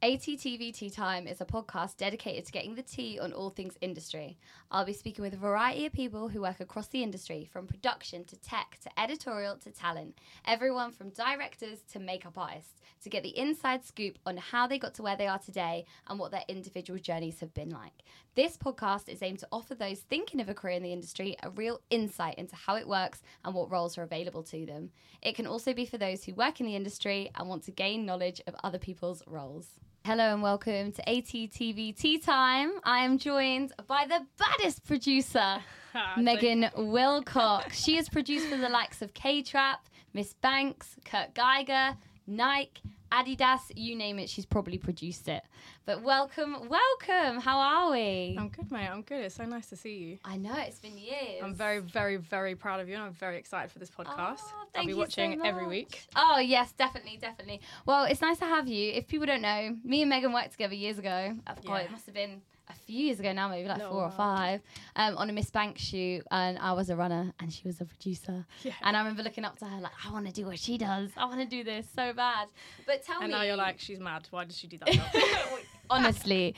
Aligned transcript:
ATTV 0.00 0.72
Tea 0.72 0.90
Time 0.90 1.26
is 1.26 1.40
a 1.40 1.44
podcast 1.44 1.96
dedicated 1.96 2.46
to 2.46 2.52
getting 2.52 2.76
the 2.76 2.84
tea 2.84 3.18
on 3.18 3.32
all 3.32 3.50
things 3.50 3.76
industry. 3.80 4.38
I'll 4.70 4.84
be 4.84 4.92
speaking 4.92 5.24
with 5.24 5.34
a 5.34 5.38
variety 5.38 5.86
of 5.86 5.92
people 5.92 6.28
who 6.28 6.42
work 6.42 6.60
across 6.60 6.86
the 6.86 7.02
industry, 7.02 7.48
from 7.52 7.66
production 7.66 8.22
to 8.26 8.36
tech 8.36 8.78
to 8.84 9.00
editorial 9.00 9.56
to 9.56 9.72
talent, 9.72 10.16
everyone 10.46 10.92
from 10.92 11.10
directors 11.10 11.80
to 11.90 11.98
makeup 11.98 12.38
artists, 12.38 12.80
to 13.02 13.10
get 13.10 13.24
the 13.24 13.36
inside 13.36 13.84
scoop 13.84 14.20
on 14.24 14.36
how 14.36 14.68
they 14.68 14.78
got 14.78 14.94
to 14.94 15.02
where 15.02 15.16
they 15.16 15.26
are 15.26 15.40
today 15.40 15.84
and 16.06 16.16
what 16.20 16.30
their 16.30 16.44
individual 16.46 17.00
journeys 17.00 17.40
have 17.40 17.52
been 17.52 17.70
like. 17.70 18.04
This 18.36 18.56
podcast 18.56 19.08
is 19.08 19.20
aimed 19.20 19.40
to 19.40 19.48
offer 19.50 19.74
those 19.74 19.98
thinking 19.98 20.40
of 20.40 20.48
a 20.48 20.54
career 20.54 20.76
in 20.76 20.84
the 20.84 20.92
industry 20.92 21.34
a 21.42 21.50
real 21.50 21.80
insight 21.90 22.36
into 22.38 22.54
how 22.54 22.76
it 22.76 22.86
works 22.86 23.20
and 23.44 23.52
what 23.52 23.68
roles 23.68 23.98
are 23.98 24.04
available 24.04 24.44
to 24.44 24.64
them. 24.64 24.90
It 25.22 25.34
can 25.34 25.48
also 25.48 25.72
be 25.72 25.86
for 25.86 25.98
those 25.98 26.22
who 26.22 26.34
work 26.34 26.60
in 26.60 26.66
the 26.66 26.76
industry 26.76 27.32
and 27.34 27.48
want 27.48 27.64
to 27.64 27.72
gain 27.72 28.06
knowledge 28.06 28.40
of 28.46 28.54
other 28.62 28.78
people's 28.78 29.24
roles. 29.26 29.80
Hello 30.08 30.32
and 30.32 30.40
welcome 30.42 30.90
to 30.90 31.02
ATTV 31.02 31.94
Tea 31.94 32.16
Time. 32.16 32.70
I 32.82 33.00
am 33.00 33.18
joined 33.18 33.74
by 33.86 34.06
the 34.08 34.24
baddest 34.38 34.86
producer, 34.86 35.38
ah, 35.94 36.14
Meghan 36.16 36.72
Willcox. 36.72 37.72
She 37.84 37.96
has 37.96 38.08
produced 38.08 38.46
for 38.46 38.56
the 38.56 38.70
likes 38.70 39.02
of 39.02 39.12
K 39.12 39.42
Trap, 39.42 39.86
MS 40.14 40.32
Banks, 40.40 40.96
Kurt 41.04 41.34
Geiger, 41.34 41.94
Nike, 42.26 42.80
Adidas, 43.10 43.60
you 43.74 43.96
name 43.96 44.18
it, 44.18 44.28
she's 44.28 44.44
probably 44.46 44.78
produced 44.78 45.28
it. 45.28 45.42
But 45.86 46.02
welcome, 46.02 46.68
welcome. 46.68 47.40
How 47.40 47.58
are 47.58 47.92
we? 47.92 48.36
I'm 48.38 48.48
good, 48.48 48.70
mate. 48.70 48.88
I'm 48.88 49.02
good. 49.02 49.24
It's 49.24 49.36
so 49.36 49.44
nice 49.44 49.66
to 49.68 49.76
see 49.76 49.96
you. 49.96 50.18
I 50.24 50.36
know 50.36 50.54
it's 50.56 50.78
been 50.78 50.98
years. 50.98 51.42
I'm 51.42 51.54
very, 51.54 51.78
very, 51.78 52.16
very 52.16 52.54
proud 52.54 52.80
of 52.80 52.88
you, 52.88 52.94
and 52.94 53.04
I'm 53.04 53.12
very 53.12 53.38
excited 53.38 53.70
for 53.70 53.78
this 53.78 53.90
oh, 53.98 54.02
podcast. 54.02 54.40
Oh, 54.42 54.66
I'll 54.74 54.82
be 54.84 54.88
you 54.88 54.94
so 54.94 54.98
watching 54.98 55.40
every 55.44 55.66
week. 55.66 56.06
Oh 56.16 56.38
yes, 56.38 56.72
definitely, 56.72 57.18
definitely. 57.20 57.60
Well, 57.86 58.04
it's 58.04 58.20
nice 58.20 58.38
to 58.38 58.44
have 58.44 58.68
you. 58.68 58.92
If 58.92 59.08
people 59.08 59.26
don't 59.26 59.42
know, 59.42 59.76
me 59.84 60.02
and 60.02 60.12
Meghan 60.12 60.34
worked 60.34 60.52
together 60.52 60.74
years 60.74 60.98
ago. 60.98 61.36
Oh, 61.46 61.54
Yeah. 61.62 61.76
it 61.78 61.90
must 61.90 62.06
have 62.06 62.14
been 62.14 62.42
a 62.70 62.74
few 62.74 62.98
years 63.06 63.20
ago 63.20 63.32
now, 63.32 63.48
maybe 63.48 63.68
like 63.68 63.78
Little 63.78 63.92
four 63.92 64.04
or 64.04 64.10
five, 64.10 64.60
um, 64.96 65.16
on 65.16 65.28
a 65.30 65.32
MS 65.32 65.50
Bank 65.50 65.78
shoot, 65.78 66.22
and 66.30 66.58
I 66.58 66.72
was 66.72 66.90
a 66.90 66.96
runner 66.96 67.32
and 67.40 67.52
she 67.52 67.62
was 67.66 67.80
a 67.80 67.84
producer. 67.84 68.44
Yeah. 68.62 68.72
And 68.82 68.96
I 68.96 69.00
remember 69.00 69.22
looking 69.22 69.44
up 69.44 69.58
to 69.58 69.64
her 69.64 69.80
like, 69.80 69.92
I 70.06 70.10
want 70.12 70.26
to 70.26 70.32
do 70.32 70.46
what 70.46 70.58
she 70.58 70.78
does. 70.78 71.10
I 71.16 71.24
want 71.26 71.40
to 71.40 71.46
do 71.46 71.64
this 71.64 71.86
so 71.94 72.12
bad. 72.12 72.48
But 72.86 73.04
tell 73.04 73.20
And 73.20 73.28
me, 73.28 73.34
And 73.34 73.40
now 73.40 73.46
you're 73.46 73.56
like, 73.56 73.78
she's 73.80 74.00
mad. 74.00 74.26
Why 74.30 74.44
does 74.44 74.56
she 74.56 74.66
do 74.66 74.78
that? 74.78 74.88
honestly, 75.90 76.54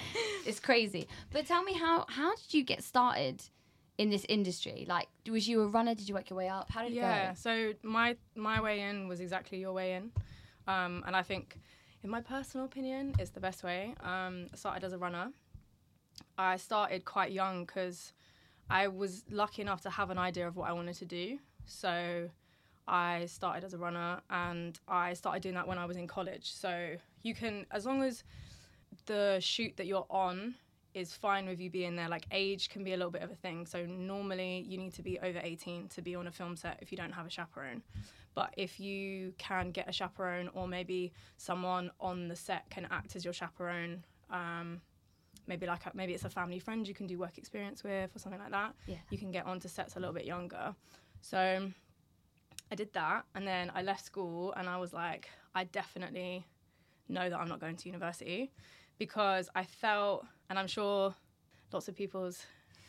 it's 0.46 0.60
crazy. 0.60 1.06
But 1.32 1.46
tell 1.46 1.62
me 1.62 1.74
how 1.74 2.04
how 2.08 2.34
did 2.34 2.52
you 2.54 2.64
get 2.64 2.82
started? 2.82 3.42
In 3.98 4.08
this 4.08 4.24
industry, 4.30 4.86
like, 4.88 5.08
was 5.30 5.46
you 5.46 5.60
a 5.60 5.66
runner? 5.66 5.94
Did 5.94 6.08
you 6.08 6.14
work 6.14 6.30
your 6.30 6.38
way 6.38 6.48
up? 6.48 6.70
How 6.70 6.80
did 6.80 6.92
it 6.92 6.94
go? 6.94 7.00
yeah. 7.02 7.34
So 7.34 7.74
my 7.82 8.16
my 8.34 8.58
way 8.62 8.80
in 8.80 9.08
was 9.08 9.20
exactly 9.20 9.58
your 9.58 9.74
way 9.74 9.92
in, 9.92 10.10
um, 10.66 11.04
and 11.06 11.14
I 11.14 11.20
think, 11.22 11.58
in 12.02 12.08
my 12.08 12.22
personal 12.22 12.64
opinion, 12.64 13.14
it's 13.18 13.28
the 13.28 13.40
best 13.40 13.62
way. 13.62 13.94
Um, 14.02 14.46
I 14.54 14.56
started 14.56 14.84
as 14.84 14.94
a 14.94 14.98
runner. 14.98 15.30
I 16.38 16.56
started 16.56 17.04
quite 17.04 17.32
young 17.32 17.64
because 17.64 18.12
I 18.68 18.88
was 18.88 19.24
lucky 19.30 19.62
enough 19.62 19.82
to 19.82 19.90
have 19.90 20.10
an 20.10 20.18
idea 20.18 20.46
of 20.46 20.56
what 20.56 20.68
I 20.68 20.72
wanted 20.72 20.94
to 20.96 21.04
do. 21.04 21.38
So 21.66 22.30
I 22.86 23.26
started 23.26 23.64
as 23.64 23.74
a 23.74 23.78
runner 23.78 24.20
and 24.30 24.78
I 24.88 25.14
started 25.14 25.42
doing 25.42 25.54
that 25.54 25.66
when 25.66 25.78
I 25.78 25.84
was 25.84 25.96
in 25.96 26.06
college. 26.06 26.52
So 26.52 26.96
you 27.22 27.34
can, 27.34 27.66
as 27.70 27.84
long 27.84 28.02
as 28.02 28.24
the 29.06 29.38
shoot 29.40 29.76
that 29.76 29.86
you're 29.86 30.06
on 30.08 30.54
is 30.94 31.14
fine 31.14 31.46
with 31.46 31.60
you 31.60 31.70
being 31.70 31.96
there, 31.96 32.08
like 32.08 32.26
age 32.32 32.68
can 32.68 32.82
be 32.84 32.92
a 32.92 32.96
little 32.96 33.12
bit 33.12 33.22
of 33.22 33.30
a 33.30 33.34
thing. 33.34 33.66
So 33.66 33.86
normally 33.86 34.64
you 34.68 34.78
need 34.78 34.94
to 34.94 35.02
be 35.02 35.18
over 35.20 35.40
18 35.42 35.88
to 35.88 36.02
be 36.02 36.14
on 36.14 36.26
a 36.26 36.32
film 36.32 36.56
set 36.56 36.78
if 36.80 36.90
you 36.90 36.98
don't 36.98 37.12
have 37.12 37.26
a 37.26 37.30
chaperone. 37.30 37.82
But 38.34 38.54
if 38.56 38.78
you 38.78 39.34
can 39.38 39.70
get 39.72 39.88
a 39.88 39.92
chaperone 39.92 40.48
or 40.54 40.68
maybe 40.68 41.12
someone 41.36 41.90
on 42.00 42.28
the 42.28 42.36
set 42.36 42.70
can 42.70 42.86
act 42.90 43.16
as 43.16 43.24
your 43.24 43.34
chaperone, 43.34 44.04
um, 44.30 44.80
maybe 45.50 45.66
like 45.66 45.84
a, 45.84 45.90
maybe 45.94 46.14
it's 46.14 46.24
a 46.24 46.30
family 46.30 46.60
friend 46.60 46.86
you 46.86 46.94
can 46.94 47.08
do 47.08 47.18
work 47.18 47.36
experience 47.36 47.82
with 47.82 48.14
or 48.14 48.18
something 48.20 48.40
like 48.40 48.52
that. 48.52 48.72
Yeah. 48.86 48.96
You 49.10 49.18
can 49.18 49.32
get 49.32 49.44
onto 49.46 49.68
sets 49.68 49.96
a 49.96 50.00
little 50.00 50.14
bit 50.14 50.24
younger. 50.24 50.74
So 51.20 51.68
I 52.70 52.74
did 52.76 52.92
that 52.94 53.24
and 53.34 53.46
then 53.46 53.72
I 53.74 53.82
left 53.82 54.04
school 54.04 54.54
and 54.56 54.68
I 54.68 54.78
was 54.78 54.92
like, 54.92 55.28
I 55.54 55.64
definitely 55.64 56.46
know 57.08 57.28
that 57.28 57.38
I'm 57.38 57.48
not 57.48 57.60
going 57.60 57.76
to 57.76 57.88
university 57.88 58.52
because 58.96 59.50
I 59.56 59.64
felt, 59.64 60.24
and 60.48 60.58
I'm 60.58 60.68
sure 60.68 61.14
lots 61.72 61.88
of 61.88 61.96
people's 61.96 62.46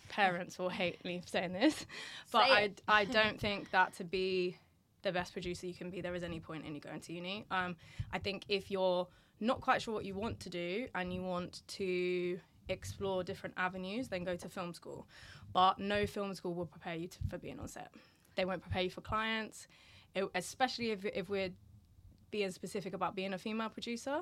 parents 0.10 0.60
will 0.60 0.70
hate 0.70 1.04
me 1.04 1.20
for 1.20 1.30
saying 1.30 1.54
this, 1.54 1.88
but 2.32 2.46
Say 2.46 2.52
I. 2.88 3.00
I 3.00 3.06
don't 3.20 3.40
think 3.40 3.72
that 3.72 3.94
to 3.96 4.04
be 4.04 4.56
the 5.02 5.12
best 5.12 5.34
producer 5.34 5.66
you 5.66 5.74
can 5.74 5.90
be, 5.90 6.00
there 6.00 6.14
is 6.14 6.24
any 6.24 6.40
point 6.40 6.64
in 6.64 6.76
you 6.76 6.80
going 6.80 7.00
to 7.00 7.14
uni. 7.14 7.46
Um, 7.50 7.76
I 8.14 8.20
think 8.20 8.46
if 8.50 8.70
you're 8.70 9.08
not 9.40 9.60
quite 9.60 9.82
sure 9.82 9.94
what 9.94 10.06
you 10.06 10.14
want 10.14 10.40
to 10.42 10.50
do 10.50 10.88
and 10.94 11.12
you 11.12 11.24
want 11.24 11.64
to 11.68 12.40
explore 12.70 13.24
different 13.24 13.56
avenues, 13.58 14.08
then 14.08 14.24
go 14.24 14.36
to 14.36 14.50
film 14.50 14.74
school. 14.74 15.08
But 15.54 15.80
no 15.80 16.06
film 16.06 16.34
school 16.34 16.54
will 16.54 16.66
prepare 16.66 16.96
you 16.96 17.08
to, 17.08 17.18
for 17.30 17.38
being 17.38 17.60
on 17.60 17.68
set. 17.68 17.92
They 18.36 18.46
won't 18.46 18.62
prepare 18.62 18.84
you 18.84 18.90
for 18.90 19.02
clients, 19.02 19.68
it, 20.16 20.26
especially 20.36 20.92
if, 20.92 21.06
if 21.06 21.30
we're 21.30 21.52
being 22.32 22.52
specific 22.52 22.94
about 22.94 23.16
being 23.16 23.34
a 23.34 23.38
female 23.38 23.70
producer. 23.70 24.22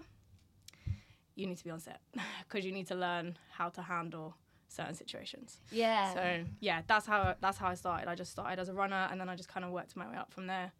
You 1.35 1.47
need 1.47 1.57
to 1.57 1.63
be 1.63 1.69
on 1.69 1.79
set 1.79 2.01
because 2.47 2.65
you 2.65 2.71
need 2.71 2.87
to 2.87 2.95
learn 2.95 3.37
how 3.51 3.69
to 3.69 3.81
handle 3.81 4.35
certain 4.67 4.93
situations. 4.93 5.59
Yeah. 5.71 6.13
So 6.13 6.43
yeah, 6.59 6.81
that's 6.87 7.05
how 7.05 7.35
that's 7.39 7.57
how 7.57 7.67
I 7.67 7.75
started. 7.75 8.09
I 8.09 8.15
just 8.15 8.31
started 8.31 8.59
as 8.59 8.69
a 8.69 8.73
runner, 8.73 9.07
and 9.11 9.19
then 9.19 9.29
I 9.29 9.35
just 9.35 9.49
kind 9.49 9.65
of 9.65 9.71
worked 9.71 9.95
my 9.95 10.09
way 10.09 10.15
up 10.15 10.31
from 10.31 10.47
there. 10.47 10.71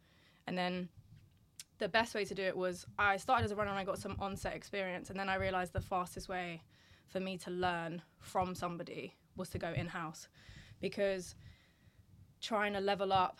And 0.47 0.57
then 0.57 0.89
the 1.77 1.87
best 1.87 2.13
way 2.13 2.25
to 2.25 2.35
do 2.35 2.43
it 2.43 2.57
was 2.57 2.85
I 2.97 3.17
started 3.17 3.45
as 3.45 3.51
a 3.51 3.55
runner 3.55 3.69
and 3.69 3.79
I 3.79 3.85
got 3.85 3.99
some 3.99 4.15
on-set 4.19 4.53
experience, 4.53 5.09
and 5.09 5.19
then 5.19 5.29
I 5.29 5.35
realized 5.35 5.73
the 5.73 5.81
fastest 5.81 6.29
way 6.29 6.61
for 7.09 7.19
me 7.19 7.37
to 7.39 7.51
learn 7.51 8.01
from 8.19 8.55
somebody 8.55 9.15
was 9.35 9.49
to 9.49 9.57
go 9.57 9.71
in-house, 9.71 10.27
because 10.79 11.35
trying 12.41 12.73
to 12.73 12.79
level 12.79 13.11
up 13.11 13.39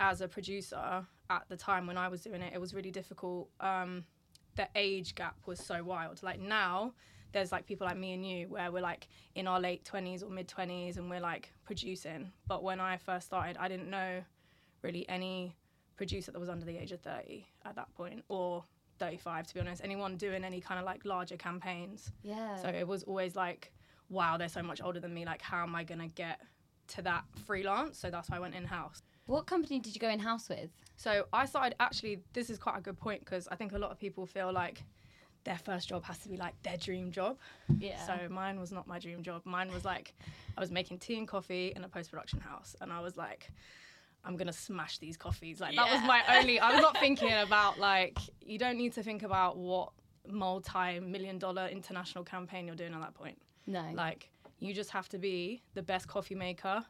as 0.00 0.20
a 0.20 0.28
producer 0.28 1.06
at 1.30 1.44
the 1.48 1.56
time 1.56 1.86
when 1.86 1.96
I 1.96 2.08
was 2.08 2.22
doing 2.22 2.42
it, 2.42 2.52
it 2.54 2.60
was 2.60 2.74
really 2.74 2.90
difficult. 2.90 3.48
Um, 3.60 4.04
the 4.56 4.68
age 4.74 5.14
gap 5.14 5.36
was 5.46 5.58
so 5.60 5.82
wild. 5.84 6.22
Like 6.22 6.40
now, 6.40 6.92
there's 7.32 7.52
like 7.52 7.66
people 7.66 7.86
like 7.86 7.96
me 7.96 8.14
and 8.14 8.26
you 8.26 8.48
where 8.48 8.70
we're 8.70 8.82
like 8.82 9.08
in 9.34 9.46
our 9.46 9.60
late 9.60 9.84
20s 9.84 10.22
or 10.22 10.30
mid 10.30 10.48
20s 10.48 10.96
and 10.96 11.10
we're 11.10 11.20
like 11.20 11.52
producing. 11.64 12.32
But 12.46 12.62
when 12.62 12.80
I 12.80 12.96
first 12.96 13.26
started, 13.26 13.56
I 13.58 13.68
didn't 13.68 13.90
know 13.90 14.22
really 14.82 15.08
any 15.08 15.54
producer 15.96 16.30
that 16.32 16.38
was 16.38 16.48
under 16.48 16.64
the 16.64 16.76
age 16.76 16.92
of 16.92 17.00
30 17.00 17.46
at 17.64 17.74
that 17.76 17.92
point 17.94 18.24
or 18.28 18.64
35 18.98 19.46
to 19.48 19.54
be 19.54 19.60
honest. 19.60 19.82
Anyone 19.84 20.16
doing 20.16 20.44
any 20.44 20.60
kind 20.60 20.78
of 20.78 20.86
like 20.86 21.04
larger 21.04 21.36
campaigns. 21.36 22.10
yeah. 22.22 22.56
So 22.56 22.68
it 22.68 22.86
was 22.86 23.02
always 23.04 23.36
like, 23.36 23.72
wow, 24.08 24.36
they're 24.36 24.48
so 24.48 24.62
much 24.62 24.80
older 24.82 25.00
than 25.00 25.12
me. 25.14 25.24
Like, 25.24 25.42
how 25.42 25.62
am 25.62 25.74
I 25.74 25.84
going 25.84 26.00
to 26.00 26.08
get 26.08 26.40
to 26.88 27.02
that 27.02 27.24
freelance? 27.46 27.98
So 27.98 28.10
that's 28.10 28.30
why 28.30 28.36
I 28.36 28.40
went 28.40 28.54
in 28.54 28.64
house. 28.64 29.02
What 29.26 29.46
company 29.46 29.80
did 29.80 29.94
you 29.94 30.00
go 30.00 30.08
in 30.08 30.20
house 30.20 30.48
with? 30.48 30.70
So 30.96 31.26
I 31.32 31.46
started 31.46 31.74
actually. 31.80 32.20
This 32.32 32.48
is 32.48 32.58
quite 32.58 32.78
a 32.78 32.80
good 32.80 32.96
point 32.96 33.24
because 33.24 33.48
I 33.48 33.56
think 33.56 33.72
a 33.72 33.78
lot 33.78 33.90
of 33.90 33.98
people 33.98 34.24
feel 34.24 34.52
like 34.52 34.84
their 35.42 35.58
first 35.58 35.88
job 35.88 36.04
has 36.04 36.18
to 36.18 36.28
be 36.28 36.36
like 36.36 36.54
their 36.62 36.76
dream 36.76 37.10
job. 37.10 37.38
Yeah. 37.78 38.04
So 38.06 38.28
mine 38.28 38.60
was 38.60 38.70
not 38.72 38.86
my 38.86 38.98
dream 38.98 39.22
job. 39.22 39.42
Mine 39.44 39.72
was 39.72 39.84
like 39.84 40.14
I 40.56 40.60
was 40.60 40.70
making 40.70 40.98
tea 40.98 41.18
and 41.18 41.26
coffee 41.26 41.72
in 41.74 41.82
a 41.84 41.88
post 41.88 42.10
production 42.10 42.40
house, 42.40 42.76
and 42.80 42.92
I 42.92 43.00
was 43.00 43.16
like, 43.16 43.50
I'm 44.24 44.36
gonna 44.36 44.52
smash 44.52 44.98
these 44.98 45.16
coffees. 45.16 45.60
Like 45.60 45.76
that 45.76 45.90
was 45.90 46.02
my 46.02 46.22
only. 46.38 46.58
I 46.58 46.72
was 46.72 46.82
not 46.82 46.98
thinking 46.98 47.32
about 47.32 47.78
like 47.78 48.18
you 48.40 48.58
don't 48.58 48.76
need 48.76 48.92
to 48.94 49.02
think 49.02 49.22
about 49.22 49.56
what 49.56 49.92
multi-million 50.28 51.38
dollar 51.38 51.68
international 51.68 52.24
campaign 52.24 52.66
you're 52.66 52.76
doing 52.76 52.94
at 52.94 53.00
that 53.00 53.14
point. 53.14 53.38
no. 53.66 53.84
Like 53.94 54.30
you 54.58 54.72
just 54.74 54.90
have 54.90 55.08
to 55.10 55.18
be 55.18 55.62
the 55.74 55.82
best 55.82 56.08
coffee 56.08 56.34
maker 56.34 56.84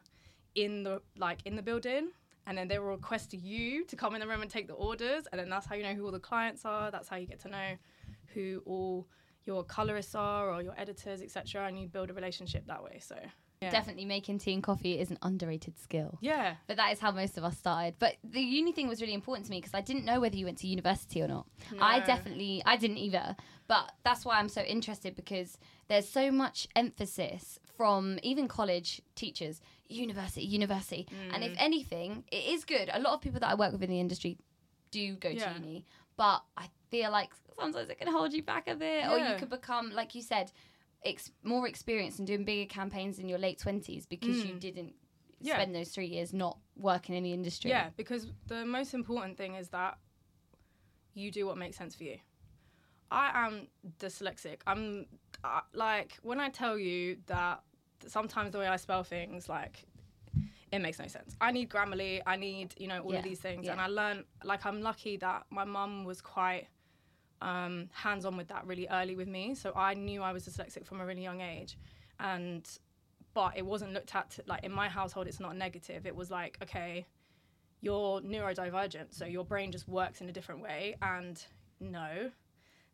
in 0.55 0.83
the 0.83 1.01
like 1.17 1.39
in 1.45 1.55
the 1.55 1.61
building 1.61 2.09
and 2.47 2.57
then 2.57 2.67
they 2.67 2.79
will 2.79 2.87
request 2.87 3.33
you 3.33 3.83
to 3.85 3.95
come 3.95 4.15
in 4.15 4.21
the 4.21 4.27
room 4.27 4.41
and 4.41 4.49
take 4.49 4.67
the 4.67 4.73
orders 4.73 5.25
and 5.31 5.39
then 5.39 5.49
that's 5.49 5.67
how 5.67 5.75
you 5.75 5.83
know 5.83 5.93
who 5.93 6.05
all 6.05 6.11
the 6.11 6.19
clients 6.19 6.63
are 6.65 6.89
that's 6.89 7.07
how 7.09 7.17
you 7.17 7.27
get 7.27 7.39
to 7.41 7.49
know 7.49 7.75
who 8.33 8.61
all 8.65 9.05
your 9.45 9.63
colorists 9.63 10.15
are 10.15 10.49
or 10.49 10.61
your 10.63 10.73
editors 10.77 11.21
etc 11.21 11.67
and 11.67 11.77
you 11.79 11.87
build 11.87 12.09
a 12.09 12.13
relationship 12.13 12.65
that 12.65 12.81
way 12.83 12.97
so 13.01 13.15
yeah 13.61 13.71
Definitely 13.71 14.05
making 14.05 14.37
tea 14.39 14.53
and 14.53 14.61
coffee 14.61 14.99
is 14.99 15.09
an 15.09 15.17
underrated 15.21 15.79
skill. 15.79 16.17
yeah 16.21 16.55
But 16.67 16.77
that 16.77 16.91
is 16.91 16.99
how 16.99 17.11
most 17.11 17.37
of 17.37 17.43
us 17.43 17.57
started. 17.57 17.95
But 17.97 18.17
the 18.23 18.39
uni 18.41 18.71
thing 18.71 18.87
was 18.87 19.01
really 19.01 19.13
important 19.15 19.45
to 19.47 19.51
me 19.51 19.57
because 19.57 19.73
I 19.73 19.81
didn't 19.81 20.05
know 20.05 20.19
whether 20.19 20.35
you 20.37 20.45
went 20.45 20.59
to 20.59 20.67
university 20.67 21.21
or 21.23 21.27
not. 21.27 21.47
I 21.79 21.99
definitely, 22.01 22.61
I 22.65 22.77
didn't 22.77 22.97
either. 22.97 23.35
But 23.67 23.91
that's 24.03 24.23
why 24.25 24.37
I'm 24.39 24.47
so 24.49 24.61
interested 24.61 25.15
because 25.15 25.57
there's 25.87 26.07
so 26.07 26.31
much 26.31 26.67
emphasis 26.75 27.59
from 27.75 28.19
even 28.23 28.47
college 28.47 29.01
teachers, 29.15 29.59
university, 29.87 30.43
university. 30.45 31.07
And 31.33 31.43
Mm. 31.43 31.47
if 31.47 31.55
anything, 31.57 32.23
it 32.31 32.45
is 32.53 32.63
good. 32.63 32.89
A 32.93 32.99
lot 32.99 33.13
of 33.13 33.21
people 33.21 33.39
that 33.39 33.49
I 33.49 33.55
work 33.55 33.71
with 33.71 33.83
in 33.83 33.89
the 33.89 33.99
industry 33.99 34.37
do 34.91 35.15
go 35.15 35.29
Yeah. 35.29 35.53
to 35.53 35.59
uni, 35.59 35.85
but 36.15 36.43
I 36.55 36.69
feel 36.91 37.11
like 37.11 37.31
sometimes 37.59 37.89
it 37.89 37.97
can 37.97 38.07
hold 38.11 38.33
you 38.33 38.43
back 38.43 38.67
a 38.67 38.75
bit, 38.75 39.05
or 39.09 39.17
you 39.17 39.25
Yeah. 39.25 39.37
could 39.37 39.49
become, 39.49 39.91
like 39.91 40.13
you 40.15 40.21
said, 40.21 40.51
ex- 41.05 41.31
more 41.43 41.67
experienced 41.67 42.19
and 42.19 42.27
doing 42.27 42.43
bigger 42.45 42.67
campaigns 42.67 43.19
in 43.19 43.27
your 43.29 43.39
late 43.39 43.59
20s 43.59 44.05
because 44.07 44.43
you 44.45 44.53
Mm. 44.55 44.59
didn't 44.59 44.95
Yeah. 45.39 45.55
spend 45.55 45.75
those 45.75 45.89
three 45.93 46.07
years 46.07 46.33
not 46.33 46.57
working 46.75 47.15
in 47.15 47.23
the 47.23 47.33
industry. 47.33 47.69
Yeah, 47.69 47.91
because 47.95 48.27
the 48.47 48.65
most 48.65 48.93
important 48.93 49.37
thing 49.37 49.55
is 49.55 49.69
that 49.69 49.97
you 51.13 51.31
do 51.31 51.45
what 51.45 51.57
makes 51.57 51.77
sense 51.77 51.95
for 51.95 52.03
you. 52.03 52.19
I 53.09 53.45
am 53.47 53.67
dyslexic. 53.99 54.61
I'm 54.67 55.07
uh, 55.43 55.61
like 55.73 56.17
when 56.23 56.39
I 56.39 56.49
tell 56.49 56.77
you 56.77 57.17
that 57.27 57.63
sometimes 58.05 58.51
the 58.51 58.57
way 58.59 58.67
I 58.67 58.75
spell 58.75 59.03
things 59.03 59.47
like 59.47 59.85
it 60.71 60.79
makes 60.79 60.99
no 60.99 61.07
sense. 61.07 61.35
I 61.39 61.51
need 61.51 61.69
Grammarly. 61.69 62.21
I 62.25 62.35
need 62.35 62.73
you 62.77 62.87
know 62.87 62.99
all 63.01 63.13
Yeah, 63.13 63.19
of 63.19 63.23
these 63.23 63.39
things, 63.39 63.65
yeah. 63.65 63.71
and 63.71 63.79
I 63.79 63.87
learned 63.87 64.25
like 64.43 64.65
I'm 64.65 64.81
lucky 64.81 65.15
that 65.17 65.45
my 65.49 65.63
mum 65.63 66.03
was 66.03 66.19
quite 66.21 66.67
um, 67.41 67.89
hands 67.93 68.25
on 68.25 68.37
with 68.37 68.47
that 68.49 68.65
really 68.65 68.87
early 68.89 69.15
with 69.15 69.27
me. 69.27 69.55
So 69.55 69.71
I 69.75 69.93
knew 69.93 70.21
I 70.21 70.33
was 70.33 70.47
dyslexic 70.47 70.85
from 70.85 71.01
a 71.01 71.05
really 71.05 71.23
young 71.23 71.41
age, 71.41 71.77
and 72.19 72.67
but 73.33 73.55
it 73.55 73.65
wasn't 73.65 73.93
looked 73.93 74.15
at 74.15 74.39
like 74.47 74.63
in 74.63 74.71
my 74.71 74.89
household. 74.89 75.27
It's 75.27 75.39
not 75.39 75.55
negative. 75.55 76.05
It 76.05 76.15
was 76.15 76.31
like 76.31 76.57
okay, 76.63 77.05
you're 77.81 78.21
neurodivergent, 78.21 79.07
so 79.11 79.25
your 79.25 79.45
brain 79.45 79.71
just 79.71 79.87
works 79.87 80.21
in 80.21 80.29
a 80.29 80.31
different 80.31 80.61
way, 80.61 80.95
and 81.01 81.43
no, 81.79 82.31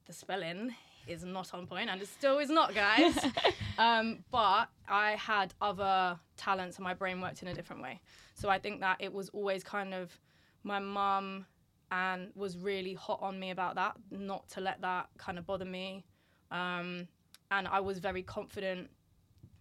the 0.06 0.14
spelling 0.14 0.76
is 1.08 1.24
not 1.24 1.54
on 1.54 1.68
point, 1.68 1.90
and 1.90 2.02
it 2.02 2.08
still 2.08 2.40
is 2.40 2.50
not, 2.50 2.74
guys. 2.74 3.18
um, 3.78 4.24
but 4.32 4.70
I 4.88 5.12
had 5.12 5.54
other 5.62 6.20
talents, 6.38 6.78
and 6.78 6.84
my 6.84 6.94
brain 6.94 7.22
worked 7.22 7.42
in 7.42 7.48
a 7.48 7.54
different 7.54 7.82
way. 7.82 8.02
So 8.36 8.50
I 8.50 8.60
think 8.60 8.80
that 8.82 8.98
it 9.00 9.14
was 9.14 9.30
always 9.30 9.64
kind 9.64 9.94
of 9.94 10.18
my 10.64 10.80
mum 10.80 11.46
and 11.94 12.32
was 12.34 12.58
really 12.58 12.96
hot 12.96 13.20
on 13.22 13.40
me 13.40 13.52
about 13.52 13.76
that, 13.76 13.96
not 14.10 14.50
to 14.50 14.62
let 14.62 14.82
that 14.82 15.10
kind 15.20 15.38
of 15.38 15.46
bother 15.46 15.64
me. 15.64 16.04
Um, 16.50 17.08
and 17.52 17.68
I 17.68 17.80
was 17.82 18.00
very 18.00 18.24
confident 18.24 18.90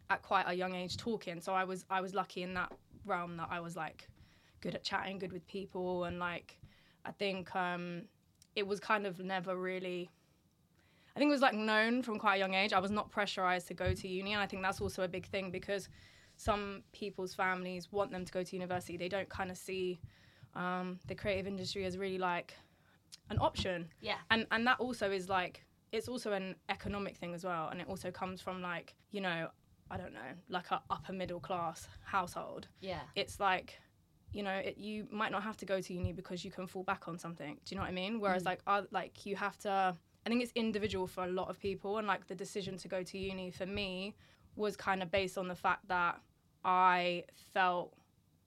at 0.08 0.23
quite 0.23 0.46
a 0.49 0.55
young 0.55 0.75
age 0.75 0.96
talking. 0.96 1.43
So 1.43 1.52
I 1.52 1.64
was 1.64 1.84
I 1.90 2.00
was 2.00 2.14
lucky 2.14 2.43
in 2.43 2.55
that 2.55 2.73
realm 3.05 3.37
that 3.37 3.49
I 3.50 3.61
was 3.61 3.76
like 3.76 4.08
good 4.62 4.75
at 4.75 4.82
chatting, 4.82 5.19
good 5.19 5.32
with 5.32 5.46
people, 5.46 6.05
and 6.05 6.19
like 6.19 6.58
I 7.05 7.11
think 7.11 7.55
um, 7.55 8.02
it 8.56 8.67
was 8.67 8.81
kind 8.81 9.06
of 9.06 9.19
never 9.20 9.55
really. 9.55 10.11
I 11.14 11.19
think 11.19 11.28
it 11.28 11.32
was 11.32 11.43
like 11.43 11.55
known 11.55 12.02
from 12.02 12.19
quite 12.19 12.37
a 12.37 12.38
young 12.38 12.55
age. 12.55 12.73
I 12.73 12.78
was 12.78 12.90
not 12.90 13.11
pressurized 13.11 13.69
to 13.69 13.75
go 13.75 13.93
to 13.93 14.08
uni, 14.08 14.32
and 14.32 14.40
I 14.40 14.46
think 14.46 14.62
that's 14.62 14.81
also 14.81 15.02
a 15.02 15.08
big 15.08 15.26
thing 15.26 15.50
because 15.50 15.90
some 16.37 16.82
people's 16.93 17.35
families 17.35 17.93
want 17.93 18.11
them 18.11 18.25
to 18.25 18.32
go 18.32 18.43
to 18.43 18.56
university. 18.56 18.96
They 18.96 19.11
don't 19.11 19.28
kind 19.28 19.50
of 19.50 19.58
see 19.58 20.00
um, 20.54 20.99
the 21.06 21.14
creative 21.14 21.46
industry 21.46 21.84
as 21.84 21.96
really 21.99 22.19
like 22.19 22.54
an 23.31 23.38
option 23.40 23.88
Yeah. 24.00 24.16
and 24.31 24.46
and 24.50 24.66
that 24.66 24.78
also 24.81 25.10
is 25.10 25.28
like 25.28 25.64
it's 25.93 26.08
also 26.08 26.32
an 26.32 26.56
economic 26.69 27.16
thing 27.16 27.34
as 27.34 27.44
well 27.44 27.69
and 27.69 27.81
it 27.81 27.87
also 27.88 28.10
comes 28.10 28.40
from 28.40 28.60
like 28.62 28.94
you 29.10 29.20
know 29.20 29.49
i 29.90 29.96
don't 29.96 30.12
know 30.12 30.32
like 30.49 30.70
a 30.70 30.82
upper 30.90 31.12
middle 31.12 31.40
class 31.40 31.87
household 32.04 32.66
Yeah. 32.81 33.00
it's 33.14 33.38
like 33.40 33.78
you 34.32 34.43
know 34.43 34.52
it, 34.52 34.76
you 34.78 35.06
might 35.10 35.31
not 35.32 35.43
have 35.43 35.56
to 35.58 35.66
go 35.66 35.81
to 35.81 35.93
uni 35.94 36.12
because 36.12 36.44
you 36.44 36.50
can 36.50 36.66
fall 36.66 36.82
back 36.82 37.08
on 37.08 37.19
something 37.19 37.54
do 37.64 37.75
you 37.75 37.76
know 37.76 37.82
what 37.82 37.90
i 37.90 37.94
mean 37.94 38.20
whereas 38.20 38.43
Mm. 38.43 38.46
like 38.46 38.60
uh, 38.66 38.82
like 38.90 39.25
you 39.26 39.37
have 39.37 39.56
to 39.58 39.94
i 40.25 40.28
think 40.28 40.43
it's 40.43 40.52
individual 40.54 41.06
for 41.06 41.25
a 41.25 41.28
lot 41.28 41.49
of 41.49 41.58
people 41.60 41.99
and 41.99 42.06
like 42.06 42.26
the 42.26 42.34
decision 42.34 42.76
to 42.78 42.88
go 42.88 43.02
to 43.02 43.19
uni 43.19 43.50
for 43.50 43.66
me 43.66 44.14
was 44.56 44.76
kind 44.76 45.02
of 45.02 45.10
based 45.10 45.37
on 45.38 45.49
the 45.49 45.54
fact 45.54 45.87
that 45.88 46.20
i 46.64 47.25
felt 47.54 47.94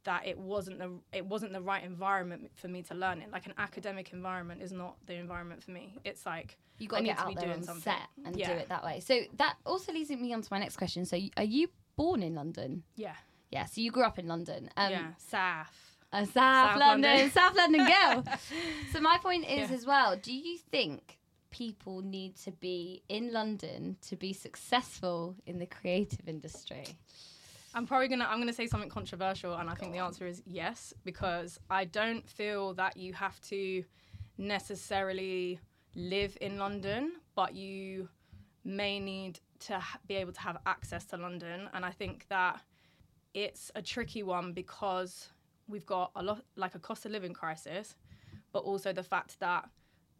that 0.06 0.25
it 0.25 0.38
wasn't 0.40 0.80
the 0.80 0.92
it 1.12 1.25
wasn't 1.25 1.52
the 1.54 1.62
right 1.62 1.84
environment 1.84 2.50
for 2.56 2.68
me 2.68 2.81
to 2.84 2.96
learn 2.96 3.22
in. 3.22 3.30
Like 3.31 3.46
an 3.46 3.54
academic 3.57 4.13
environment 4.13 4.62
is 4.62 4.72
not 4.72 4.96
the 5.06 5.13
environment 5.16 5.62
for 5.63 5.72
me. 5.72 5.98
It's 6.04 6.25
like 6.25 6.57
You 6.80 6.88
got 6.88 6.98
to 6.98 7.04
need 7.04 7.10
get 7.10 7.18
to 7.18 7.24
out 7.24 7.30
be 7.30 7.36
there 7.36 7.44
doing 7.46 7.57
on 7.57 7.63
something. 7.63 7.94
set 7.94 8.07
and 8.25 8.36
Yeah. 8.38 8.54
do 8.54 8.60
it 8.60 8.69
that 8.69 8.84
way. 8.84 9.00
So 9.02 9.19
that 9.38 9.56
also 9.66 9.92
leads 9.94 10.10
me 10.10 10.34
on 10.34 10.42
to 10.42 10.48
my 10.52 10.60
next 10.60 10.78
question. 10.78 11.06
So 11.06 11.18
are 11.38 11.44
you 11.44 11.69
born 11.96 12.24
in 12.24 12.36
London? 12.36 12.84
yeah, 12.96 13.16
Yeah. 13.52 13.66
So 13.66 13.81
you 13.81 13.92
grew 13.92 14.04
up 14.04 14.18
in 14.19 14.28
London. 14.28 14.69
Um, 14.78 14.92
yeah, 14.92 15.12
SAF. 15.31 15.68
A 16.13 16.25
South, 16.25 16.34
South 16.34 16.80
London, 16.80 17.12
London. 17.12 17.31
South 17.40 17.56
London 17.57 17.86
girl. 17.88 18.24
so 18.94 19.02
my 19.02 19.18
point 19.18 19.44
is 19.50 19.69
Yeah. 19.69 19.75
as 19.75 19.86
well. 19.86 20.16
Do 20.16 20.34
you 20.34 20.57
think 20.57 21.19
people 21.50 22.02
need 22.02 22.36
to 22.38 22.52
be 22.52 23.02
in 23.10 23.31
London 23.34 23.98
to 24.07 24.16
be 24.16 24.34
successful 24.34 25.36
in 25.46 25.57
the 25.60 25.66
creative 25.66 26.28
industry? 26.28 26.86
I'm 27.75 27.86
probably 27.86 28.07
gonna 28.07 28.25
I'm 28.30 28.39
gonna 28.39 28.54
say 28.54 28.68
something 28.68 28.89
controversial, 28.89 29.54
and 29.56 29.69
I 29.69 29.75
think 29.75 29.92
the 29.92 30.00
answer 30.00 30.25
is 30.25 30.42
yes 30.45 30.94
because 31.04 31.60
I 31.69 31.83
don't 31.83 32.27
feel 32.27 32.74
that 32.75 32.95
you 32.95 33.12
have 33.13 33.39
to 33.50 33.83
necessarily 34.38 35.60
live 35.94 36.38
in 36.39 36.57
London, 36.57 37.12
but 37.36 37.54
you 37.54 38.07
may 38.63 38.98
need 39.00 39.42
to 39.60 39.77
ha- 39.77 40.00
be 40.07 40.16
able 40.16 40.31
to 40.31 40.39
have 40.39 40.57
access 40.66 41.04
to 41.07 41.18
London, 41.18 41.69
and 41.74 41.83
I 41.83 41.92
think 41.92 42.25
that 42.30 42.62
it's 43.33 43.72
a 43.75 43.81
tricky 43.81 44.24
one 44.24 44.54
because 44.54 45.28
we've 45.68 45.86
got 45.86 46.12
a 46.16 46.24
lot 46.24 46.45
like 46.56 46.75
a 46.75 46.80
cost 46.80 47.06
of 47.06 47.12
living 47.12 47.33
crisis, 47.33 47.98
but 48.54 48.60
also 48.60 48.94
the 48.94 49.04
fact 49.04 49.38
that 49.42 49.69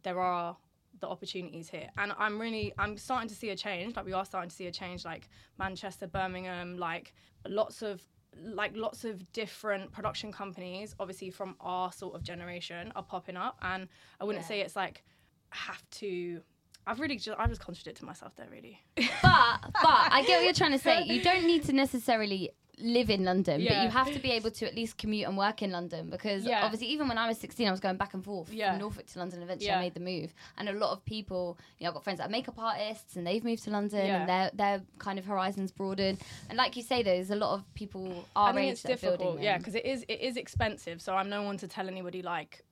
there 0.02 0.20
are 0.20 0.58
the 1.00 1.08
opportunities 1.08 1.68
here 1.68 1.88
and 1.98 2.12
i'm 2.18 2.40
really 2.40 2.72
i'm 2.78 2.96
starting 2.96 3.28
to 3.28 3.34
see 3.34 3.50
a 3.50 3.56
change 3.56 3.94
like 3.96 4.04
we 4.06 4.12
are 4.12 4.24
starting 4.24 4.48
to 4.50 4.56
see 4.56 4.66
a 4.66 4.72
change 4.72 5.04
like 5.04 5.28
manchester 5.58 6.06
birmingham 6.06 6.76
like 6.76 7.12
lots 7.48 7.82
of 7.82 8.02
like 8.44 8.72
lots 8.76 9.04
of 9.04 9.30
different 9.32 9.90
production 9.92 10.30
companies 10.32 10.94
obviously 11.00 11.30
from 11.30 11.56
our 11.60 11.90
sort 11.92 12.14
of 12.14 12.22
generation 12.22 12.92
are 12.96 13.02
popping 13.02 13.36
up 13.36 13.56
and 13.62 13.88
i 14.20 14.24
wouldn't 14.24 14.42
Yeah. 14.44 14.48
say 14.48 14.60
it's 14.60 14.76
like 14.76 15.04
have 15.50 15.82
to 15.92 16.40
i've 16.86 17.00
really 17.00 17.16
just 17.16 17.38
i've 17.38 17.48
just 17.48 17.60
contradicted 17.62 18.04
myself 18.04 18.34
there 18.36 18.48
really 18.50 18.78
But 18.96 19.60
but 19.72 20.12
I 20.12 20.22
get 20.26 20.36
what 20.38 20.44
you're 20.44 20.52
trying 20.52 20.72
to 20.72 20.78
say. 20.78 21.02
You 21.06 21.22
don't 21.22 21.46
need 21.46 21.64
to 21.64 21.72
necessarily 21.72 22.50
live 22.78 23.08
in 23.08 23.24
London, 23.24 23.64
but 23.66 23.82
you 23.82 23.88
have 23.88 24.12
to 24.12 24.18
be 24.18 24.30
able 24.32 24.50
to 24.50 24.66
at 24.66 24.74
least 24.74 24.98
commute 24.98 25.26
and 25.26 25.38
work 25.38 25.62
in 25.62 25.70
London 25.72 26.10
because 26.10 26.44
Yeah. 26.44 26.62
obviously 26.62 26.88
even 26.88 27.08
when 27.08 27.16
I 27.16 27.26
was 27.26 27.38
16 27.38 27.66
I 27.66 27.70
was 27.70 27.80
going 27.80 27.96
back 27.96 28.12
and 28.12 28.22
forth 28.22 28.52
Yeah. 28.52 28.72
from 28.72 28.80
Norfolk 28.80 29.06
to 29.06 29.18
London 29.18 29.42
eventually 29.42 29.68
Yeah. 29.68 29.78
I 29.78 29.80
made 29.80 29.94
the 29.94 30.00
move 30.00 30.34
and 30.58 30.68
a 30.68 30.72
lot 30.72 30.92
of 30.92 31.02
people 31.06 31.56
you 31.78 31.84
know 31.84 31.88
I've 31.90 31.94
got 31.94 32.04
friends 32.04 32.18
that 32.18 32.26
are 32.28 32.30
makeup 32.30 32.58
artists 32.58 33.16
and 33.16 33.26
they've 33.26 33.42
moved 33.42 33.64
to 33.64 33.70
London 33.70 34.04
Yeah. 34.06 34.20
and 34.20 34.28
their 34.28 34.50
their 34.52 34.82
kind 34.98 35.18
of 35.18 35.24
horizons 35.24 35.72
broadened 35.72 36.18
and 36.50 36.58
like 36.58 36.76
you 36.76 36.82
say 36.82 37.02
there's 37.02 37.30
a 37.30 37.36
lot 37.36 37.54
of 37.54 37.64
people 37.74 38.26
our 38.36 38.50
I 38.50 38.52
think 38.52 38.66
age 38.66 38.72
it's 38.72 38.82
that 38.82 38.92
are 38.92 38.96
building 38.96 39.18
difficult, 39.18 39.40
yeah, 39.40 39.56
because 39.56 39.74
it 39.74 39.86
is 39.86 40.04
it 40.08 40.20
is 40.20 40.36
expensive. 40.36 41.00
So 41.00 41.14
I'm 41.14 41.30
no 41.30 41.42
one 41.44 41.56
to 41.58 41.68
tell 41.68 41.88
anybody 41.88 42.20
like, 42.20 42.62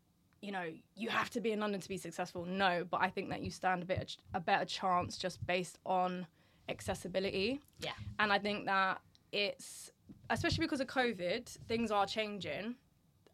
you 0.43 0.53
know, 0.53 0.71
you 0.95 1.09
have 1.09 1.31
to 1.31 1.41
be 1.41 1.53
in 1.53 1.61
London 1.61 1.81
to 1.81 1.89
be 1.89 1.97
successful. 1.97 2.45
No, 2.45 2.85
but 2.91 3.01
I 3.01 3.09
think 3.09 3.31
that 3.31 3.41
you 3.41 3.51
stand 3.51 3.83
a 3.83 3.87
bit 3.87 4.17
a 4.35 4.41
better 4.41 4.67
chance 4.67 5.17
just 5.17 5.45
based 5.47 5.79
on 5.87 6.27
accessibility. 6.69 7.61
Yeah. 7.81 7.93
and 8.19 8.31
I 8.33 8.39
think 8.39 8.67
that 8.67 9.01
it's 9.33 9.91
especially 10.31 10.65
because 10.65 10.81
of 10.81 10.87
COVID, 10.87 11.47
things 11.69 11.91
are 11.91 12.07
changing. 12.07 12.77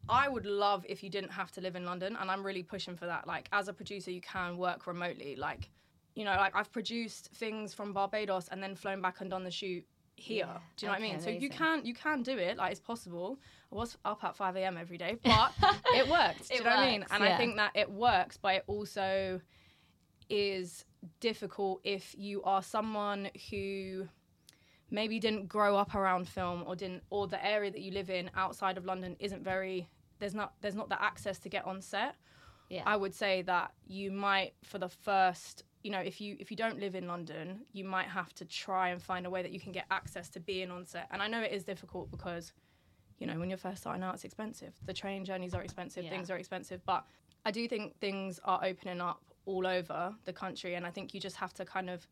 I 0.08 0.28
would 0.28 0.46
love 0.46 0.84
if 0.88 1.02
you 1.02 1.10
didn't 1.10 1.30
have 1.30 1.52
to 1.52 1.60
live 1.60 1.76
in 1.76 1.84
London, 1.84 2.16
and 2.20 2.30
I'm 2.30 2.44
really 2.44 2.62
pushing 2.62 2.96
for 2.96 3.06
that. 3.06 3.26
Like 3.26 3.48
as 3.52 3.68
a 3.68 3.72
producer, 3.72 4.10
you 4.10 4.20
can 4.20 4.56
work 4.56 4.86
remotely. 4.86 5.36
Like, 5.36 5.70
you 6.14 6.24
know, 6.24 6.34
like 6.36 6.54
I've 6.56 6.72
produced 6.72 7.30
things 7.34 7.74
from 7.74 7.92
Barbados 7.92 8.48
and 8.48 8.62
then 8.62 8.74
flown 8.74 9.00
back 9.00 9.20
and 9.20 9.30
done 9.30 9.44
the 9.44 9.50
shoot 9.50 9.84
here. 10.16 10.46
Yeah. 10.46 10.58
Do 10.76 10.86
you 10.86 10.88
know 10.88 10.92
what 10.92 11.02
I 11.02 11.04
Okay, 11.04 11.12
mean? 11.12 11.20
So 11.20 11.30
you 11.30 11.36
amazing. 11.36 11.50
can 11.56 11.84
you 11.86 11.94
can 11.94 12.22
do 12.22 12.36
it. 12.38 12.56
Like 12.56 12.72
it's 12.72 12.80
possible. 12.80 13.38
I 13.72 13.76
was 13.76 13.96
up 14.04 14.24
at 14.24 14.36
5 14.36 14.56
a.m. 14.56 14.76
every 14.76 14.98
day, 14.98 15.16
but 15.22 15.52
it 15.94 16.08
worked. 16.08 16.48
Do 16.48 16.54
It 16.54 16.58
you 16.58 16.64
know 16.64 16.70
what 16.70 16.78
I 16.80 16.90
mean? 16.90 17.04
And 17.10 17.24
yeah. 17.24 17.34
I 17.34 17.36
think 17.36 17.56
that 17.56 17.70
it 17.74 17.90
works, 17.90 18.36
but 18.36 18.54
it 18.56 18.64
also 18.66 19.40
is 20.28 20.84
difficult 21.20 21.80
if 21.84 22.14
you 22.18 22.42
are 22.42 22.62
someone 22.62 23.30
who 23.50 24.08
maybe 24.90 25.18
didn't 25.20 25.46
grow 25.48 25.76
up 25.76 25.94
around 25.94 26.28
film 26.28 26.64
or 26.66 26.74
didn't 26.76 27.02
or 27.10 27.26
the 27.26 27.44
area 27.44 27.70
that 27.70 27.80
you 27.80 27.92
live 27.92 28.10
in 28.10 28.30
outside 28.34 28.76
of 28.76 28.84
London 28.84 29.16
isn't 29.20 29.42
very 29.42 29.88
there's 30.18 30.34
not 30.34 30.54
there's 30.60 30.74
not 30.74 30.88
the 30.88 31.02
access 31.02 31.38
to 31.40 31.48
get 31.48 31.64
on 31.66 31.80
set. 31.80 32.16
Yeah. 32.68 32.82
I 32.86 32.96
would 32.96 33.14
say 33.14 33.42
that 33.42 33.72
you 33.86 34.12
might 34.12 34.52
for 34.62 34.78
the 34.78 34.88
first 34.88 35.64
you 35.82 35.90
know 35.90 36.00
if 36.00 36.20
you 36.20 36.36
if 36.38 36.50
you 36.50 36.56
don't 36.56 36.78
live 36.78 36.94
in 36.94 37.06
London, 37.06 37.60
you 37.72 37.84
might 37.84 38.08
have 38.08 38.32
to 38.34 38.44
try 38.44 38.88
and 38.90 39.02
find 39.02 39.26
a 39.26 39.30
way 39.30 39.42
that 39.42 39.50
you 39.52 39.60
can 39.60 39.72
get 39.72 39.86
access 39.90 40.28
to 40.30 40.40
being 40.40 40.70
on 40.70 40.84
set. 40.86 41.08
And 41.10 41.22
I 41.22 41.26
know 41.28 41.40
it 41.40 41.52
is 41.52 41.64
difficult 41.64 42.10
because 42.10 42.52
you 43.18 43.26
know 43.26 43.38
when 43.38 43.48
you're 43.50 43.58
first 43.58 43.82
starting 43.82 44.02
out 44.02 44.14
it's 44.14 44.24
expensive. 44.24 44.74
The 44.84 44.92
train 44.92 45.24
journeys 45.24 45.54
are 45.54 45.62
expensive, 45.62 46.04
Yeah. 46.04 46.10
things 46.10 46.30
are 46.30 46.36
expensive, 46.36 46.84
but 46.84 47.04
I 47.44 47.50
do 47.50 47.66
think 47.68 47.98
things 48.00 48.38
are 48.44 48.60
opening 48.64 49.00
up 49.00 49.22
all 49.46 49.66
over 49.66 50.14
the 50.26 50.32
country 50.32 50.74
and 50.74 50.86
I 50.86 50.90
think 50.90 51.14
you 51.14 51.20
just 51.20 51.36
have 51.36 51.54
to 51.54 51.64
kind 51.64 51.88
of 51.90 52.06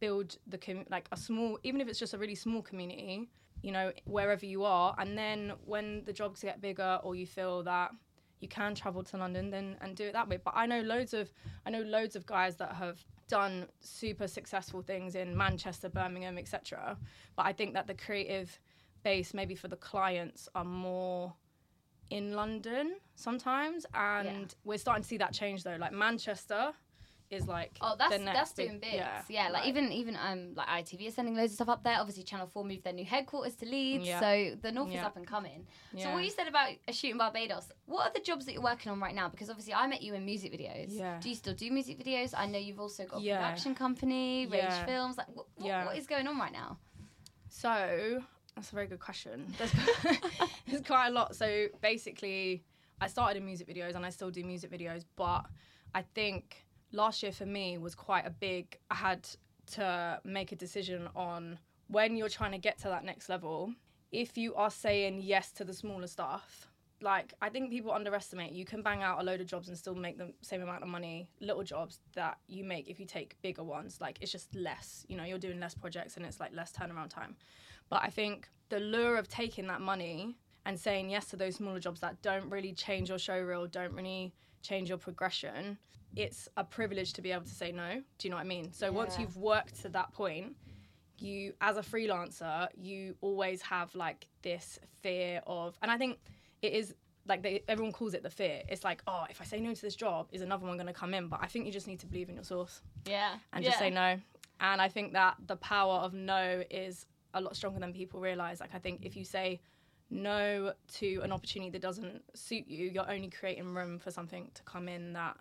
build 0.00 0.38
the 0.46 0.58
com- 0.58 0.86
like 0.90 1.06
a 1.12 1.16
small 1.16 1.58
even 1.62 1.80
if 1.80 1.88
it's 1.88 1.98
just 1.98 2.14
a 2.14 2.18
really 2.18 2.34
small 2.34 2.62
community 2.62 3.28
you 3.62 3.72
know 3.72 3.92
wherever 4.04 4.46
you 4.46 4.64
are. 4.64 4.94
And 4.98 5.16
then 5.16 5.52
when 5.64 6.02
the 6.04 6.12
jobs 6.12 6.40
get 6.42 6.60
bigger 6.60 6.98
or 7.02 7.14
you 7.14 7.26
feel 7.26 7.62
that 7.64 7.90
you 8.40 8.48
can 8.48 8.74
travel 8.74 9.02
to 9.04 9.18
london 9.18 9.50
then 9.50 9.76
and 9.82 9.94
do 9.94 10.04
it 10.04 10.14
that 10.14 10.28
way. 10.28 10.38
But 10.42 10.54
i 10.56 10.66
know 10.66 10.80
loads 10.80 11.12
of 11.12 11.30
i 11.66 11.70
know 11.70 11.82
loads 11.82 12.16
of 12.16 12.24
guys 12.26 12.56
that 12.56 12.74
have 12.74 13.04
done 13.28 13.66
super 13.80 14.26
successful 14.26 14.82
things 14.82 15.14
in 15.14 15.36
manchester 15.36 15.88
birmingham 15.88 16.36
etc 16.36 16.96
but 17.36 17.46
i 17.46 17.52
think 17.52 17.74
that 17.74 17.86
the 17.86 17.94
creative 17.94 18.58
base 19.04 19.32
maybe 19.34 19.54
for 19.54 19.68
the 19.68 19.76
clients 19.76 20.48
are 20.56 20.64
more 20.64 21.32
in 22.10 22.34
london 22.34 22.96
sometimes. 23.14 23.86
And 23.94 24.54
we're 24.64 24.78
starting 24.78 25.02
to 25.02 25.08
see 25.08 25.18
that 25.18 25.32
change 25.32 25.62
though. 25.62 25.76
Like 25.78 25.92
manchester 25.92 26.72
is 27.30 27.46
like 27.46 27.76
Oh, 27.80 27.94
that's 27.98 28.16
that's 28.18 28.52
big- 28.52 28.68
doing 28.68 28.80
bits. 28.80 28.94
Yeah, 28.94 29.22
yeah 29.28 29.44
like 29.48 29.62
right. 29.62 29.66
even 29.68 29.92
even 29.92 30.16
um 30.16 30.54
like 30.54 30.66
ITV 30.68 31.06
is 31.08 31.14
sending 31.14 31.34
loads 31.36 31.52
of 31.52 31.56
stuff 31.56 31.68
up 31.68 31.84
there. 31.84 31.96
Obviously, 31.98 32.24
Channel 32.24 32.46
Four 32.48 32.64
moved 32.64 32.84
their 32.84 32.92
new 32.92 33.04
headquarters 33.04 33.54
to 33.56 33.66
Leeds, 33.66 34.06
Yeah. 34.06 34.20
so 34.20 34.56
the 34.60 34.72
North 34.72 34.92
is 34.92 35.00
up 35.00 35.16
and 35.16 35.26
coming. 35.26 35.66
So 35.96 36.12
what 36.12 36.24
you 36.24 36.30
said 36.30 36.48
about 36.48 36.70
a 36.88 36.92
shoot 36.92 37.12
in 37.12 37.18
Barbados, 37.18 37.70
what 37.86 38.06
are 38.08 38.12
the 38.12 38.20
jobs 38.20 38.46
that 38.46 38.52
you're 38.52 38.62
working 38.62 38.90
on 38.92 39.00
right 39.00 39.14
now? 39.14 39.28
Because 39.28 39.48
obviously 39.50 39.74
I 39.74 39.86
met 39.86 40.02
you 40.02 40.14
in 40.14 40.24
music 40.24 40.52
videos. 40.52 40.86
Yeah. 40.88 41.18
Do 41.20 41.28
you 41.28 41.34
still 41.34 41.54
do 41.54 41.70
music 41.70 41.98
videos? 42.04 42.34
I 42.36 42.46
know 42.46 42.58
you've 42.58 42.80
also 42.80 43.04
got 43.06 43.20
a 43.20 43.22
Yeah. 43.22 43.38
production 43.44 43.74
company, 43.74 44.46
Rage 44.46 44.62
Yeah. 44.64 44.86
Films. 44.86 45.16
Like, 45.16 45.28
what, 45.28 45.46
what, 45.56 45.66
Yeah. 45.66 45.86
what 45.86 45.96
is 45.96 46.06
going 46.06 46.26
on 46.26 46.38
right 46.38 46.52
now? 46.52 46.78
So 47.48 48.22
that's 48.56 48.72
a 48.72 48.74
very 48.74 48.86
good 48.86 49.00
question. 49.00 49.52
There's, 49.58 49.72
there's 50.66 50.82
quite 50.82 51.08
a 51.08 51.10
lot. 51.10 51.36
So 51.36 51.66
basically, 51.80 52.64
I 53.00 53.06
started 53.06 53.38
in 53.38 53.44
music 53.46 53.68
videos 53.68 53.94
and 53.94 54.04
I 54.04 54.10
still 54.10 54.30
do 54.30 54.42
music 54.44 54.70
videos, 54.70 55.04
but 55.16 55.46
I 55.94 56.02
think 56.14 56.64
last 56.92 57.22
year 57.22 57.32
for 57.32 57.46
me 57.46 57.78
was 57.78 57.94
quite 57.94 58.26
a 58.26 58.30
big. 58.30 58.78
I 58.90 58.94
had 58.94 59.28
to 59.72 60.20
make 60.24 60.52
a 60.52 60.56
decision 60.56 61.08
on 61.14 61.58
when 61.88 62.16
you're 62.16 62.28
trying 62.28 62.52
to 62.52 62.58
get 62.58 62.78
to 62.78 62.88
that 62.88 63.04
next 63.04 63.28
level. 63.28 63.72
If 64.12 64.36
you 64.36 64.54
are 64.54 64.70
saying 64.70 65.20
yes 65.22 65.52
to 65.52 65.64
the 65.64 65.72
smaller 65.72 66.06
stuff, 66.06 66.68
like 67.00 67.32
I 67.40 67.48
think 67.48 67.70
people 67.70 67.92
underestimate. 67.92 68.52
You 68.52 68.64
can 68.64 68.82
bang 68.82 69.02
out 69.02 69.20
a 69.20 69.22
load 69.22 69.40
of 69.40 69.46
jobs 69.46 69.68
and 69.68 69.78
still 69.78 69.94
make 69.94 70.18
the 70.18 70.32
same 70.42 70.62
amount 70.62 70.82
of 70.82 70.88
money, 70.88 71.28
little 71.40 71.62
jobs 71.62 72.00
that 72.14 72.38
you 72.46 72.64
make 72.64 72.88
if 72.88 73.00
you 73.00 73.06
take 73.06 73.40
bigger 73.42 73.62
ones. 73.62 74.00
Like 74.00 74.18
it's 74.20 74.32
just 74.32 74.54
less. 74.54 75.04
You 75.08 75.16
know, 75.16 75.24
you're 75.24 75.38
doing 75.38 75.60
less 75.60 75.74
projects 75.74 76.16
and 76.16 76.26
it's 76.26 76.40
like 76.40 76.54
less 76.54 76.72
turnaround 76.72 77.10
time. 77.10 77.36
But 77.88 78.02
I 78.02 78.10
think 78.10 78.48
the 78.68 78.80
lure 78.80 79.16
of 79.16 79.28
taking 79.28 79.66
that 79.68 79.80
money 79.80 80.36
and 80.66 80.78
saying 80.78 81.10
yes 81.10 81.26
to 81.26 81.36
those 81.36 81.56
smaller 81.56 81.80
jobs 81.80 82.00
that 82.00 82.20
don't 82.22 82.50
really 82.50 82.72
change 82.72 83.08
your 83.08 83.18
show 83.18 83.38
reel, 83.38 83.66
don't 83.66 83.92
really 83.92 84.32
change 84.62 84.88
your 84.88 84.98
progression, 84.98 85.78
it's 86.16 86.48
a 86.56 86.64
privilege 86.64 87.12
to 87.14 87.22
be 87.22 87.32
able 87.32 87.44
to 87.44 87.54
say 87.54 87.72
no. 87.72 88.02
Do 88.18 88.28
you 88.28 88.30
know 88.30 88.36
what 88.36 88.44
I 88.44 88.48
mean? 88.48 88.72
So 88.72 88.90
once 88.92 89.18
you've 89.18 89.36
worked 89.36 89.80
to 89.82 89.88
that 89.90 90.12
point, 90.12 90.56
you 91.18 91.52
as 91.60 91.76
a 91.76 91.82
freelancer, 91.82 92.68
you 92.74 93.14
always 93.20 93.62
have 93.62 93.94
like 93.94 94.26
this 94.42 94.78
fear 95.02 95.42
of, 95.46 95.76
and 95.82 95.90
I 95.90 95.98
think 95.98 96.18
it 96.62 96.72
is 96.72 96.94
like 97.26 97.42
they, 97.42 97.62
everyone 97.68 97.92
calls 97.92 98.14
it 98.14 98.22
the 98.22 98.30
fear. 98.30 98.62
It's 98.68 98.82
like, 98.82 99.02
oh, 99.06 99.24
if 99.30 99.40
I 99.40 99.44
say 99.44 99.60
no 99.60 99.72
to 99.74 99.82
this 99.82 99.94
job, 99.94 100.28
is 100.32 100.42
another 100.42 100.66
one 100.66 100.76
going 100.76 100.86
to 100.86 100.92
come 100.92 101.14
in? 101.14 101.28
But 101.28 101.40
I 101.42 101.46
think 101.46 101.66
you 101.66 101.72
just 101.72 101.86
need 101.86 102.00
to 102.00 102.06
believe 102.06 102.28
in 102.28 102.34
your 102.34 102.44
source 102.44 102.80
Yeah. 103.06 103.34
and 103.52 103.64
just 103.64 103.78
say 103.78 103.90
no. 103.90 104.18
And 104.60 104.80
I 104.80 104.88
think 104.88 105.12
that 105.12 105.36
the 105.46 105.56
power 105.56 105.98
of 105.98 106.12
no 106.12 106.62
is 106.70 107.06
a 107.34 107.40
lot 107.40 107.54
stronger 107.54 107.78
than 107.78 107.92
people 107.92 108.20
realize. 108.20 108.60
Like, 108.60 108.74
I 108.74 108.78
think 108.78 109.04
if 109.04 109.16
you 109.16 109.24
say 109.24 109.60
no 110.10 110.72
to 110.94 111.20
an 111.22 111.32
opportunity 111.32 111.70
that 111.70 111.82
doesn't 111.82 112.22
suit 112.36 112.66
you, 112.66 112.88
you're 112.88 113.10
only 113.10 113.28
creating 113.30 113.74
room 113.74 113.98
for 113.98 114.10
something 114.10 114.50
to 114.54 114.62
come 114.64 114.88
in 114.88 115.12
that 115.14 115.36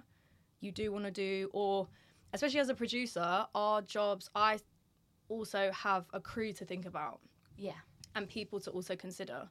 you 0.62 0.72
do 0.72 0.92
want 0.92 1.06
to 1.06 1.12
do. 1.12 1.50
Or, 1.54 1.88
especially 2.34 2.60
as 2.60 2.70
a 2.70 2.76
producer, 2.76 3.46
our 3.56 3.82
jobs, 3.82 4.30
I 4.36 4.60
also 5.28 5.72
have 5.72 6.06
a 6.14 6.20
crew 6.20 6.54
to 6.54 6.66
think 6.66 6.86
about 6.86 7.20
Yeah. 7.58 7.74
and 8.16 8.28
people 8.28 8.60
to 8.62 8.72
also 8.72 8.96
consider. 8.96 9.50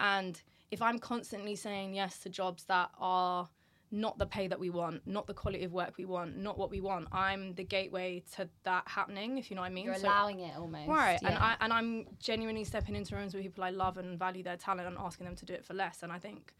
And 0.00 0.40
if 0.70 0.82
I'm 0.82 0.98
constantly 0.98 1.56
saying 1.56 1.94
yes 1.94 2.18
to 2.20 2.28
jobs 2.28 2.64
that 2.64 2.90
are 2.98 3.48
not 3.94 4.18
the 4.18 4.26
pay 4.26 4.48
that 4.48 4.58
we 4.58 4.70
want, 4.70 5.06
not 5.06 5.26
the 5.26 5.34
quality 5.34 5.64
of 5.64 5.72
work 5.72 5.94
we 5.96 6.04
want, 6.04 6.36
not 6.36 6.58
what 6.58 6.68
we 6.70 6.80
want, 6.80 7.06
I'm 7.12 7.54
the 7.54 7.62
gateway 7.64 8.22
to 8.34 8.48
that 8.64 8.86
happening, 8.88 9.38
if 9.38 9.50
you 9.50 9.54
know 9.56 9.62
what 9.62 9.68
I 9.70 9.74
mean. 9.74 9.84
You're 9.84 9.94
So- 9.94 10.08
allowing 10.08 10.40
it 10.40 10.56
almost. 10.56 10.88
Right, 10.88 11.18
and. 11.22 11.38
I 11.38 11.56
and 11.60 11.72
I'm 11.72 12.06
genuinely 12.18 12.64
stepping 12.64 12.96
into 12.96 13.14
rooms 13.16 13.34
with 13.34 13.42
people 13.42 13.62
I 13.62 13.70
love 13.70 13.96
and 13.98 14.18
value 14.18 14.42
their 14.42 14.56
talent 14.56 14.88
and 14.88 14.98
asking 14.98 15.26
them 15.26 15.36
to 15.36 15.44
do 15.44 15.54
it 15.54 15.64
for 15.64 15.74
less. 15.74 16.02
And 16.02 16.10
I 16.12 16.18
think 16.18 16.54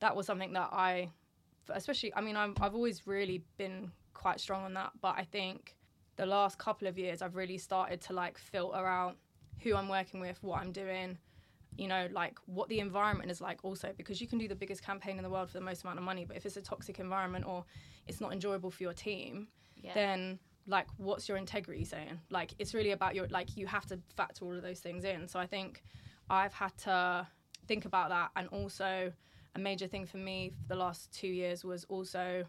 that 0.00 0.16
was 0.16 0.26
something 0.26 0.52
that 0.54 0.70
I, 0.72 1.10
especially, 1.68 2.14
I 2.14 2.20
mean, 2.22 2.36
I'm, 2.36 2.54
I've 2.60 2.74
always 2.74 3.06
really 3.06 3.44
been 3.58 3.92
quite 4.14 4.40
strong 4.40 4.64
on 4.64 4.74
that, 4.74 4.92
but 5.00 5.16
I 5.18 5.24
think 5.24 5.76
the 6.16 6.26
last 6.26 6.58
couple 6.58 6.88
of 6.88 6.98
years 6.98 7.20
I've 7.20 7.36
really 7.36 7.58
started 7.58 8.00
to 8.02 8.12
like 8.14 8.38
filter 8.38 8.86
out 8.86 9.16
who 9.60 9.76
I'm 9.76 9.88
working 9.88 10.20
with, 10.20 10.42
what 10.42 10.60
I'm 10.60 10.72
doing, 10.72 11.18
you 11.76 11.88
know, 11.88 12.08
like 12.12 12.38
what 12.46 12.68
the 12.68 12.80
environment 12.80 13.30
is 13.30 13.40
like 13.40 13.58
also 13.62 13.92
because 13.96 14.20
you 14.20 14.26
can 14.26 14.38
do 14.38 14.48
the 14.48 14.54
biggest 14.54 14.82
campaign 14.82 15.16
in 15.16 15.22
the 15.22 15.30
world 15.30 15.48
for 15.48 15.58
the 15.58 15.64
most 15.64 15.82
amount 15.82 15.98
of 15.98 16.04
money, 16.04 16.24
but 16.24 16.36
if 16.36 16.44
it's 16.44 16.56
a 16.56 16.62
toxic 16.62 16.98
environment 16.98 17.46
or 17.46 17.64
it's 18.06 18.20
not 18.20 18.32
enjoyable 18.32 18.70
for 18.70 18.82
your 18.82 18.92
team, 18.92 19.48
yeah. 19.76 19.94
then 19.94 20.38
like 20.66 20.86
what's 20.98 21.28
your 21.28 21.36
integrity 21.36 21.84
saying? 21.84 22.20
Like 22.30 22.54
it's 22.58 22.74
really 22.74 22.90
about 22.92 23.14
your 23.14 23.28
like 23.28 23.56
you 23.56 23.66
have 23.66 23.86
to 23.86 23.98
factor 24.16 24.44
all 24.44 24.56
of 24.56 24.62
those 24.62 24.80
things 24.80 25.04
in. 25.04 25.26
So 25.28 25.38
i 25.38 25.46
think 25.46 25.82
i've 26.28 26.52
had 26.52 26.76
to 26.78 27.26
think 27.66 27.84
about 27.84 28.10
that. 28.10 28.30
And 28.36 28.48
also 28.48 29.12
a 29.54 29.58
major 29.58 29.86
thing 29.86 30.06
for 30.06 30.18
me 30.18 30.52
for 30.60 30.68
the 30.68 30.76
last 30.76 31.12
two 31.12 31.28
years 31.28 31.64
was 31.64 31.84
also 31.84 32.44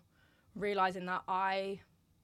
realizing 0.56 1.06
that 1.06 1.22
i 1.28 1.80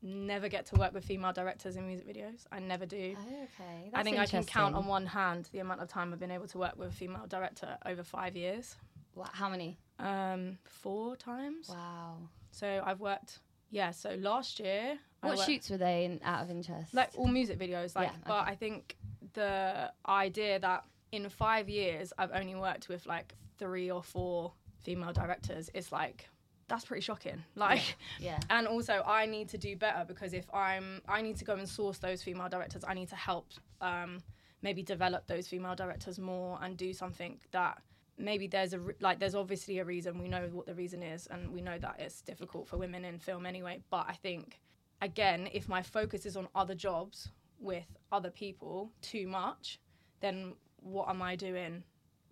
never 0.07 0.47
get 0.49 0.65
to 0.67 0.75
work 0.75 0.93
with 0.93 1.03
female 1.05 1.33
directors 1.33 1.75
in 1.75 1.85
music 1.85 2.07
videos 2.07 2.45
i 2.51 2.59
never 2.59 2.85
do 2.85 3.15
Oh, 3.17 3.43
okay. 3.43 3.91
i 3.93 4.03
think 4.03 4.17
i 4.17 4.25
can 4.25 4.43
count 4.45 4.73
on 4.75 4.85
one 4.87 5.05
hand 5.05 5.49
the 5.51 5.59
amount 5.59 5.81
of 5.81 5.87
time 5.89 6.13
i've 6.13 6.19
been 6.19 6.31
able 6.31 6.47
to 6.47 6.57
work 6.57 6.75
with 6.77 6.89
a 6.89 6.93
female 6.93 7.25
director 7.27 7.77
over 7.85 8.03
five 8.03 8.35
years 8.35 8.75
Wow, 9.15 9.29
how 9.31 9.49
many? 9.49 9.77
um 9.99 10.57
four 10.63 11.15
times 11.15 11.69
Wow. 11.69 12.17
so 12.51 12.81
i've 12.85 12.99
worked 12.99 13.39
yeah 13.69 13.91
so 13.91 14.15
last 14.19 14.59
year 14.59 14.97
What 15.21 15.37
worked- 15.37 15.45
shoots 15.49 15.69
were 15.69 15.77
they 15.77 16.05
in, 16.05 16.19
out 16.23 16.43
of 16.43 16.49
interest? 16.51 16.93
like 16.93 17.11
all 17.17 17.27
music 17.27 17.59
videos 17.59 17.95
like 17.95 18.09
Yeah, 18.09 18.15
but 18.27 18.47
i 18.47 18.55
think 18.55 18.95
the 19.33 19.91
idea 20.07 20.59
that 20.59 20.85
in 21.11 21.27
five 21.29 21.67
years 21.69 22.13
i've 22.17 22.31
only 22.33 22.55
worked 22.55 22.87
with 22.89 23.05
like 23.05 23.35
three 23.57 23.89
or 23.91 24.03
four 24.03 24.53
female 24.81 25.11
directors 25.11 25.69
is 25.73 25.91
like 25.91 26.29
that's 26.67 26.85
pretty 26.85 27.01
shocking. 27.01 27.43
Like 27.55 27.97
yeah. 28.19 28.39
and 28.49 28.67
also 28.67 29.03
i 29.05 29.25
need 29.25 29.49
to 29.49 29.57
do 29.57 29.75
better 29.75 30.03
because 30.05 30.33
if 30.33 30.45
i'm 30.53 31.01
i 31.07 31.21
need 31.21 31.37
to 31.37 31.45
go 31.45 31.55
and 31.55 31.67
source 31.67 31.97
those 31.97 32.21
female 32.21 32.49
directors 32.49 32.83
i 32.87 32.93
need 32.93 33.09
to 33.09 33.15
help 33.15 33.47
um, 33.81 34.19
maybe 34.61 34.83
develop 34.83 35.27
those 35.27 35.47
female 35.47 35.75
directors 35.75 36.19
more 36.19 36.59
and 36.61 36.77
do 36.77 36.93
something 36.93 37.39
that 37.51 37.81
maybe 38.17 38.47
there's 38.47 38.73
a 38.73 38.79
re- 38.79 38.95
like 38.99 39.19
there's 39.19 39.35
obviously 39.35 39.79
a 39.79 39.85
reason. 39.85 40.19
We 40.19 40.27
know 40.27 40.49
what 40.51 40.65
the 40.65 40.73
reason 40.73 41.03
is 41.03 41.27
and 41.27 41.51
we 41.51 41.61
know 41.61 41.77
that 41.77 41.97
it's 41.99 42.21
difficult 42.21 42.67
for 42.67 42.77
women 42.77 43.05
in 43.05 43.19
film 43.19 43.45
anyway. 43.45 43.81
But 43.89 44.05
i 44.09 44.13
think 44.13 44.59
again 45.01 45.47
if 45.53 45.69
my 45.69 45.81
focus 45.81 46.25
is 46.25 46.35
on 46.35 46.47
other 46.55 46.73
jobs 46.73 47.29
with 47.59 47.85
other 48.11 48.29
people 48.29 48.91
too 49.01 49.27
much 49.27 49.79
then 50.21 50.53
what 50.81 51.07
am 51.09 51.21
i 51.21 51.35
doing 51.35 51.83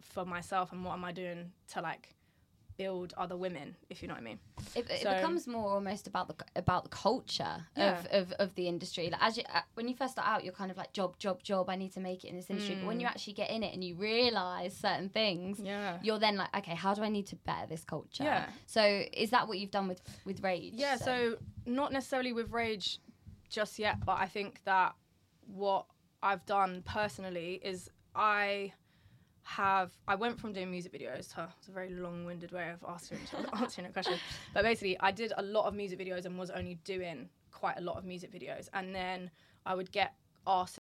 for 0.02 0.26
myself 0.26 0.72
and 0.72 0.84
what 0.84 0.94
am 0.94 1.04
i 1.04 1.12
doing 1.12 1.52
to 1.68 1.82
like 1.82 2.15
build 2.78 3.14
other 3.18 3.38
women 3.38 3.76
if 3.90 4.02
you 4.02 4.08
know 4.08 4.14
what 4.14 4.22
i 4.22 4.24
mean 4.24 4.40
It, 4.76 4.90
it 4.90 5.02
So- 5.04 5.14
becomes 5.14 5.48
more 5.48 5.70
almost 5.72 6.08
about 6.08 6.28
the 6.28 6.36
about 6.56 6.84
the 6.84 6.90
culture 6.90 7.66
Yeah. 7.78 8.00
of, 8.00 8.06
of, 8.08 8.32
of 8.40 8.56
the 8.56 8.68
industry. 8.68 9.10
Like 9.10 9.22
as 9.24 9.38
you, 9.38 9.44
uh, 9.54 9.62
when 9.76 9.88
you 9.88 9.96
first 9.96 10.14
start 10.14 10.28
out, 10.28 10.44
you're 10.44 10.54
kind 10.54 10.72
of 10.72 10.78
like 10.78 10.92
job, 10.94 11.18
job, 11.18 11.44
job. 11.44 11.70
I 11.70 11.76
need 11.76 11.94
to 11.94 12.00
make 12.00 12.24
it 12.26 12.30
in 12.30 12.36
this 12.36 12.50
industry. 12.50 12.76
But 12.76 12.88
when 12.88 12.98
Mm. 12.98 13.02
you 13.02 13.08
actually 13.08 13.34
get 13.34 13.50
in 13.50 13.62
it 13.64 13.74
and 13.74 13.84
you 13.84 13.96
realize 13.96 14.76
certain 14.76 15.10
things, 15.10 15.60
yeah 15.60 16.00
you're 16.02 16.20
then 16.20 16.36
like, 16.38 16.52
okay, 16.60 16.76
how 16.76 16.94
do 16.94 17.02
I 17.04 17.10
need 17.10 17.28
to 17.28 17.36
better 17.50 17.68
this 17.68 17.84
culture? 17.84 18.24
Yeah. 18.24 18.50
So 18.66 18.82
is 19.14 19.30
that 19.32 19.48
what 19.48 19.58
you've 19.60 19.72
done 19.80 19.88
with 19.88 20.02
with 20.26 20.42
Rage? 20.44 20.74
Yeah, 20.76 20.96
so 20.98 21.38
not 21.66 21.92
necessarily 21.94 22.34
with 22.34 22.50
Rage 22.52 23.00
just 23.50 23.78
yet, 23.80 24.04
but 24.06 24.18
I 24.20 24.28
think 24.28 24.62
that 24.66 24.96
what 25.48 25.86
I've 26.24 26.46
done 26.46 26.82
personally 26.86 27.62
is 27.64 27.90
I 28.16 28.74
have 29.46 29.92
I 30.08 30.16
went 30.16 30.40
from 30.40 30.54
doing 30.54 30.72
music 30.72 30.92
videos 30.92 31.34
to 31.36 31.48
it's 31.60 31.68
a 31.68 31.72
very 31.72 31.92
long-winded 31.92 32.52
way 32.52 32.72
of 32.72 32.84
answering 32.90 33.22
answering 33.62 33.88
a 33.88 33.92
question, 33.92 34.16
but 34.54 34.64
basically 34.64 35.00
I 35.00 35.12
did 35.12 35.34
a 35.38 35.44
lot 35.44 35.68
of 35.68 35.76
music 35.76 36.00
videos 36.00 36.26
and 36.26 36.38
was 36.38 36.50
only 36.50 36.80
doing 36.84 37.30
quite 37.52 37.78
a 37.78 37.82
lot 37.82 37.96
of 37.96 38.06
music 38.06 38.32
videos, 38.34 38.70
and 38.74 38.94
then 38.94 39.30
I 39.66 39.76
would 39.76 39.92
get 39.92 40.16
asked 40.48 40.80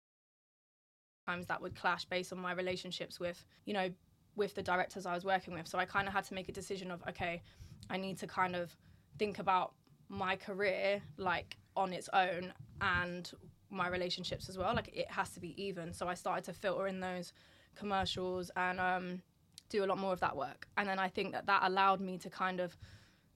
times 1.29 1.47
that 1.47 1.63
would 1.63 1.77
clash 1.77 2.05
based 2.07 2.33
on 2.33 2.41
my 2.41 2.53
relationships 2.53 3.21
with 3.21 3.45
you 3.65 3.75
know 3.75 3.91
with 4.35 4.55
the 4.55 4.63
directors 4.63 5.07
I 5.07 5.15
was 5.15 5.25
working 5.25 5.55
with. 5.55 5.69
So 5.69 5.79
I 5.79 5.85
kind 5.85 6.09
of 6.09 6.13
had 6.13 6.25
to 6.25 6.35
make 6.35 6.49
a 6.49 6.53
decision 6.53 6.91
of 6.91 7.01
okay, 7.09 7.43
I 7.89 7.97
need 7.97 8.19
to 8.19 8.27
kind 8.27 8.57
of 8.57 8.77
think 9.19 9.39
about 9.39 9.75
my 10.09 10.35
career 10.35 11.01
like 11.17 11.57
on 11.77 11.93
its 11.93 12.09
own 12.13 12.53
and 12.81 13.31
my 13.71 13.87
relationships 13.87 14.49
as 14.49 14.59
well. 14.59 14.75
Like 14.75 14.91
it 14.93 15.09
has 15.13 15.31
to 15.31 15.41
be 15.41 15.55
even. 15.63 15.93
So 15.93 16.09
I 16.09 16.15
started 16.15 16.43
to 16.45 16.53
filter 16.53 16.89
in 16.89 16.99
those 16.99 17.33
commercials 17.79 18.51
and 18.57 18.81
um, 18.81 19.23
do 19.69 19.85
a 19.85 19.87
lot 19.87 19.99
more 19.99 20.13
of 20.13 20.21
that 20.21 20.37
work. 20.37 20.67
And 20.77 20.89
then 20.89 20.99
I 20.99 21.09
think 21.09 21.33
that 21.33 21.47
that 21.47 21.63
allowed 21.65 22.01
me 22.01 22.19
to 22.19 22.31
kind 22.31 22.61
of 22.61 22.77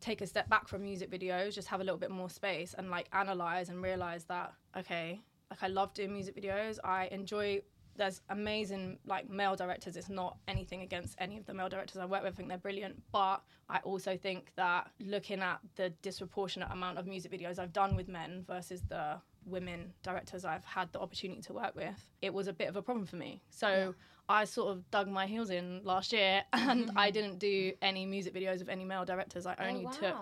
take 0.00 0.20
a 0.20 0.26
step 0.26 0.48
back 0.48 0.68
from 0.68 0.82
music 0.82 1.10
videos, 1.10 1.54
just 1.54 1.68
have 1.68 1.80
a 1.80 1.84
little 1.84 1.98
bit 1.98 2.10
more 2.10 2.28
space 2.28 2.74
and 2.76 2.90
like 2.90 3.06
analyze 3.12 3.68
and 3.68 3.82
realize 3.82 4.24
that 4.24 4.52
okay, 4.76 5.20
like 5.50 5.62
I 5.62 5.68
love 5.68 5.94
doing 5.94 6.12
music 6.12 6.36
videos. 6.36 6.78
I 6.84 7.06
enjoy. 7.06 7.62
There's 7.94 8.22
amazing 8.30 8.98
like 9.06 9.28
male 9.28 9.54
directors. 9.54 9.96
It's 9.96 10.08
not 10.08 10.38
anything 10.48 10.80
against 10.80 11.14
any 11.18 11.36
of 11.36 11.44
the 11.44 11.52
male 11.52 11.68
directors 11.68 11.98
I 11.98 12.06
work 12.06 12.22
with. 12.22 12.32
I 12.32 12.36
think 12.36 12.48
they're 12.48 12.56
brilliant, 12.56 13.02
but 13.12 13.42
I 13.68 13.78
also 13.84 14.16
think 14.16 14.50
that 14.56 14.90
looking 14.98 15.40
at 15.40 15.60
the 15.76 15.90
disproportionate 16.00 16.70
amount 16.70 16.98
of 16.98 17.06
music 17.06 17.30
videos 17.30 17.58
I've 17.58 17.72
done 17.72 17.94
with 17.94 18.08
men 18.08 18.44
versus 18.48 18.80
the 18.88 19.20
women 19.46 19.92
directors 20.02 20.44
I've 20.44 20.64
had 20.64 20.92
the 20.92 21.00
opportunity 21.00 21.40
to 21.42 21.52
work 21.52 21.74
with, 21.74 22.06
it 22.20 22.32
was 22.32 22.46
a 22.48 22.52
bit 22.52 22.68
of 22.68 22.76
a 22.76 22.82
problem 22.82 23.06
for 23.06 23.16
me. 23.16 23.42
So 23.50 23.68
Yeah. 23.68 23.92
I 24.28 24.44
sort 24.44 24.70
of 24.70 24.90
dug 24.90 25.08
my 25.08 25.26
heels 25.26 25.50
in 25.50 25.80
last 25.84 26.12
year 26.12 26.42
and 26.52 26.90
I 26.96 27.10
didn't 27.10 27.38
do 27.38 27.72
any 27.82 28.06
music 28.06 28.34
videos 28.34 28.60
of 28.60 28.68
any 28.68 28.84
male 28.84 29.04
directors. 29.04 29.46
I 29.46 29.54
Oh, 29.58 29.64
only 29.66 29.84
wow. 29.84 29.90
took 29.90 30.16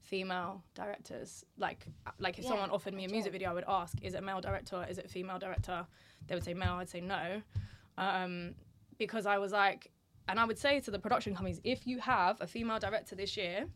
female 0.00 0.62
directors. 0.74 1.44
Like 1.56 1.86
like 2.18 2.38
if 2.38 2.44
Yeah, 2.44 2.50
someone 2.50 2.70
offered 2.70 2.94
me 2.94 3.04
a 3.04 3.08
music 3.08 3.32
video, 3.32 3.50
I 3.50 3.54
would 3.54 3.64
ask, 3.68 3.96
is 4.02 4.14
it 4.14 4.18
a 4.18 4.22
male 4.22 4.40
director? 4.40 4.84
Is 4.88 4.98
it 4.98 5.06
a 5.06 5.08
female 5.08 5.38
director? 5.38 5.86
They 6.26 6.34
would 6.34 6.44
say 6.44 6.54
male. 6.54 6.74
I'd 6.74 6.88
say 6.88 7.00
no, 7.00 7.42
um, 7.98 8.54
because 8.98 9.26
I 9.26 9.38
was 9.38 9.52
like, 9.52 9.90
and 10.28 10.38
I 10.38 10.44
would 10.44 10.58
say 10.58 10.80
to 10.80 10.90
the 10.90 10.98
production 10.98 11.34
companies, 11.34 11.60
if 11.64 11.86
you 11.86 11.98
have 11.98 12.40
a 12.40 12.46
female 12.46 12.78
director 12.78 13.14
this 13.16 13.36
year, 13.36 13.66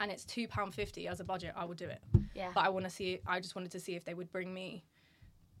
and 0.00 0.10
it's 0.10 0.24
two 0.24 0.46
pound 0.48 0.74
fifty 0.74 1.08
as 1.08 1.20
a 1.20 1.24
budget, 1.24 1.52
I 1.56 1.64
would 1.64 1.78
do 1.78 1.86
it. 1.86 2.00
Yeah. 2.34 2.50
But 2.54 2.64
I 2.64 2.68
want 2.68 2.84
to 2.84 2.90
see. 2.90 3.20
I 3.26 3.40
just 3.40 3.54
wanted 3.54 3.72
to 3.72 3.80
see 3.80 3.94
if 3.94 4.04
they 4.04 4.14
would 4.14 4.30
bring 4.30 4.52
me 4.52 4.84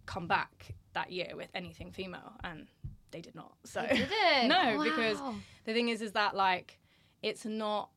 come 0.06 0.26
back 0.26 0.74
that 0.94 1.10
year 1.12 1.32
with 1.34 1.48
anything 1.54 1.90
female, 1.90 2.32
and 2.44 2.68
they 3.10 3.20
did 3.20 3.34
not. 3.34 3.54
So. 3.64 3.86
No, 4.46 4.82
because 4.82 5.18
the 5.64 5.72
thing 5.72 5.88
is, 5.88 6.02
is 6.02 6.12
that 6.12 6.36
like 6.36 6.78
it's 7.22 7.44
not. 7.44 7.90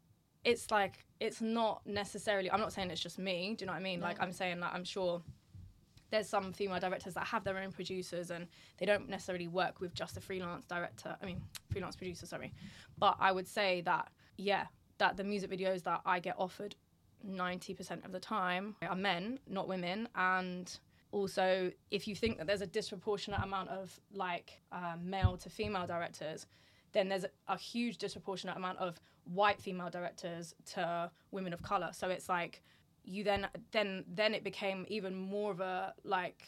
It's 0.44 0.72
like 0.72 1.06
it's 1.20 1.42
not 1.42 1.86
necessarily. 1.86 2.50
I'm 2.50 2.60
not 2.60 2.74
saying 2.74 2.90
it's 2.90 3.02
just 3.02 3.20
me. 3.20 3.56
Do 3.56 3.64
you 3.64 3.68
know 3.68 3.74
what 3.74 3.80
I 3.80 3.84
mean? 3.84 4.02
Like 4.02 4.18
I'm 4.20 4.32
saying 4.32 4.60
that 4.62 4.72
I'm 4.74 4.84
sure 4.84 5.22
there's 6.10 6.28
some 6.28 6.52
female 6.52 6.80
directors 6.80 7.14
that 7.14 7.26
have 7.26 7.44
their 7.44 7.58
own 7.58 7.72
producers 7.72 8.32
and 8.32 8.48
they 8.78 8.86
don't 8.86 9.08
necessarily 9.08 9.48
work 9.48 9.80
with 9.80 9.94
just 9.94 10.18
a 10.18 10.22
freelance 10.22 10.66
director. 10.66 11.16
I 11.22 11.26
mean, 11.26 11.42
freelance 11.70 11.96
producer. 11.96 12.26
Sorry, 12.26 12.52
but 12.98 13.16
I 13.20 13.32
would 13.32 13.48
say 13.48 13.82
that 13.82 14.10
yeah, 14.38 14.66
that 15.02 15.18
the 15.18 15.24
music 15.24 15.50
videos 15.50 15.82
that 15.82 16.00
I 16.06 16.20
get 16.20 16.36
offered 16.38 16.76
90% 17.28 18.06
of 18.06 18.12
the 18.12 18.20
time 18.20 18.76
are 18.88 18.96
men, 18.96 19.40
not 19.48 19.68
women, 19.68 20.08
and 20.16 20.72
also 21.12 21.72
if 21.90 22.08
you 22.08 22.16
think 22.16 22.38
that 22.38 22.46
there's 22.46 22.62
a 22.62 22.68
disproportionate 22.68 23.42
amount 23.44 23.70
of 23.70 24.00
like 24.14 24.62
uh, 24.72 24.94
male 25.04 25.36
to 25.38 25.50
female 25.50 25.86
directors 25.86 26.46
then 26.94 27.10
there's 27.10 27.24
a, 27.26 27.30
a 27.50 27.58
huge 27.58 27.98
disproportionate 27.98 28.56
amount 28.56 28.78
of 28.78 28.98
white 29.26 29.60
female 29.60 29.90
directors 29.90 30.54
to 30.66 31.12
women 31.32 31.52
of 31.52 31.62
color 31.64 31.90
so 31.92 32.08
it's 32.10 32.30
like 32.30 32.62
you 33.04 33.24
then 33.26 33.46
then 33.72 34.06
then 34.08 34.34
it 34.34 34.42
became 34.44 34.86
even 34.88 35.14
more 35.14 35.52
of 35.52 35.60
a 35.60 35.94
like 36.06 36.42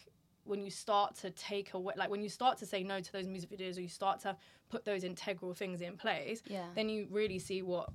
when 0.45 0.61
you 0.61 0.69
start 0.71 1.13
to 1.15 1.29
take 1.31 1.73
away 1.73 1.93
like 1.97 2.09
when 2.09 2.21
you 2.21 2.29
start 2.29 2.57
to 2.57 2.65
say 2.65 2.83
no 2.83 3.01
to 3.01 3.11
those 3.11 3.27
music 3.27 3.49
videos 3.49 3.77
or 3.77 3.81
you 3.81 3.89
start 3.89 4.21
to 4.21 4.33
put 4.69 4.85
those 4.85 5.03
integral 5.03 5.53
things 5.53 5.81
in 5.81 5.97
place 5.97 6.41
Yeah. 6.47 6.67
then 6.73 6.87
you 6.87 7.07
really 7.11 7.39
see 7.39 7.61
what 7.63 7.89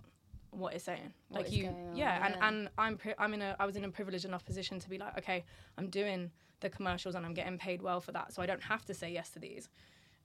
what 0.50 0.74
it's 0.74 0.84
saying. 0.84 1.12
What 1.28 1.42
like 1.42 1.52
you 1.52 1.68
on, 1.68 1.96
yeah, 1.96 2.26
and 2.26 2.36
and 2.40 2.68
i'm 2.78 2.96
pri- 2.96 3.14
i'm 3.18 3.34
in 3.34 3.42
a 3.42 3.56
i 3.58 3.66
was 3.66 3.76
in 3.76 3.84
a 3.84 3.90
privileged 3.90 4.24
enough 4.24 4.44
position 4.44 4.78
to 4.80 4.88
be 4.88 4.98
like 4.98 5.16
okay 5.18 5.44
i'm 5.76 5.88
doing 5.88 6.30
the 6.60 6.70
commercials 6.70 7.14
and 7.14 7.24
i'm 7.24 7.34
getting 7.34 7.58
paid 7.58 7.82
well 7.82 8.00
for 8.00 8.12
that 8.12 8.32
so 8.32 8.42
i 8.42 8.46
don't 8.46 8.62
have 8.62 8.84
to 8.84 8.94
say 8.94 9.10
yes 9.12 9.30
to 9.30 9.38
these. 9.38 9.68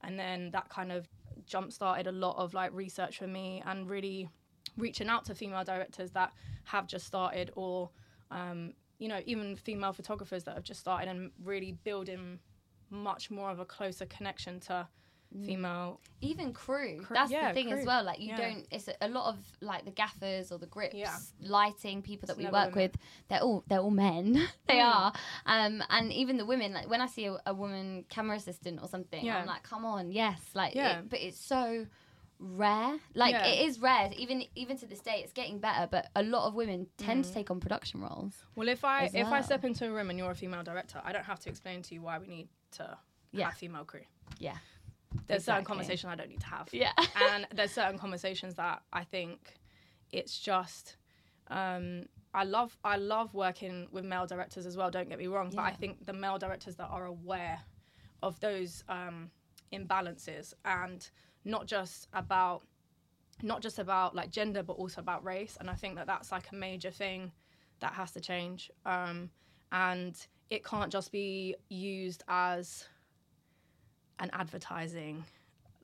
And 0.02 0.18
then 0.18 0.50
that 0.50 0.68
kind 0.68 0.92
of 0.92 1.08
jump 1.46 1.72
started 1.72 2.06
a 2.06 2.12
lot 2.12 2.36
of 2.36 2.52
like 2.54 2.72
research 2.74 3.18
for 3.18 3.26
me 3.26 3.62
and 3.64 3.88
really 3.88 4.28
reaching 4.76 5.08
out 5.08 5.24
to 5.26 5.34
female 5.34 5.64
directors 5.64 6.10
that 6.12 6.32
have 6.64 6.86
just 6.86 7.06
started 7.06 7.50
or 7.54 7.90
um, 8.30 8.74
you 8.98 9.08
know 9.08 9.20
even 9.26 9.56
female 9.56 9.92
photographers 9.92 10.44
that 10.44 10.54
have 10.54 10.62
just 10.62 10.80
started 10.80 11.08
and 11.08 11.30
really 11.42 11.72
building 11.84 12.38
much 12.90 13.30
more 13.30 13.50
of 13.50 13.60
a 13.60 13.64
closer 13.64 14.06
connection 14.06 14.60
to 14.60 14.86
female 15.44 16.00
even 16.20 16.52
crew 16.52 17.00
Cr- 17.02 17.14
that's 17.14 17.30
yeah, 17.30 17.48
the 17.48 17.54
thing 17.54 17.72
as 17.72 17.84
well 17.84 18.04
like 18.04 18.20
you 18.20 18.28
Yeah. 18.28 18.36
don't 18.36 18.66
it's 18.70 18.88
a, 18.88 18.94
a 19.02 19.08
lot 19.08 19.28
of 19.32 19.38
like 19.60 19.84
the 19.84 19.90
gaffers 19.90 20.52
or 20.52 20.58
the 20.58 20.66
grips 20.66 20.94
Yeah. 20.94 21.16
lighting 21.40 22.02
people 22.02 22.26
that 22.28 22.34
It's 22.34 22.38
we 22.38 22.44
work 22.50 22.74
women. 22.74 22.74
with 22.92 22.96
they're 23.28 23.40
all 23.40 23.64
they're 23.66 23.80
all 23.80 23.90
men 23.90 24.34
they 24.66 24.78
Mm. 24.78 24.84
are 24.84 25.12
um 25.46 25.82
and 25.90 26.12
even 26.12 26.36
the 26.36 26.46
women 26.46 26.72
like 26.72 26.88
when 26.88 27.00
i 27.00 27.06
see 27.06 27.26
a, 27.26 27.36
a 27.46 27.52
woman 27.54 28.04
camera 28.08 28.36
assistant 28.36 28.80
or 28.80 28.88
something 28.88 29.28
i'm 29.28 29.46
like 29.46 29.62
come 29.64 29.84
on 29.84 30.12
yes 30.12 30.40
like 30.54 30.74
Yeah. 30.74 31.00
it, 31.00 31.10
but 31.10 31.20
it's 31.20 31.38
so 31.38 31.86
rare 32.38 32.98
like 33.14 33.34
it 33.34 33.66
is 33.66 33.80
rare 33.80 34.10
even 34.16 34.44
even 34.54 34.76
to 34.76 34.86
this 34.86 35.00
day 35.00 35.20
it's 35.22 35.32
getting 35.32 35.58
better 35.58 35.88
but 35.90 36.08
a 36.16 36.22
lot 36.22 36.46
of 36.46 36.54
women 36.54 36.86
tend 36.98 37.24
to 37.24 37.32
take 37.32 37.50
on 37.50 37.60
production 37.60 38.00
roles 38.00 38.44
Well, 38.56 38.68
if 38.68 38.84
I 38.84 39.04
if 39.12 39.28
I 39.28 39.40
step 39.40 39.64
into 39.64 39.86
a 39.88 39.92
room 39.92 40.10
and 40.10 40.18
you're 40.18 40.30
a 40.30 40.34
female 40.34 40.62
director, 40.62 41.00
I 41.04 41.12
don't 41.12 41.24
have 41.24 41.38
to 41.40 41.48
explain 41.48 41.82
to 41.82 41.94
you 41.94 42.02
why 42.02 42.18
we 42.18 42.26
need 42.26 42.48
to 42.72 42.98
Yeah. 43.32 43.46
have 43.46 43.54
female 43.54 43.84
crew. 43.84 44.02
yeah 44.38 44.56
There's 45.26 45.44
certain 45.44 45.64
conversations 45.64 46.12
I 46.12 46.16
don't 46.16 46.28
need 46.28 46.40
to 46.40 46.46
have. 46.46 46.68
yeah 46.72 46.92
and 47.30 47.46
there's 47.54 47.72
certain 47.72 47.98
conversations 47.98 48.54
that 48.54 48.82
I 48.92 49.04
think 49.04 49.58
it's 50.12 50.38
just 50.38 50.96
um, 51.48 52.06
I 52.32 52.44
love 52.44 52.76
I 52.84 52.96
love 52.96 53.34
working 53.34 53.86
with 53.92 54.04
male 54.04 54.26
directors 54.26 54.66
as 54.66 54.76
well. 54.76 54.90
Don't 54.90 55.08
get 55.08 55.18
me 55.18 55.26
wrong, 55.26 55.52
but 55.54 55.62
I 55.62 55.72
think 55.72 56.04
the 56.04 56.12
male 56.12 56.38
directors 56.38 56.76
that 56.76 56.88
are 56.90 57.06
aware 57.06 57.60
of 58.22 58.40
those 58.40 58.82
um, 58.88 59.30
imbalances 59.72 60.54
and 60.64 61.08
not 61.44 61.66
just 61.66 62.08
about 62.12 62.62
not 63.42 63.60
just 63.60 63.78
about 63.78 64.14
like 64.14 64.30
gender 64.30 64.62
but 64.62 64.74
also 64.74 65.00
about 65.00 65.24
race 65.24 65.56
and 65.60 65.68
i 65.68 65.74
think 65.74 65.96
that 65.96 66.06
that's 66.06 66.30
like 66.30 66.46
a 66.52 66.54
major 66.54 66.90
thing 66.90 67.32
that 67.80 67.92
has 67.92 68.12
to 68.12 68.20
change 68.20 68.70
um, 68.86 69.28
and 69.72 70.28
it 70.50 70.64
can't 70.64 70.92
just 70.92 71.10
be 71.10 71.54
used 71.68 72.22
as 72.28 72.86
an 74.18 74.30
advertising 74.32 75.24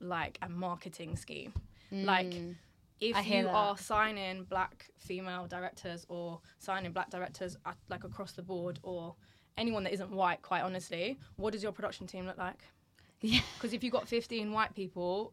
like 0.01 0.38
a 0.43 0.49
marketing 0.49 1.16
scheme. 1.16 1.53
Like 1.93 2.29
Mm. 2.29 2.55
if 3.01 3.27
you 3.27 3.43
that. 3.45 3.53
are 3.55 3.77
signing 3.77 4.45
black 4.45 4.87
female 4.99 5.47
directors 5.47 6.07
or 6.09 6.40
signing 6.59 6.93
black 6.93 7.11
directors 7.11 7.57
at, 7.66 7.77
like 7.88 8.05
across 8.05 8.33
the 8.33 8.43
board 8.43 8.79
or 8.83 9.14
anyone 9.57 9.83
that 9.85 9.93
isn't 9.93 10.11
white 10.11 10.40
quite 10.43 10.62
honestly 10.62 11.19
what 11.37 11.53
does 11.53 11.62
your 11.62 11.73
production 11.73 12.07
team 12.07 12.27
look 12.27 12.38
like? 12.38 12.61
Yeah. 13.21 13.40
Because 13.57 13.73
if 13.75 13.83
you've 13.85 13.93
got 13.93 14.09
15 14.09 14.53
white 14.53 14.75
people 14.75 15.33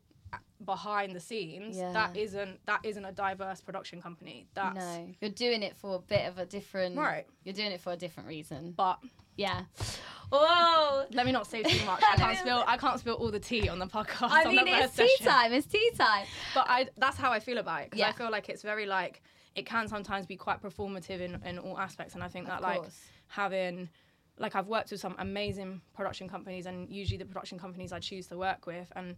behind 0.66 1.16
the 1.16 1.20
scenes 1.20 1.78
Yeah. 1.78 1.94
that 1.94 2.18
isn't 2.18 2.66
that 2.66 2.80
isn't 2.84 3.06
a 3.06 3.12
diverse 3.12 3.62
production 3.62 4.02
company. 4.02 4.48
That's 4.56 4.76
no. 4.80 5.10
You're 5.22 5.30
doing 5.30 5.62
it 5.62 5.78
for 5.78 5.96
a 5.96 6.00
bit 6.00 6.28
of 6.28 6.40
a 6.40 6.46
different 6.46 6.98
right. 6.98 7.26
you're 7.44 7.54
doing 7.54 7.72
it 7.72 7.80
for 7.80 7.94
a 7.94 7.96
different 7.98 8.28
reason. 8.28 8.74
But 8.76 8.98
yeah 9.36 9.66
whoa 10.32 11.06
let 11.14 11.26
me 11.26 11.32
not 11.32 11.48
say 11.48 11.64
too 11.64 11.86
much 11.86 12.02
i 12.12 12.16
can't 12.18 12.38
spill 12.38 12.64
i 12.68 12.78
can't 12.78 13.00
spill 13.00 13.16
all 13.16 13.32
the 13.32 13.40
tea 13.40 13.70
on 13.70 13.80
the 13.80 13.86
podcast 13.88 14.30
I 14.32 14.44
on 14.46 14.56
mean, 14.56 14.66
the 14.66 14.72
it's 14.84 14.96
tea 14.96 15.08
session. 15.18 15.26
time. 15.32 15.54
It's 15.54 15.68
tea 15.68 15.92
time. 15.98 16.26
but 16.54 16.66
I 16.70 16.88
that's 16.98 17.18
how 17.18 17.32
I 17.32 17.40
feel 17.40 17.58
about 17.60 17.82
it 17.82 17.86
because 17.92 18.00
Yeah. 18.00 18.10
I 18.10 18.12
feel 18.12 18.30
like 18.30 18.50
it's 18.50 18.62
very 18.62 18.86
like 18.86 19.22
it 19.56 19.66
can 19.66 19.88
sometimes 19.88 20.26
be 20.26 20.36
quite 20.36 20.62
performative 20.62 21.20
in, 21.22 21.42
in 21.46 21.58
all 21.60 21.78
aspects 21.80 22.14
and 22.14 22.24
I 22.24 22.28
think 22.28 22.48
that 22.48 22.62
like 22.62 22.82
having 23.28 23.90
like 24.38 24.56
I've 24.56 24.68
worked 24.68 24.92
with 24.92 25.00
some 25.00 25.16
amazing 25.18 25.82
production 25.94 26.28
companies 26.30 26.66
and 26.66 26.90
usually 26.90 27.18
the 27.18 27.26
production 27.26 27.58
companies 27.58 27.92
I 27.92 28.00
choose 28.00 28.28
to 28.28 28.38
work 28.38 28.68
with 28.68 28.92
and 28.96 29.16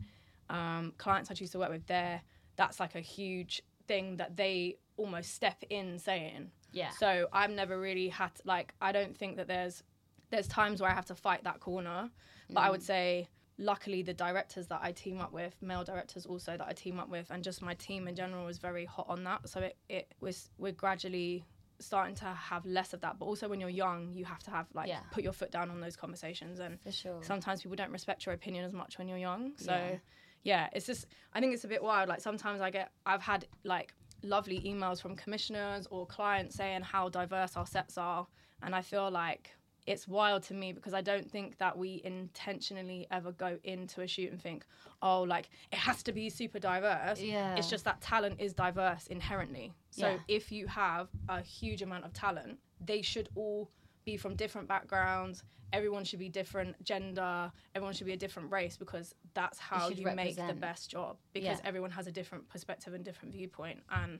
um, 0.49 0.93
clients 0.97 1.29
I 1.29 1.33
choose 1.33 1.51
to 1.51 1.59
work 1.59 1.69
with 1.71 1.85
there 1.87 2.21
that's 2.55 2.79
like 2.79 2.95
a 2.95 3.01
huge 3.01 3.61
thing 3.87 4.17
that 4.17 4.35
they 4.35 4.77
almost 4.97 5.33
step 5.33 5.63
in 5.69 5.97
saying 5.99 6.51
Yeah. 6.71 6.91
so 6.91 7.27
I've 7.33 7.51
never 7.51 7.79
really 7.79 8.09
had 8.09 8.35
to, 8.35 8.41
like 8.45 8.73
I 8.81 8.91
don't 8.91 9.15
think 9.17 9.37
that 9.37 9.47
there's 9.47 9.83
there's 10.29 10.47
times 10.47 10.81
where 10.81 10.89
I 10.89 10.93
have 10.93 11.05
to 11.07 11.15
fight 11.15 11.43
that 11.43 11.59
corner, 11.59 12.09
but 12.49 12.61
Mm. 12.61 12.65
I 12.65 12.69
would 12.69 12.83
say 12.83 13.27
luckily 13.57 14.01
the 14.01 14.13
directors 14.13 14.67
that 14.67 14.79
I 14.81 14.91
team 14.91 15.19
up 15.19 15.31
with, 15.33 15.61
male 15.61 15.83
directors 15.83 16.25
also 16.25 16.55
that 16.57 16.67
I 16.67 16.73
team 16.73 16.99
up 16.99 17.09
with, 17.09 17.29
and 17.29 17.43
just 17.43 17.61
my 17.61 17.73
team 17.75 18.07
in 18.07 18.15
general 18.15 18.47
is 18.47 18.57
very 18.57 18.85
hot 18.85 19.07
on 19.09 19.23
that. 19.25 19.49
So 19.49 19.59
it 19.61 19.77
it 19.89 20.13
was 20.19 20.49
we're 20.57 20.71
gradually 20.71 21.45
starting 21.81 22.13
to 22.13 22.25
have 22.25 22.65
less 22.65 22.93
of 22.93 22.99
that. 23.01 23.17
But 23.19 23.25
also 23.25 23.47
when 23.47 23.59
you're 23.61 23.69
young, 23.69 24.13
you 24.13 24.25
have 24.25 24.43
to 24.43 24.51
have 24.51 24.67
like 24.73 24.87
Yeah. 24.89 24.99
put 25.11 25.23
your 25.23 25.31
foot 25.33 25.49
down 25.51 25.69
on 25.71 25.79
those 25.79 25.95
conversations 25.95 26.59
and 26.59 26.79
For 26.81 26.91
sure. 26.91 27.23
sometimes 27.23 27.61
people 27.61 27.77
don't 27.77 27.91
respect 27.91 28.25
your 28.25 28.35
opinion 28.35 28.65
as 28.65 28.73
much 28.73 28.97
when 28.97 29.07
you're 29.07 29.17
young. 29.17 29.55
So 29.57 29.71
Yeah. 29.73 29.97
yeah, 30.43 30.69
it's 30.73 30.85
just 30.85 31.07
I 31.33 31.39
think 31.39 31.53
it's 31.53 31.63
a 31.63 31.69
bit 31.69 31.81
wild. 31.81 32.09
Like 32.09 32.21
sometimes 32.21 32.59
I 32.61 32.69
get 32.69 32.91
I've 33.05 33.21
had 33.21 33.47
like 33.63 33.93
lovely 34.23 34.59
emails 34.61 35.01
from 35.01 35.15
commissioners 35.15 35.87
or 35.89 36.05
clients 36.05 36.55
saying 36.55 36.81
how 36.81 37.07
diverse 37.07 37.55
our 37.55 37.65
sets 37.65 37.97
are 37.97 38.27
and 38.61 38.75
I 38.75 38.81
feel 38.81 39.09
like 39.09 39.55
it's 39.89 40.07
wild 40.07 40.43
to 40.43 40.53
me 40.53 40.71
because 40.71 40.93
I 40.93 41.01
don't 41.01 41.29
think 41.29 41.57
that 41.57 41.75
we 41.75 41.99
intentionally 42.05 43.07
ever 43.09 43.31
go 43.31 43.57
into 43.63 44.01
a 44.01 44.07
shoot 44.07 44.31
and 44.31 44.39
think, 44.39 44.63
oh, 45.01 45.23
like 45.23 45.49
it 45.71 45.79
has 45.79 46.03
to 46.03 46.11
be 46.11 46.29
super 46.29 46.59
diverse. 46.59 47.19
Yeah. 47.19 47.55
It's 47.55 47.69
just 47.71 47.85
that 47.85 47.99
talent 47.99 48.39
is 48.39 48.53
diverse 48.53 49.07
inherently. 49.07 49.73
So 49.89 50.07
Yeah. 50.11 50.19
if 50.27 50.51
you 50.51 50.67
have 50.67 51.09
a 51.27 51.41
huge 51.41 51.81
amount 51.81 52.05
of 52.05 52.13
talent, 52.13 52.59
they 52.79 53.01
should 53.01 53.29
all 53.33 53.71
be 54.05 54.15
from 54.15 54.35
different 54.35 54.67
backgrounds. 54.67 55.43
Everyone 55.73 56.03
should 56.03 56.19
be 56.19 56.29
different 56.29 56.81
gender. 56.83 57.51
Everyone 57.73 57.95
should 57.95 58.05
be 58.07 58.13
a 58.13 58.17
different 58.25 58.51
race 58.51 58.77
because 58.77 59.15
that's 59.33 59.57
how 59.57 59.89
you 59.89 60.05
make 60.13 60.35
the 60.35 60.53
best 60.53 60.91
job. 60.91 61.17
Because 61.33 61.59
Yeah. 61.59 61.67
everyone 61.67 61.91
has 61.91 62.05
a 62.05 62.11
different 62.11 62.47
perspective 62.47 62.93
and 62.93 63.03
different 63.03 63.33
viewpoint. 63.33 63.81
And 63.89 64.19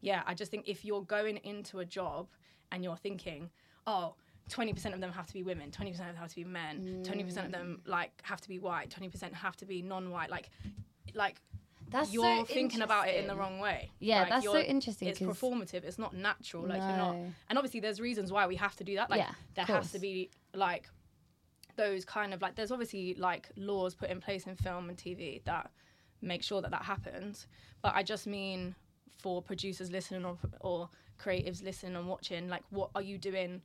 yeah, 0.00 0.22
I 0.26 0.34
just 0.34 0.52
think 0.52 0.68
if 0.68 0.84
you're 0.84 1.02
going 1.02 1.38
into 1.38 1.80
a 1.80 1.84
job 1.84 2.28
and 2.70 2.84
you're 2.84 2.96
thinking, 2.96 3.50
oh, 3.86 4.14
20% 4.50 4.92
of 4.92 5.00
them 5.00 5.12
have 5.12 5.26
to 5.26 5.32
be 5.32 5.42
women, 5.42 5.70
20% 5.70 5.90
of 5.90 5.96
them 5.98 6.16
have 6.16 6.28
to 6.28 6.36
be 6.36 6.44
men, 6.44 7.02
20% 7.04 7.44
of 7.44 7.52
them 7.52 7.80
mm. 7.84 7.90
like 7.90 8.10
have 8.22 8.40
to 8.40 8.48
be 8.48 8.58
white, 8.58 8.90
20% 8.90 9.32
have 9.32 9.56
to 9.56 9.66
be 9.66 9.82
non-white, 9.82 10.30
like 10.30 10.50
like 11.14 11.40
That's 11.90 12.12
you're 12.12 12.24
so 12.24 12.44
thinking 12.44 12.82
about 12.82 13.08
it 13.08 13.16
in 13.16 13.26
the 13.26 13.36
wrong 13.36 13.58
way. 13.58 13.90
Yeah, 13.98 14.20
Like, 14.20 14.28
that's 14.30 14.44
so 14.44 14.58
interesting. 14.58 15.08
It's 15.08 15.20
performative. 15.20 15.84
It's 15.84 15.98
not 15.98 16.14
natural. 16.14 16.66
Like 16.66 16.80
you're 16.80 16.96
not. 16.96 17.16
And 17.48 17.58
obviously, 17.58 17.80
there's 17.80 18.00
reasons 18.00 18.32
why 18.32 18.46
we 18.46 18.56
have 18.56 18.76
to 18.76 18.84
do 18.84 18.96
that. 18.96 19.10
Like 19.10 19.20
Yeah, 19.20 19.32
there 19.54 19.64
of 19.64 19.82
has 19.82 19.92
to 19.92 19.98
be 19.98 20.30
like 20.54 20.88
those 21.76 22.04
kind 22.04 22.34
of 22.34 22.42
like. 22.42 22.54
There's 22.54 22.72
obviously 22.72 23.14
like 23.14 23.50
laws 23.56 23.94
put 23.94 24.10
in 24.10 24.20
place 24.20 24.46
in 24.46 24.56
film 24.56 24.88
and 24.88 24.96
TV 24.96 25.44
that 25.44 25.70
make 26.22 26.42
sure 26.42 26.62
that 26.62 26.70
that 26.70 26.82
happens. 26.82 27.46
But 27.82 27.94
I 27.94 28.02
just 28.02 28.26
mean 28.26 28.74
for 29.18 29.42
producers 29.42 29.90
listening 29.90 30.24
or, 30.24 30.38
or 30.60 30.88
creatives 31.18 31.62
listening 31.62 31.94
and 31.94 32.08
watching 32.08 32.48
like 32.48 32.64
what 32.70 32.90
are 32.94 33.02
you 33.02 33.16
doing 33.16 33.62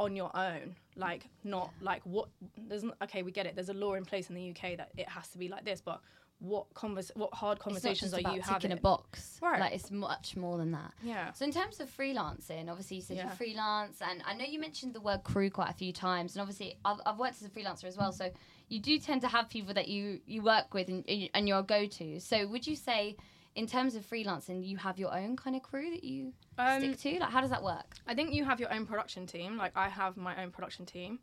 on 0.00 0.16
your 0.16 0.30
own 0.36 0.74
like 0.96 1.22
not 1.44 1.70
like 1.80 2.02
what 2.04 2.28
there's 2.68 2.82
n- 2.84 2.92
okay 3.02 3.22
we 3.22 3.30
get 3.30 3.46
it 3.46 3.54
there's 3.54 3.68
a 3.68 3.74
law 3.84 3.94
in 3.94 4.04
place 4.04 4.28
in 4.30 4.34
the 4.34 4.50
uk 4.50 4.62
that 4.76 4.90
it 4.96 5.08
has 5.08 5.28
to 5.28 5.38
be 5.38 5.46
like 5.48 5.64
this 5.64 5.80
but 5.80 6.00
what 6.40 6.64
convers 6.74 7.12
what 7.16 7.32
hard 7.34 7.58
conversations 7.58 8.12
it's 8.14 8.22
not 8.22 8.22
just 8.22 8.32
are 8.32 8.36
you 8.36 8.54
having 8.54 8.72
a 8.72 8.76
box. 8.80 9.38
Right. 9.42 9.60
Like 9.60 9.74
it's 9.74 9.90
much 9.90 10.36
more 10.38 10.56
than 10.56 10.72
that. 10.72 10.92
yeah 11.02 11.32
So 11.32 11.44
in 11.44 11.52
terms 11.52 11.80
of 11.80 11.94
freelancing, 11.94 12.70
obviously 12.70 12.96
you 12.96 13.02
said 13.02 13.18
Yeah. 13.18 13.24
you're 13.26 13.32
freelance, 13.36 14.00
and 14.00 14.22
I 14.26 14.32
know 14.32 14.46
you 14.46 14.58
mentioned 14.58 14.94
the 14.94 15.02
word 15.02 15.22
crew 15.22 15.50
quite 15.50 15.68
a 15.68 15.74
few 15.74 15.92
times, 15.92 16.34
and 16.34 16.40
obviously 16.40 16.78
I've, 16.82 16.96
I've 17.04 17.18
worked 17.18 17.42
as 17.42 17.46
a 17.46 17.50
freelancer 17.50 17.84
as 17.84 17.98
well, 17.98 18.10
so 18.10 18.30
you 18.70 18.80
do 18.80 18.98
tend 18.98 19.20
to 19.20 19.28
have 19.28 19.50
people 19.50 19.74
that 19.74 19.88
you 19.88 20.20
you 20.26 20.40
work 20.40 20.72
with 20.72 20.88
and 20.88 21.04
and 21.34 21.46
you're 21.46 21.58
a 21.58 21.62
go 21.62 21.84
to. 21.86 22.18
So 22.20 22.46
would 22.46 22.66
you 22.66 22.74
say, 22.74 23.16
in 23.54 23.66
terms 23.66 23.96
of 23.96 24.08
freelancing, 24.08 24.66
you 24.66 24.76
have 24.76 24.98
your 24.98 25.14
own 25.14 25.36
kind 25.36 25.56
of 25.56 25.62
crew 25.62 25.90
that 25.90 26.04
you 26.04 26.32
um, 26.58 26.80
stick 26.80 26.98
to? 27.00 27.20
Like 27.20 27.30
how 27.30 27.40
does 27.40 27.50
that 27.50 27.62
work? 27.62 27.96
I 28.06 28.14
think 28.14 28.32
you 28.32 28.44
have 28.44 28.60
your 28.60 28.72
own 28.72 28.86
production 28.86 29.26
team. 29.26 29.56
Like 29.56 29.72
I 29.76 29.88
have 29.88 30.16
my 30.16 30.40
own 30.42 30.50
production 30.50 30.86
team, 30.86 31.18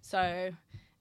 so 0.00 0.50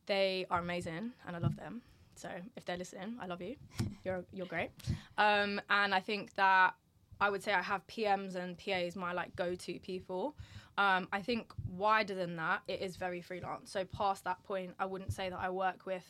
they 0.07 0.45
are 0.49 0.59
amazing 0.59 1.11
and 1.27 1.35
I 1.35 1.39
love 1.39 1.55
them. 1.55 1.81
So 2.15 2.29
if 2.55 2.65
they're 2.65 2.77
listening, 2.77 3.17
I 3.21 3.27
love 3.27 3.41
you. 3.41 3.55
You're 4.03 4.25
you're 4.33 4.47
great. 4.47 4.71
Um, 5.19 5.61
and 5.69 5.93
I 5.93 5.99
think 5.99 6.33
that 6.33 6.73
I 7.19 7.29
would 7.29 7.43
say 7.43 7.53
I 7.53 7.61
have 7.61 7.85
PMs 7.85 8.35
and 8.35 8.57
PAs 8.57 8.95
my 8.95 9.13
like 9.13 9.35
go-to 9.35 9.79
people. 9.79 10.35
Um, 10.77 11.07
I 11.13 11.21
think 11.21 11.53
wider 11.69 12.15
than 12.15 12.35
that, 12.37 12.61
it 12.67 12.81
is 12.81 12.95
very 12.95 13.21
freelance. 13.21 13.71
So 13.71 13.85
past 13.85 14.23
that 14.23 14.43
point, 14.43 14.73
I 14.79 14.85
wouldn't 14.85 15.13
say 15.13 15.29
that 15.29 15.39
I 15.39 15.51
work 15.51 15.85
with 15.85 16.03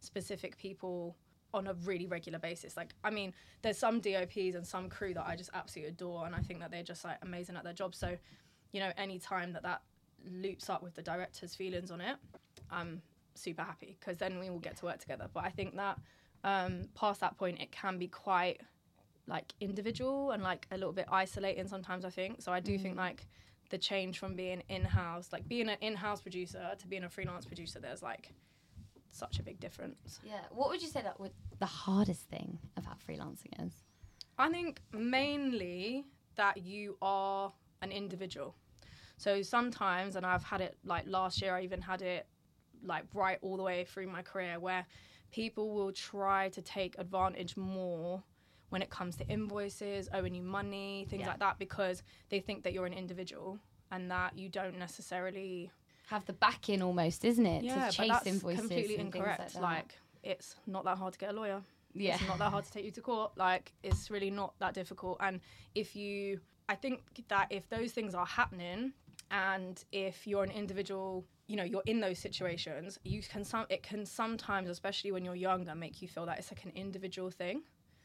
specific 0.00 0.58
people 0.58 1.16
on 1.54 1.66
a 1.66 1.74
really 1.74 2.06
regular 2.06 2.38
basis. 2.38 2.76
Like, 2.76 2.94
I 3.02 3.10
mean, 3.10 3.32
there's 3.62 3.78
some 3.78 4.00
DOPs 4.00 4.54
and 4.54 4.66
some 4.66 4.88
crew 4.88 5.14
that 5.14 5.26
I 5.26 5.36
just 5.36 5.50
absolutely 5.54 5.90
adore, 5.90 6.26
and 6.26 6.34
I 6.34 6.40
think 6.40 6.60
that 6.60 6.70
they're 6.70 6.82
just 6.82 7.04
like 7.04 7.18
amazing 7.22 7.56
at 7.56 7.64
their 7.64 7.72
job. 7.72 7.94
So, 7.94 8.16
you 8.72 8.80
know, 8.80 8.92
any 8.96 9.18
time 9.18 9.52
that 9.54 9.62
that 9.62 9.82
loops 10.30 10.68
up 10.68 10.82
with 10.82 10.94
the 10.94 11.02
director's 11.02 11.54
feelings 11.54 11.90
on 11.90 12.00
it, 12.00 12.16
I'm 12.70 13.02
super 13.34 13.62
happy 13.62 13.96
because 13.98 14.18
then 14.18 14.38
we 14.38 14.50
all 14.50 14.58
get 14.58 14.76
to 14.78 14.84
work 14.84 14.98
together. 14.98 15.28
But 15.32 15.44
I 15.44 15.50
think 15.50 15.76
that 15.76 15.98
um, 16.44 16.88
past 16.94 17.20
that 17.20 17.36
point, 17.38 17.60
it 17.60 17.72
can 17.72 17.98
be 17.98 18.08
quite 18.08 18.60
like 19.26 19.52
individual 19.60 20.30
and 20.32 20.42
like 20.42 20.66
a 20.70 20.76
little 20.76 20.92
bit 20.92 21.06
isolating 21.10 21.68
sometimes. 21.68 22.04
I 22.04 22.10
think 22.10 22.40
so. 22.42 22.52
I 22.52 22.60
do 22.60 22.78
think 22.78 22.96
like 22.96 23.26
the 23.70 23.78
change 23.78 24.18
from 24.18 24.34
being 24.34 24.62
in-house, 24.68 25.28
like 25.32 25.46
being 25.46 25.68
an 25.68 25.76
in-house 25.80 26.20
producer 26.20 26.70
to 26.78 26.86
being 26.86 27.04
a 27.04 27.08
freelance 27.08 27.44
producer, 27.44 27.78
there's 27.78 28.02
like 28.02 28.32
such 29.18 29.38
a 29.38 29.42
big 29.42 29.58
difference. 29.60 30.20
Yeah. 30.24 30.40
What 30.50 30.68
would 30.70 30.80
you 30.82 30.88
say 30.88 31.02
that 31.02 31.18
would 31.20 31.32
the 31.58 31.66
hardest 31.66 32.28
thing 32.28 32.58
about 32.76 32.96
freelancing 33.06 33.52
is? 33.66 33.72
I 34.38 34.48
think 34.50 34.80
mainly 34.92 36.04
that 36.36 36.58
you 36.58 36.96
are 37.02 37.52
an 37.82 37.90
individual. 37.90 38.54
So 39.16 39.42
sometimes, 39.42 40.14
and 40.16 40.24
I've 40.24 40.44
had 40.44 40.60
it 40.60 40.78
like 40.84 41.04
last 41.08 41.42
year, 41.42 41.54
I 41.56 41.62
even 41.62 41.80
had 41.80 42.02
it 42.02 42.26
like 42.84 43.04
right 43.12 43.38
all 43.42 43.56
the 43.56 43.62
way 43.64 43.84
through 43.84 44.06
my 44.06 44.22
career 44.22 44.60
where 44.60 44.86
people 45.32 45.74
will 45.74 45.92
try 45.92 46.48
to 46.50 46.62
take 46.62 46.94
advantage 46.98 47.56
more 47.56 48.22
when 48.70 48.82
it 48.82 48.90
comes 48.90 49.16
to 49.16 49.26
invoices, 49.28 50.08
owing 50.14 50.34
you 50.34 50.42
money, 50.42 51.06
things 51.10 51.22
Yeah. 51.22 51.28
like 51.30 51.40
that, 51.40 51.58
because 51.58 52.02
they 52.28 52.38
think 52.38 52.62
that 52.62 52.72
you're 52.72 52.86
an 52.86 52.92
individual 52.92 53.58
and 53.90 54.10
that 54.10 54.38
you 54.38 54.48
don't 54.48 54.78
necessarily 54.78 55.70
Have 56.10 56.24
the 56.26 56.32
backing 56.32 56.82
almost, 56.82 57.24
isn't 57.24 57.46
it? 57.46 57.64
yeah, 57.64 57.74
to 57.74 57.80
but 57.80 57.90
chase 57.90 58.08
that's 58.08 58.26
invoices 58.26 58.60
completely 58.60 58.98
incorrect. 58.98 59.54
like, 59.54 59.62
like 59.62 59.98
it's 60.22 60.56
not 60.66 60.84
that 60.84 60.98
hard 60.98 61.12
to 61.12 61.18
get 61.18 61.30
a 61.30 61.32
lawyer 61.32 61.62
yeah. 61.94 62.14
it's 62.14 62.26
not 62.26 62.38
that 62.38 62.50
hard 62.50 62.64
to 62.64 62.72
take 62.72 62.84
you 62.84 62.90
to 62.92 63.00
court. 63.00 63.32
Like 63.36 63.72
it's 63.82 64.10
really 64.10 64.30
not 64.30 64.54
that 64.58 64.74
difficult. 64.74 65.18
And 65.20 65.40
if 65.74 65.96
you, 65.96 66.40
I 66.68 66.74
think 66.74 67.00
that 67.28 67.48
if 67.50 67.68
those 67.68 67.92
things 67.92 68.14
are 68.14 68.26
happening, 68.26 68.92
and 69.30 69.82
if 69.92 70.26
you're 70.26 70.44
an 70.44 70.50
individual, 70.50 71.24
you 71.48 71.56
know, 71.56 71.64
you're 71.64 71.82
in 71.86 72.00
those 72.00 72.18
situations, 72.18 72.98
you 73.04 73.22
can 73.22 73.44
some 73.44 73.66
it 73.68 73.82
can 73.82 74.06
sometimes, 74.06 74.68
especially 74.68 75.12
when 75.12 75.24
you're 75.24 75.34
younger, 75.34 75.74
make 75.74 76.00
you 76.00 76.08
feel 76.08 76.26
that 76.26 76.38
it's 76.38 76.50
like 76.50 76.64
an 76.64 76.72
individual 76.74 77.30
thing. 77.30 77.62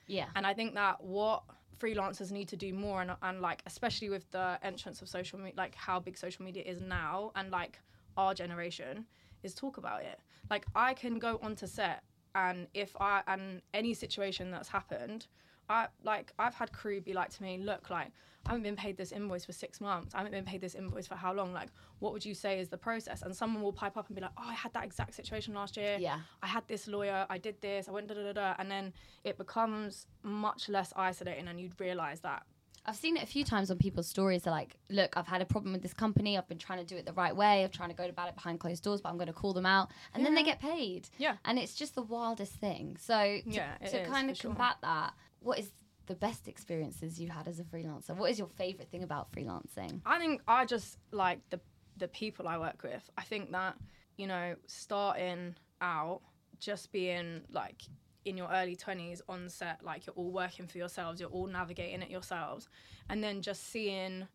yeah. 0.07 0.25
And 0.35 0.45
I 0.45 0.53
think 0.53 0.73
that 0.75 1.03
what 1.03 1.43
freelancers 1.79 2.31
need 2.31 2.47
to 2.49 2.57
do 2.57 2.73
more, 2.73 3.01
and, 3.01 3.11
and 3.21 3.41
like 3.41 3.61
especially 3.65 4.09
with 4.09 4.29
the 4.31 4.59
entrance 4.63 5.01
of 5.01 5.09
social 5.09 5.39
media, 5.39 5.53
like 5.57 5.75
how 5.75 5.99
big 5.99 6.17
social 6.17 6.43
media 6.43 6.63
is 6.63 6.81
now, 6.81 7.31
and 7.35 7.51
like 7.51 7.79
our 8.17 8.33
generation, 8.33 9.05
is 9.43 9.53
talk 9.53 9.77
about 9.77 10.01
it. 10.03 10.19
Like 10.49 10.65
I 10.75 10.93
can 10.93 11.19
go 11.19 11.39
onto 11.41 11.67
set, 11.67 12.03
and 12.35 12.67
if 12.73 12.95
I 12.99 13.21
and 13.27 13.61
any 13.73 13.93
situation 13.93 14.51
that's 14.51 14.69
happened, 14.69 15.27
I 15.69 15.87
like 16.03 16.33
I've 16.39 16.55
had 16.55 16.71
crew 16.71 17.01
be 17.01 17.13
like 17.13 17.29
to 17.31 17.43
me, 17.43 17.57
look, 17.57 17.89
like 17.89 18.11
I 18.45 18.49
haven't 18.49 18.63
been 18.63 18.75
paid 18.75 18.97
this 18.97 19.13
invoice 19.13 19.45
for 19.45 19.53
six 19.53 19.79
months. 19.79 20.13
I 20.13 20.17
haven't 20.17 20.33
been 20.33 20.43
paid 20.43 20.59
this 20.59 20.75
invoice 20.75 21.07
for 21.07 21.15
how 21.15 21.33
long? 21.33 21.53
Like, 21.53 21.69
what 21.99 22.11
would 22.11 22.25
you 22.25 22.33
say 22.33 22.59
is 22.59 22.67
the 22.67 22.77
process? 22.77 23.21
And 23.21 23.33
someone 23.33 23.63
will 23.63 23.71
pipe 23.71 23.95
up 23.95 24.07
and 24.07 24.15
be 24.15 24.21
like, 24.21 24.31
oh, 24.37 24.49
I 24.49 24.53
had 24.53 24.73
that 24.73 24.83
exact 24.83 25.13
situation 25.13 25.53
last 25.53 25.77
year. 25.77 25.97
Yeah. 25.97 26.19
I 26.41 26.47
had 26.47 26.67
this 26.67 26.87
lawyer, 26.87 27.25
I 27.29 27.37
did 27.37 27.61
this, 27.61 27.87
I 27.87 27.91
went 27.91 28.07
da 28.07 28.15
da 28.15 28.23
da 28.23 28.33
da, 28.33 28.55
and 28.59 28.69
then 28.69 28.91
it 29.23 29.37
becomes 29.37 30.07
much 30.23 30.67
less 30.67 30.91
isolating, 30.97 31.47
and 31.47 31.59
you'd 31.59 31.79
realize 31.79 32.19
that. 32.21 32.43
I've 32.85 32.95
seen 32.95 33.15
it 33.17 33.23
a 33.23 33.25
few 33.25 33.45
times 33.45 33.71
on 33.71 33.77
people's 33.77 34.07
stories. 34.07 34.43
They're 34.43 34.51
like, 34.53 34.75
look, 34.89 35.15
I've 35.15 35.27
had 35.27 35.41
a 35.41 35.45
problem 35.45 35.71
with 35.73 35.81
this 35.81 35.93
company. 35.93 36.37
I've 36.37 36.47
been 36.47 36.57
trying 36.57 36.79
to 36.79 36.85
do 36.85 36.97
it 36.97 37.05
the 37.05 37.13
right 37.13 37.35
way. 37.35 37.63
I'm 37.63 37.69
trying 37.69 37.89
to 37.89 37.95
go 37.95 38.05
about 38.05 38.27
it 38.29 38.35
behind 38.35 38.59
closed 38.59 38.83
doors, 38.83 38.99
but 39.01 39.09
I'm 39.09 39.15
going 39.15 39.27
to 39.27 39.33
call 39.33 39.53
them 39.53 39.65
out. 39.65 39.89
And 40.13 40.25
then 40.25 40.35
they 40.35 40.43
get 40.43 40.59
paid. 40.59 41.07
Yeah. 41.17 41.35
And 41.45 41.57
it's 41.57 41.75
just 41.75 41.95
the 41.95 42.01
wildest 42.01 42.53
thing. 42.53 42.97
So 42.99 43.13
to, 43.13 43.41
Yeah, 43.45 43.75
to 43.89 44.05
kind 44.05 44.29
of 44.29 44.37
sure. 44.37 44.51
combat 44.51 44.77
that, 44.81 45.13
what 45.39 45.59
is 45.59 45.71
the 46.07 46.15
best 46.15 46.47
experiences 46.47 47.19
you've 47.19 47.29
had 47.31 47.47
as 47.47 47.59
a 47.59 47.63
freelancer? 47.63 48.15
What 48.15 48.29
is 48.31 48.37
your 48.37 48.49
favorite 48.49 48.89
thing 48.89 49.03
about 49.03 49.31
freelancing? 49.31 50.01
I 50.05 50.19
think 50.19 50.41
I 50.47 50.65
just 50.65 50.97
like 51.11 51.39
the 51.49 51.59
the 51.95 52.07
people 52.07 52.47
I 52.47 52.57
work 52.57 52.81
with. 52.83 53.09
I 53.17 53.21
think 53.21 53.51
that 53.51 53.75
you 54.17 54.27
know, 54.27 54.55
starting 54.67 55.55
out, 55.81 56.21
just 56.59 56.91
being 56.91 57.41
like 57.51 57.81
in 58.25 58.37
your 58.37 58.49
early 58.51 58.75
20s 58.75 59.21
on 59.27 59.49
set 59.49 59.83
like 59.83 60.05
you're 60.05 60.15
all 60.15 60.31
working 60.31 60.67
for 60.67 60.77
yourselves 60.77 61.19
you're 61.19 61.29
all 61.29 61.47
navigating 61.47 62.01
it 62.01 62.09
yourselves. 62.09 62.69
And 63.09 63.23
then 63.23 63.41
just 63.41 63.69
seeing 63.69 64.27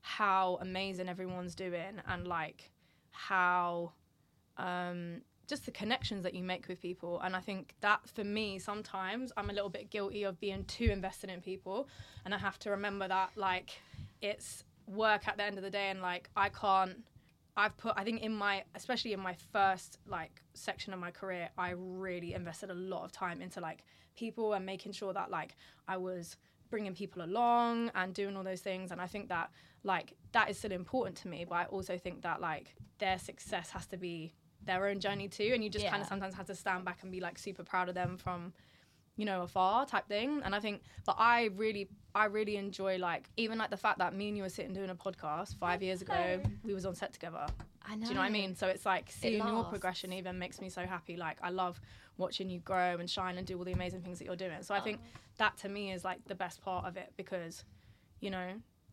how 0.00 0.58
amazing 0.60 1.08
everyone's 1.08 1.54
doing 1.54 2.00
and 2.06 2.26
like 2.26 2.70
how 3.10 3.92
um 4.56 5.22
just 5.46 5.66
the 5.66 5.70
connections 5.70 6.22
that 6.22 6.34
you 6.34 6.42
make 6.42 6.68
with 6.68 6.80
people. 6.80 7.20
And 7.20 7.36
i 7.36 7.40
think 7.40 7.74
that 7.80 8.00
for 8.08 8.24
me 8.24 8.58
sometimes 8.58 9.32
i'm 9.36 9.50
a 9.50 9.52
little 9.52 9.70
bit 9.70 9.90
guilty 9.90 10.24
of 10.24 10.40
being 10.40 10.64
too 10.64 10.90
invested 10.90 11.30
in 11.30 11.40
people. 11.40 11.88
And 12.24 12.34
i 12.34 12.38
have 12.38 12.58
to 12.60 12.70
remember 12.70 13.08
that 13.08 13.30
like 13.36 13.70
it's 14.20 14.64
work 14.86 15.26
at 15.26 15.36
the 15.36 15.44
end 15.44 15.56
of 15.56 15.64
the 15.64 15.70
day 15.70 15.88
and 15.88 16.02
like 16.02 16.28
i 16.36 16.48
can't 16.48 16.98
i've 17.56 17.76
put 17.76 17.92
i 17.96 18.04
think 18.04 18.22
in 18.22 18.34
my 18.34 18.62
especially 18.74 19.12
in 19.12 19.20
my 19.20 19.34
first 19.52 19.98
like 20.06 20.42
section 20.54 20.92
of 20.92 20.98
my 20.98 21.10
career 21.10 21.48
i 21.56 21.70
really 21.76 22.34
invested 22.34 22.70
a 22.70 22.74
lot 22.74 23.04
of 23.04 23.12
time 23.12 23.40
into 23.40 23.60
like 23.60 23.84
people 24.16 24.52
and 24.54 24.64
making 24.64 24.92
sure 24.92 25.12
that 25.12 25.30
like 25.30 25.56
i 25.88 25.96
was 25.96 26.36
bringing 26.70 26.94
people 26.94 27.22
along 27.22 27.90
and 27.94 28.14
doing 28.14 28.36
all 28.36 28.42
those 28.42 28.60
things. 28.60 28.90
And 28.90 29.00
i 29.00 29.06
think 29.06 29.28
that 29.28 29.50
like 29.84 30.14
that 30.32 30.50
is 30.50 30.58
still 30.58 30.72
important 30.72 31.16
to 31.18 31.28
me 31.28 31.44
but 31.48 31.54
i 31.54 31.64
also 31.66 31.96
think 31.98 32.22
that 32.22 32.40
like 32.40 32.74
their 32.98 33.18
success 33.18 33.70
has 33.70 33.86
to 33.86 33.96
be 33.96 34.32
their 34.66 34.86
own 34.86 35.00
journey 35.00 35.28
too. 35.28 35.50
And 35.52 35.62
you 35.62 35.70
just 35.70 35.86
kind 35.86 36.02
of 36.02 36.08
sometimes 36.08 36.34
have 36.34 36.46
to 36.46 36.54
stand 36.54 36.84
back 36.84 36.98
and 37.02 37.12
be 37.12 37.20
like 37.20 37.38
super 37.38 37.62
proud 37.62 37.88
of 37.88 37.94
them 37.94 38.16
from 38.16 38.52
you 39.16 39.24
know 39.24 39.42
afar 39.42 39.86
type 39.86 40.06
thing. 40.08 40.40
And 40.44 40.54
i 40.54 40.60
think 40.60 40.82
but 41.06 41.16
i 41.18 41.50
really 41.56 41.88
i 42.14 42.24
really 42.26 42.56
enjoy 42.56 42.98
like 42.98 43.28
even 43.36 43.58
like 43.58 43.70
the 43.70 43.76
fact 43.76 43.98
that 43.98 44.14
me 44.14 44.28
and 44.28 44.36
you 44.36 44.42
were 44.42 44.48
sitting 44.48 44.72
doing 44.72 44.90
a 44.90 44.94
podcast 44.94 45.56
five 45.56 45.82
years 45.82 46.02
ago 46.02 46.40
we 46.64 46.74
was 46.74 46.84
on 46.86 46.94
set 46.94 47.12
together. 47.12 47.46
I 47.86 47.96
know. 47.96 48.02
do 48.02 48.08
you 48.08 48.14
know 48.14 48.20
what 48.20 48.26
i 48.26 48.30
mean? 48.30 48.54
So 48.56 48.66
it's 48.68 48.86
like 48.86 49.10
seeing 49.10 49.46
your 49.46 49.64
progression 49.64 50.12
even 50.12 50.38
makes 50.38 50.60
me 50.60 50.68
so 50.70 50.82
happy. 50.86 51.16
Like 51.16 51.38
i 51.42 51.50
love 51.50 51.80
watching 52.16 52.48
you 52.48 52.60
grow 52.60 52.96
and 52.98 53.08
shine 53.10 53.36
and 53.38 53.46
do 53.46 53.58
all 53.58 53.64
the 53.64 53.72
amazing 53.72 54.00
things 54.02 54.18
that 54.18 54.24
you're 54.24 54.36
doing. 54.36 54.62
So 54.62 54.74
i 54.74 54.80
think 54.80 54.98
Oh. 55.02 55.18
that 55.38 55.56
to 55.58 55.68
me 55.68 55.92
is 55.92 56.04
like 56.04 56.24
the 56.26 56.34
best 56.34 56.60
part 56.62 56.84
of 56.86 56.96
it 56.96 57.12
because 57.16 57.64
you 58.20 58.30
know 58.30 58.48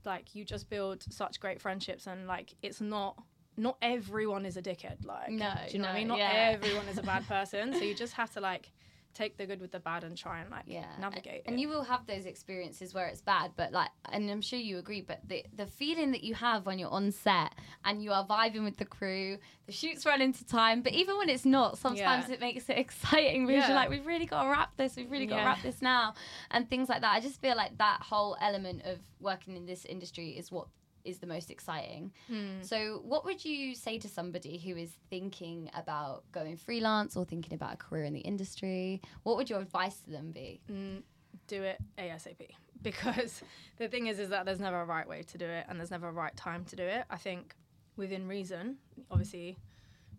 like 0.06 0.34
you 0.36 0.44
just 0.44 0.70
build 0.70 1.04
such 1.10 1.40
great 1.40 1.62
friendships 1.62 2.08
and 2.08 2.28
like 2.28 2.54
it's 2.64 2.82
not 2.82 3.22
not 3.58 3.78
everyone 3.82 4.46
is 4.46 4.58
a 4.58 4.62
dickhead 4.62 5.06
like 5.06 5.30
No, 5.30 5.54
do 5.68 5.74
you 5.74 5.80
know 5.80 5.88
what 5.90 5.96
i 5.96 6.00
mean? 6.00 6.08
not 6.08 6.18
yeah. 6.18 6.52
everyone 6.54 6.88
is 6.88 6.98
a 6.98 7.04
bad 7.04 7.28
person. 7.28 7.74
So 7.74 7.80
you 7.84 7.94
just 7.94 8.14
have 8.14 8.32
to 8.34 8.40
like 8.42 8.72
take 9.14 9.38
the 9.38 9.46
good 9.46 9.60
with 9.62 9.72
the 9.72 9.80
bad 9.80 10.04
and 10.04 10.18
try 10.18 10.40
and 10.40 10.50
like 10.50 10.64
yeah 10.66 10.86
navigate 11.00 11.42
and 11.46 11.60
you 11.60 11.68
will 11.68 11.84
have 11.84 12.06
those 12.08 12.26
experiences 12.26 12.94
where 12.94 13.08
it's 13.08 13.22
bad 13.22 13.52
but 13.56 13.72
like 13.72 13.90
and 14.12 14.30
i'm 14.30 14.42
sure 14.42 14.60
you 14.60 14.78
agree 14.78 15.02
but 15.02 15.20
the 15.28 15.44
the 15.56 15.66
feeling 15.66 16.12
that 16.12 16.24
you 16.24 16.34
have 16.34 16.66
when 16.66 16.80
you're 16.80 16.90
on 16.90 17.12
set 17.12 17.54
and 17.86 18.04
you 18.04 18.12
are 18.12 18.26
vibing 18.26 18.64
with 18.64 18.78
the 18.78 18.86
crew 18.86 19.38
the 19.66 19.72
shoots 19.72 20.06
run 20.06 20.22
into 20.22 20.46
time 20.46 20.82
but 20.82 20.94
even 20.94 21.18
when 21.18 21.30
it's 21.30 21.46
not 21.46 21.78
sometimes 21.78 22.28
Yeah. 22.28 22.34
it 22.36 22.40
makes 22.40 22.70
it 22.70 22.78
exciting 22.86 23.46
because 23.48 23.62
Yeah. 23.64 23.68
you're 23.68 23.76
like 23.76 23.90
we've 23.90 24.06
really 24.06 24.26
got 24.26 24.44
to 24.44 24.50
wrap 24.50 24.76
this 24.78 24.96
we've 24.96 25.12
really 25.12 25.26
got 25.26 25.40
to 25.40 25.46
wrap 25.46 25.62
this 25.62 25.82
now 25.82 26.14
and 26.52 26.70
things 26.70 26.90
like 26.90 27.02
that 27.02 27.14
i 27.14 27.20
just 27.20 27.42
feel 27.42 27.56
like 27.56 27.78
that 27.78 28.00
whole 28.02 28.38
element 28.42 28.84
of 28.86 29.00
working 29.20 29.56
in 29.58 29.66
this 29.66 29.86
industry 29.86 30.30
is 30.32 30.52
what 30.52 30.68
is 31.04 31.20
the 31.20 31.28
most 31.28 31.50
exciting 31.52 32.12
Hmm. 32.28 32.62
so, 32.62 33.02
what 33.04 33.26
would 33.26 33.44
you 33.44 33.76
say 33.76 33.98
to 34.00 34.08
somebody 34.08 34.58
who 34.58 34.76
is 34.76 34.92
thinking 35.10 35.70
about 35.76 36.24
going 36.32 36.58
freelance 36.58 37.16
or 37.16 37.26
thinking 37.26 37.54
about 37.54 37.74
a 37.74 37.78
career 37.78 38.04
in 38.06 38.14
the 38.14 38.20
industry? 38.22 39.02
What 39.24 39.38
would 39.38 39.50
your 39.50 39.60
advice 39.60 40.00
to 40.02 40.12
them 40.12 40.32
be? 40.32 40.62
Mm, 40.72 41.04
do 41.48 41.64
it 41.64 41.80
ASAP 41.98 42.50
because 42.82 43.42
the 43.78 43.88
thing 43.88 44.08
is 44.08 44.20
is 44.20 44.30
that 44.30 44.46
there's 44.46 44.60
never 44.60 44.82
a 44.82 44.86
right 44.86 45.08
way 45.08 45.24
to 45.24 45.38
do 45.38 45.46
it 45.46 45.66
and 45.68 45.80
there's 45.80 45.92
never 45.92 46.08
a 46.10 46.12
right 46.12 46.36
time 46.36 46.66
to 46.66 46.76
do 46.76 46.84
it. 46.84 47.06
I 47.10 47.18
think 47.18 47.56
within 47.98 48.28
reason, 48.28 48.78
obviously 49.10 49.58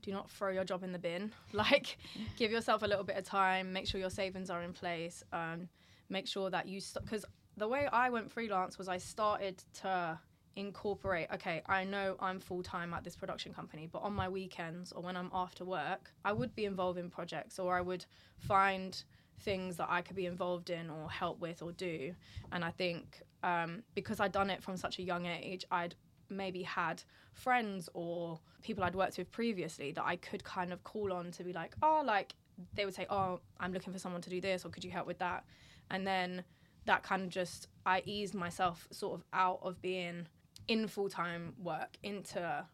do 0.02 0.10
not 0.10 0.28
throw 0.30 0.50
your 0.50 0.64
job 0.64 0.82
in 0.82 0.92
the 0.92 0.98
bin. 0.98 1.32
Like 1.52 1.96
give 2.36 2.50
yourself 2.50 2.82
a 2.82 2.86
little 2.86 3.04
bit 3.04 3.16
of 3.16 3.24
time, 3.24 3.72
make 3.72 3.86
sure 3.86 4.00
your 4.00 4.10
savings 4.10 4.50
are 4.50 4.62
in 4.62 4.72
place, 4.72 5.22
um, 5.32 5.68
make 6.08 6.26
sure 6.26 6.50
that 6.50 6.66
you 6.66 6.80
because 7.00 7.24
the 7.56 7.68
way 7.68 7.86
I 7.92 8.10
went 8.10 8.30
freelance 8.32 8.78
was 8.78 8.88
I 8.88 8.98
started 8.98 9.62
to 9.82 10.18
incorporate 10.56 11.26
okay 11.32 11.62
i 11.66 11.84
know 11.84 12.16
i'm 12.20 12.38
full-time 12.38 12.92
at 12.92 13.04
this 13.04 13.16
production 13.16 13.52
company 13.54 13.88
but 13.90 14.00
on 14.00 14.12
my 14.12 14.28
weekends 14.28 14.92
or 14.92 15.02
when 15.02 15.16
i'm 15.16 15.30
after 15.32 15.64
work 15.64 16.12
i 16.24 16.32
would 16.32 16.54
be 16.54 16.64
involved 16.64 16.98
in 16.98 17.08
projects 17.08 17.58
or 17.58 17.76
i 17.76 17.80
would 17.80 18.04
find 18.38 19.04
things 19.40 19.76
that 19.76 19.88
i 19.90 20.02
could 20.02 20.16
be 20.16 20.26
involved 20.26 20.70
in 20.70 20.90
or 20.90 21.10
help 21.10 21.40
with 21.40 21.62
or 21.62 21.72
do. 21.72 22.14
And 22.52 22.64
i 22.64 22.70
think 22.70 23.22
um, 23.42 23.82
because 23.94 24.20
i'd 24.20 24.32
done 24.32 24.50
it 24.50 24.62
from 24.62 24.76
such 24.76 24.98
a 24.98 25.02
young 25.02 25.26
age 25.26 25.64
i'd 25.70 25.94
maybe 26.28 26.62
had 26.62 27.02
friends 27.32 27.88
or 27.94 28.38
people 28.62 28.84
i'd 28.84 28.94
worked 28.94 29.18
with 29.18 29.30
previously 29.32 29.92
that 29.92 30.04
i 30.04 30.16
could 30.16 30.44
kind 30.44 30.72
of 30.72 30.84
call 30.84 31.12
on 31.12 31.30
to 31.32 31.42
be 31.42 31.52
like 31.52 31.74
oh 31.82 32.02
like 32.04 32.34
they 32.74 32.84
would 32.84 32.94
say 32.94 33.06
oh 33.10 33.40
i'm 33.58 33.72
looking 33.72 33.92
for 33.92 33.98
someone 33.98 34.20
to 34.20 34.30
do 34.30 34.40
this 34.40 34.64
or 34.64 34.68
could 34.68 34.84
you 34.84 34.90
help 34.90 35.06
with 35.06 35.18
that? 35.18 35.44
And 35.90 36.06
then 36.06 36.44
that 36.86 37.02
kind 37.02 37.22
of 37.22 37.28
just 37.28 37.68
i 37.86 38.02
eased 38.06 38.34
myself 38.34 38.88
sort 38.90 39.14
of 39.14 39.24
out 39.32 39.60
of 39.62 39.80
being 39.80 40.26
in 40.68 40.86
full 40.86 41.08
time 41.08 41.54
work 41.62 41.96
into 42.02 42.64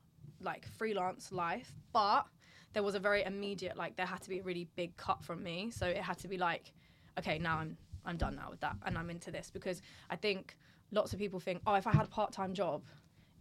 like 0.40 0.66
freelance 0.66 1.32
life. 1.32 1.72
But 1.92 2.26
there 2.72 2.82
was 2.82 2.94
a 2.94 3.00
very 3.00 3.24
immediate 3.24 3.76
like 3.76 3.96
there 3.96 4.06
had 4.06 4.22
to 4.22 4.28
be 4.28 4.38
a 4.38 4.42
really 4.42 4.68
big 4.76 4.96
cut 4.96 5.22
from 5.24 5.42
me. 5.42 5.70
So 5.70 5.86
it 5.86 5.98
had 5.98 6.18
to 6.18 6.28
be 6.28 6.38
like, 6.38 6.72
okay, 7.18 7.38
now 7.38 7.58
I'm 7.58 7.76
I'm 8.04 8.16
done 8.16 8.36
now 8.36 8.48
with 8.50 8.60
that 8.60 8.76
and 8.86 8.96
I'm 8.96 9.10
into 9.10 9.30
this 9.30 9.50
because 9.52 9.82
I 10.08 10.16
think 10.16 10.56
lots 10.92 11.12
of 11.12 11.18
people 11.18 11.40
think, 11.40 11.60
oh, 11.66 11.74
if 11.74 11.86
I 11.86 11.92
had 11.92 12.06
a 12.06 12.08
part 12.08 12.32
time 12.32 12.54
job, 12.54 12.82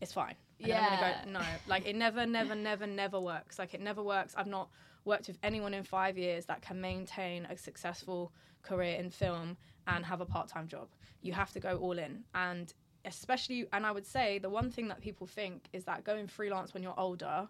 it's 0.02 0.14
fine. 0.14 0.36
And 0.60 0.68
yeah. 0.70 1.24
Go, 1.24 1.32
no, 1.32 1.42
like 1.68 1.88
it 1.88 1.96
never, 1.96 2.26
never, 2.26 2.56
never, 2.56 2.88
never 2.88 3.20
works. 3.20 3.60
Like 3.60 3.74
it 3.74 3.82
never 3.82 4.04
works. 4.04 4.34
I've 4.38 4.48
not 4.48 4.70
worked 5.06 5.28
with 5.28 5.38
anyone 5.44 5.74
in 5.74 5.84
five 5.84 6.18
years 6.18 6.46
that 6.46 6.62
can 6.62 6.82
maintain 6.82 7.46
a 7.46 7.58
successful 7.58 8.32
career 8.62 8.96
in 8.96 9.10
film 9.10 9.58
and 9.88 10.06
have 10.06 10.22
a 10.22 10.26
part 10.26 10.48
time 10.50 10.68
job. 10.68 10.90
You 11.22 11.34
have 11.34 11.52
to 11.54 11.60
go 11.60 11.78
all 11.78 11.98
in. 11.98 12.24
And 12.36 12.74
especially 13.08 13.66
and 13.74 13.86
i 13.86 13.92
would 13.92 14.06
say 14.06 14.38
the 14.38 14.50
one 14.50 14.70
thing 14.70 14.88
that 14.88 15.02
people 15.02 15.26
think 15.26 15.68
is 15.74 15.86
that 15.86 16.04
going 16.04 16.28
freelance 16.28 16.74
when 16.74 16.84
you're 16.84 17.00
older 17.00 17.48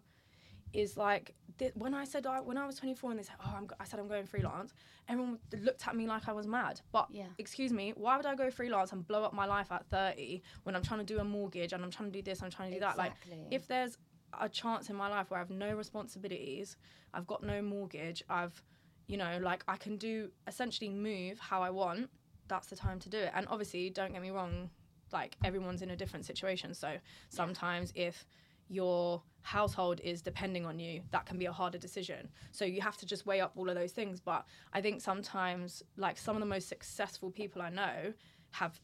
is 0.74 0.96
like 0.96 1.34
th- 1.58 1.74
when 1.76 1.94
i 1.94 2.04
said 2.04 2.26
I, 2.26 2.40
when 2.40 2.58
i 2.58 2.66
was 2.66 2.76
24 2.78 3.12
and 3.12 3.20
they 3.20 3.24
said 3.24 3.36
oh 3.46 3.54
I'm, 3.58 3.68
i 3.80 3.84
said 3.84 4.00
i'm 4.00 4.08
going 4.08 4.26
freelance 4.26 4.74
everyone 5.10 5.40
looked 5.62 5.88
at 5.88 5.96
me 5.96 6.08
like 6.08 6.30
i 6.30 6.34
was 6.34 6.46
mad 6.46 6.80
but 6.92 7.08
yeah. 7.10 7.26
excuse 7.38 7.74
me 7.74 7.94
why 7.96 8.16
would 8.18 8.26
i 8.26 8.36
go 8.36 8.52
freelance 8.52 8.92
and 8.92 9.06
blow 9.08 9.24
up 9.24 9.34
my 9.34 9.46
life 9.46 9.72
at 9.72 9.86
30 9.88 10.42
when 10.64 10.76
i'm 10.76 10.84
trying 10.84 11.00
to 11.00 11.06
do 11.06 11.20
a 11.20 11.24
mortgage 11.24 11.74
and 11.74 11.84
i'm 11.84 11.92
trying 11.92 12.12
to 12.12 12.18
do 12.18 12.22
this 12.22 12.44
i'm 12.44 12.52
trying 12.52 12.72
to 12.72 12.80
do 12.80 12.86
exactly. 12.86 13.04
that 13.04 13.40
like 13.40 13.48
if 13.52 13.68
there's 13.68 13.98
a 14.40 14.48
chance 14.48 14.90
in 14.90 14.96
my 14.96 15.08
life 15.08 15.32
where 15.32 15.40
i 15.40 15.42
have 15.42 15.50
no 15.50 15.74
responsibilities 15.74 16.78
i've 17.14 17.26
got 17.26 17.42
no 17.44 17.62
mortgage 17.62 18.24
i've 18.30 18.62
you 19.08 19.18
know 19.18 19.40
like 19.42 19.64
i 19.68 19.78
can 19.78 19.98
do 19.98 20.30
essentially 20.48 20.90
move 20.90 21.40
how 21.40 21.64
i 21.64 21.70
want 21.70 22.10
that's 22.50 22.68
the 22.68 22.76
time 22.76 23.00
to 23.00 23.10
do 23.10 23.18
it 23.18 23.32
and 23.34 23.48
obviously 23.50 23.90
don't 23.90 24.14
get 24.14 24.22
me 24.22 24.30
wrong 24.30 24.70
like 25.12 25.36
everyone's 25.44 25.82
in 25.82 25.92
a 25.92 25.96
different 25.96 26.26
situation. 26.26 26.74
So 26.74 26.98
sometimes 27.30 27.92
if 27.96 28.26
your 28.70 29.22
household 29.42 30.02
is 30.04 30.22
depending 30.22 30.66
on 30.66 30.80
you, 30.80 31.02
that 31.12 31.26
can 31.26 31.38
be 31.38 31.46
a 31.46 31.52
harder 31.52 31.78
decision. 31.78 32.28
So 32.52 32.66
you 32.66 32.82
have 32.82 32.98
to 32.98 33.06
just 33.06 33.26
weigh 33.26 33.42
up 33.42 33.54
all 33.56 33.70
of 33.70 33.76
those 33.76 33.94
things. 33.94 34.20
But 34.20 34.46
I 34.74 34.82
think 34.82 35.02
sometimes, 35.02 35.84
like 35.96 36.18
some 36.18 36.36
of 36.36 36.42
the 36.42 36.48
most 36.48 36.68
successful 36.68 37.32
people 37.32 37.62
I 37.62 37.70
know 37.70 38.14
have 38.52 38.80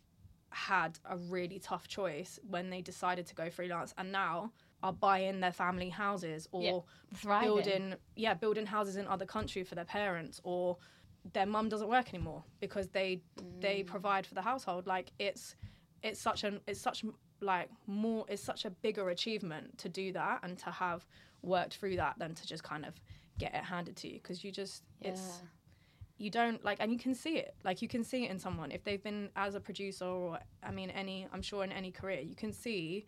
had 0.49 0.99
a 1.09 1.17
really 1.17 1.59
tough 1.59 1.87
choice 1.87 2.39
when 2.47 2.69
they 2.69 2.81
decided 2.81 3.25
to 3.25 3.35
go 3.35 3.49
freelance 3.49 3.93
and 3.97 4.11
now 4.11 4.51
are 4.83 4.93
buying 4.93 5.39
their 5.39 5.51
family 5.51 5.89
houses 5.89 6.47
or 6.51 6.83
yeah, 7.23 7.41
building 7.41 7.95
yeah 8.15 8.33
building 8.33 8.65
houses 8.65 8.95
in 8.97 9.07
other 9.07 9.25
countries 9.25 9.67
for 9.67 9.73
their 9.73 9.85
parents 9.85 10.39
or 10.43 10.77
their 11.31 11.45
mum 11.45 11.69
doesn't 11.69 11.87
work 11.87 12.13
anymore 12.13 12.43
because 12.59 12.89
they 12.89 13.21
mm. 13.39 13.61
they 13.61 13.81
provide 13.81 14.27
for 14.27 14.35
the 14.35 14.41
household 14.41 14.85
like 14.85 15.11
it's 15.17 15.55
it's 16.03 16.19
such 16.19 16.43
an 16.43 16.59
it's 16.67 16.79
such 16.81 17.03
like 17.41 17.69
more 17.87 18.25
it's 18.27 18.43
such 18.43 18.65
a 18.65 18.69
bigger 18.69 19.09
achievement 19.09 19.77
to 19.77 19.89
do 19.89 20.11
that 20.11 20.39
and 20.43 20.57
to 20.57 20.69
have 20.69 21.05
worked 21.41 21.75
through 21.75 21.95
that 21.95 22.17
than 22.19 22.35
to 22.35 22.45
just 22.47 22.63
kind 22.63 22.85
of 22.85 22.93
get 23.39 23.53
it 23.53 23.63
handed 23.63 23.95
to 23.95 24.07
you 24.07 24.15
because 24.15 24.43
you 24.43 24.51
just 24.51 24.83
yeah. 25.01 25.09
it's 25.09 25.41
you 26.17 26.29
don't 26.29 26.63
like 26.63 26.77
and 26.79 26.91
you 26.91 26.99
can 26.99 27.15
see 27.15 27.37
it 27.37 27.55
like 27.63 27.81
you 27.81 27.87
can 27.87 28.03
see 28.03 28.25
it 28.25 28.31
in 28.31 28.37
someone 28.37 28.71
if 28.71 28.83
they've 28.83 29.03
been 29.03 29.29
as 29.35 29.55
a 29.55 29.59
producer 29.59 30.05
or 30.05 30.39
i 30.61 30.71
mean 30.71 30.89
any 30.91 31.27
i'm 31.33 31.41
sure 31.41 31.63
in 31.63 31.71
any 31.71 31.91
career 31.91 32.19
you 32.19 32.35
can 32.35 32.53
see 32.53 33.05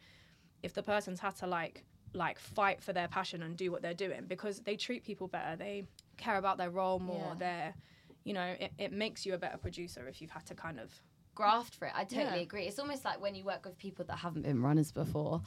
if 0.64 0.74
the 0.74 0.82
person's 0.82 1.20
had 1.20 1.36
to 1.36 1.46
like 1.46 1.84
like 2.14 2.40
fight 2.40 2.82
for 2.82 2.94
their 2.94 3.08
passion 3.08 3.44
and 3.44 3.58
do 3.58 3.72
what 3.72 3.82
they're 3.82 3.94
doing 3.94 4.24
because 4.28 4.60
they 4.62 4.76
treat 4.76 5.04
people 5.04 5.28
better 5.28 5.56
they 5.56 5.84
care 6.18 6.38
about 6.38 6.58
their 6.58 6.70
role 6.70 7.00
more 7.00 7.28
yeah. 7.30 7.36
they're 7.38 7.74
you 8.24 8.34
know 8.34 8.56
it, 8.60 8.72
it 8.80 8.92
makes 8.92 9.26
you 9.26 9.34
a 9.34 9.38
better 9.38 9.58
producer 9.58 10.08
if 10.08 10.22
you've 10.22 10.32
had 10.32 10.46
to 10.46 10.56
kind 10.56 10.80
of 10.80 10.92
graft 11.36 11.76
for 11.76 11.86
it. 11.86 11.94
I 11.96 12.04
totally 12.04 12.38
yeah. 12.38 12.44
agree. 12.44 12.64
It's 12.64 12.80
almost 12.80 13.06
like 13.06 13.22
when 13.22 13.36
you 13.36 13.44
work 13.44 13.66
with 13.66 13.78
people 13.78 14.06
that 14.06 14.18
haven't 14.18 14.44
been 14.44 14.62
runners 14.62 14.92
before. 14.92 15.42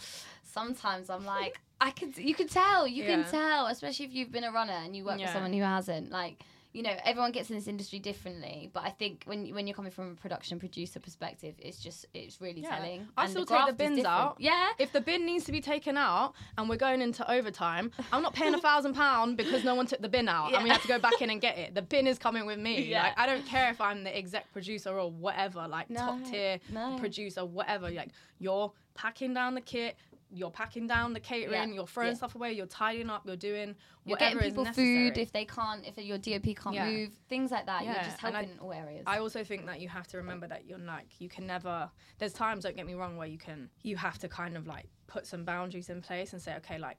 Sometimes 0.45 1.11
I'm 1.11 1.25
like, 1.25 1.59
I 1.81 1.91
can, 1.91 2.13
you 2.17 2.35
can 2.35 2.49
tell, 2.49 2.87
you 2.87 3.05
yeah. 3.05 3.23
can 3.23 3.31
tell, 3.31 3.67
especially 3.67 4.07
if 4.07 4.13
you've 4.13 4.33
been 4.33 4.45
a 4.45 4.53
runner 4.53 4.73
and 4.73 4.95
you 4.95 5.05
work 5.05 5.19
yeah. 5.19 5.27
with 5.27 5.33
someone 5.33 5.53
who 5.53 5.63
hasn't. 5.63 6.11
Like, 6.11 6.39
you 6.73 6.83
know, 6.83 6.95
everyone 7.05 7.33
gets 7.33 7.49
in 7.49 7.57
this 7.57 7.67
industry 7.67 7.99
differently, 7.99 8.71
but 8.75 8.83
I 8.85 8.91
think 8.91 9.25
when 9.25 9.47
when 9.55 9.67
you're 9.67 9.75
coming 9.75 9.91
from 9.91 10.13
a 10.13 10.15
production 10.15 10.59
producer 10.59 11.01
perspective, 11.01 11.55
it's 11.59 11.79
just 11.79 12.07
it's 12.13 12.41
really 12.41 12.61
yeah. 12.61 12.77
telling. 12.77 13.09
I 13.17 13.27
still 13.27 13.47
the 13.47 13.57
take 13.57 13.67
the 13.67 13.73
bins 13.73 14.05
out. 14.05 14.37
Yeah. 14.39 14.71
If 14.79 14.93
the 14.93 15.01
bin 15.01 15.25
needs 15.25 15.45
to 15.45 15.53
be 15.53 15.63
taken 15.63 15.97
out 15.97 16.35
and 16.59 16.69
we're 16.69 16.77
going 16.77 17.01
into 17.01 17.29
overtime, 17.31 17.91
I'm 18.13 18.23
not 18.23 18.35
paying 18.35 18.55
a 18.55 18.59
thousand 18.69 18.95
pound 18.95 19.37
because 19.37 19.65
no 19.65 19.75
one 19.75 19.87
took 19.87 20.03
the 20.03 20.09
bin 20.09 20.29
out 20.29 20.51
yeah. 20.51 20.57
and 20.57 20.65
we 20.65 20.71
have 20.71 20.83
to 20.83 20.89
go 20.89 20.99
back 20.99 21.23
in 21.23 21.31
and 21.31 21.41
get 21.41 21.57
it. 21.57 21.75
The 21.75 21.83
bin 21.83 22.07
is 22.07 22.19
coming 22.19 22.45
with 22.45 22.59
me. 22.59 22.85
Yeah. 22.85 23.05
Like 23.05 23.19
I 23.19 23.27
don't 23.27 23.47
care 23.47 23.71
if 23.71 23.81
I'm 23.81 24.05
the 24.05 24.17
exec 24.17 24.53
producer 24.53 24.91
or 24.91 25.11
whatever, 25.11 25.67
like 25.67 25.89
no, 25.89 26.01
top 26.01 26.25
tier 26.25 26.61
no. 26.71 26.97
producer, 26.99 27.47
whatever. 27.47 27.91
Like 27.91 28.11
you're 28.39 28.73
packing 28.95 29.33
down 29.33 29.55
the 29.55 29.61
kit, 29.61 29.97
you're 30.31 30.51
packing 30.51 30.87
down 30.87 31.13
the 31.13 31.21
catering, 31.21 31.71
yeah. 31.71 31.75
you're 31.75 31.87
throwing 31.87 32.11
yeah. 32.11 32.15
stuff 32.15 32.35
away, 32.35 32.53
you're 32.53 32.67
tidying 32.67 33.09
up, 33.09 33.23
you're 33.25 33.37
doing 33.37 33.75
you're 34.05 34.17
whatever 34.17 34.41
getting 34.41 34.51
people 34.55 34.65
food 34.67 35.17
if 35.17 35.33
they 35.33 35.45
can't, 35.45 35.87
if 35.87 35.97
your 35.99 36.19
DOP 36.19 36.57
can't 36.57 36.75
yeah. 36.75 36.91
move, 36.91 37.11
things 37.29 37.51
like 37.51 37.67
that. 37.67 37.85
You're 37.85 37.95
just 37.95 38.21
helping 38.21 38.37
I, 38.37 38.43
in 38.43 38.59
all 38.61 38.73
areas. 38.73 39.05
I 39.07 39.19
also 39.19 39.43
think 39.43 39.67
that 39.67 39.81
you 39.81 39.89
have 39.89 40.07
to 40.09 40.19
remember 40.19 40.47
that 40.49 40.67
you're 40.67 40.79
like 40.79 41.21
you 41.21 41.29
can 41.29 41.47
never. 41.47 41.91
There's 42.19 42.33
times, 42.33 42.65
don't 42.65 42.77
get 42.77 42.87
me 42.87 42.95
wrong, 42.95 43.17
where 43.17 43.29
you 43.29 43.39
can 43.39 43.71
you 43.83 43.97
have 43.97 44.19
to 44.19 44.29
kind 44.29 44.57
of 44.57 44.67
like 44.67 44.87
put 45.07 45.27
some 45.27 45.45
boundaries 45.45 45.89
in 45.89 46.03
place 46.03 46.33
and 46.33 46.43
say, 46.43 46.55
okay, 46.57 46.79
like 46.79 46.99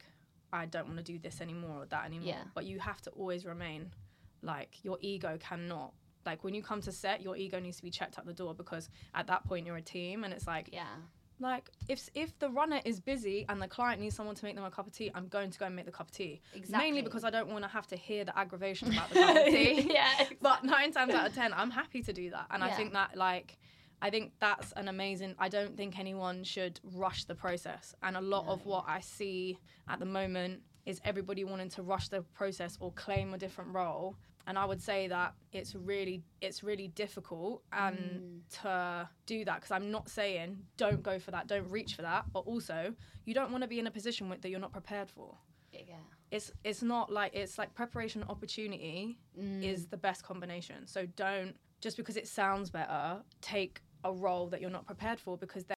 I 0.52 0.66
don't 0.66 0.88
want 0.88 0.98
to 0.98 1.04
do 1.04 1.20
this 1.20 1.42
anymore 1.42 1.84
or 1.84 1.86
that 1.88 2.06
anymore. 2.06 2.28
Yeah. 2.28 2.44
But 2.56 2.66
you 2.66 2.80
have 2.80 3.02
to 3.02 3.12
always 3.12 3.46
remain 3.46 3.92
like 4.42 4.84
your 4.84 4.98
ego 5.02 5.38
cannot 5.40 5.94
like 6.26 6.44
when 6.44 6.54
you 6.54 6.62
come 6.62 6.82
to 6.82 6.92
set 6.92 7.22
your 7.22 7.36
ego 7.36 7.60
needs 7.60 7.78
to 7.78 7.84
be 7.84 7.90
checked 7.90 8.18
at 8.18 8.26
the 8.26 8.34
door 8.34 8.54
because 8.54 8.90
at 9.14 9.28
that 9.28 9.44
point 9.46 9.66
you're 9.66 9.78
a 9.78 9.82
team 9.82 10.24
and 10.24 10.34
it's 10.34 10.48
like 10.48 10.70
yeah 10.72 10.86
like 11.40 11.70
if 11.88 12.10
if 12.14 12.38
the 12.40 12.50
runner 12.50 12.82
is 12.86 13.00
busy 13.00 13.46
and 13.50 13.62
the 13.62 13.68
client 13.68 14.02
needs 14.02 14.16
someone 14.16 14.36
to 14.36 14.46
make 14.46 14.56
them 14.56 14.66
a 14.66 14.72
cup 14.72 14.88
of 14.88 14.94
tea, 14.94 15.12
I'm 15.14 15.28
going 15.28 15.50
to 15.52 15.60
go 15.60 15.66
and 15.66 15.76
make 15.76 15.86
the 15.86 15.92
cup 15.92 16.08
of 16.08 16.12
tea. 16.12 16.42
Exactly. 16.54 16.86
Mainly 16.86 17.02
because 17.02 17.24
I 17.24 17.30
don't 17.30 17.50
want 17.50 17.64
to 17.64 17.70
have 17.70 17.88
to 17.88 17.96
hear 17.96 18.26
the 18.26 18.38
aggravation 18.38 18.92
about 18.92 19.10
the 19.10 19.16
cup 19.16 19.36
of 19.38 19.46
tea. 19.54 19.92
yeah. 19.94 20.12
Exactly. 20.14 20.38
But 20.42 20.64
nine 20.64 20.92
times 20.92 21.14
out 21.14 21.28
of 21.28 21.34
ten, 21.34 21.54
I'm 21.54 21.72
happy 21.72 22.02
to 22.04 22.14
do 22.14 22.30
that, 22.32 22.48
and 22.52 22.62
yeah. 22.62 22.70
I 22.70 22.72
think 22.74 22.94
that 22.94 23.18
like. 23.18 23.58
I 24.02 24.10
think 24.10 24.32
that's 24.40 24.72
an 24.78 24.88
amazing. 24.88 25.36
I 25.40 25.50
don't 25.50 25.76
think 25.76 26.00
anyone 26.00 26.46
should 26.46 26.80
rush 26.94 27.26
the 27.26 27.36
process. 27.36 27.94
And 28.02 28.16
a 28.16 28.22
lot 28.22 28.46
no. 28.46 28.54
of 28.54 28.66
what 28.66 28.86
I 28.88 29.02
see 29.02 29.60
at 29.90 30.00
the 30.00 30.06
moment 30.06 30.62
is 30.86 31.02
everybody 31.04 31.44
wanting 31.44 31.68
to 31.72 31.82
rush 31.82 32.08
the 32.08 32.22
process 32.22 32.78
or 32.80 32.94
claim 32.94 33.34
a 33.34 33.38
different 33.38 33.74
role 33.74 34.16
and 34.50 34.58
I 34.58 34.66
would 34.66 34.82
say 34.82 35.08
that 35.08 35.36
it's 35.54 35.76
really 35.76 36.24
it's 36.42 36.64
really 36.64 36.88
difficult 36.88 37.62
and 37.72 37.98
mm. 37.98 38.62
to 38.64 39.08
do 39.28 39.46
that 39.46 39.58
because 39.58 39.70
I'm 39.70 39.92
not 39.92 40.10
saying 40.10 40.58
don't 40.76 41.04
go 41.04 41.20
for 41.20 41.30
that, 41.30 41.46
don't 41.46 41.70
reach 41.70 41.94
for 41.94 42.02
that, 42.02 42.26
but 42.34 42.40
also 42.40 42.96
you 43.26 43.36
don't 43.36 43.52
want 43.52 43.62
to 43.62 43.68
be 43.68 43.78
in 43.78 43.86
a 43.86 43.92
position 43.92 44.28
with, 44.28 44.42
that 44.42 44.50
you're 44.50 44.60
not 44.60 44.74
prepared 44.74 45.12
for. 45.12 45.38
Yeah. 45.72 45.94
It's 46.32 46.52
it's 46.64 46.82
not 46.82 47.14
like 47.14 47.36
it's 47.36 47.60
like 47.60 47.76
preparation 47.76 48.24
opportunity 48.28 49.20
mm. 49.40 49.64
is 49.64 49.86
the 49.86 49.98
best 49.98 50.24
combination. 50.24 50.88
So 50.88 51.06
don't 51.16 51.56
just 51.80 51.96
because 51.96 52.18
it 52.18 52.28
sounds 52.28 52.72
better, 52.72 53.18
take 53.42 53.82
a 54.04 54.12
role 54.12 54.48
that 54.48 54.62
you're 54.62 54.72
not 54.72 54.88
prepared 54.88 55.20
for 55.20 55.38
because 55.38 55.66
then 55.66 55.78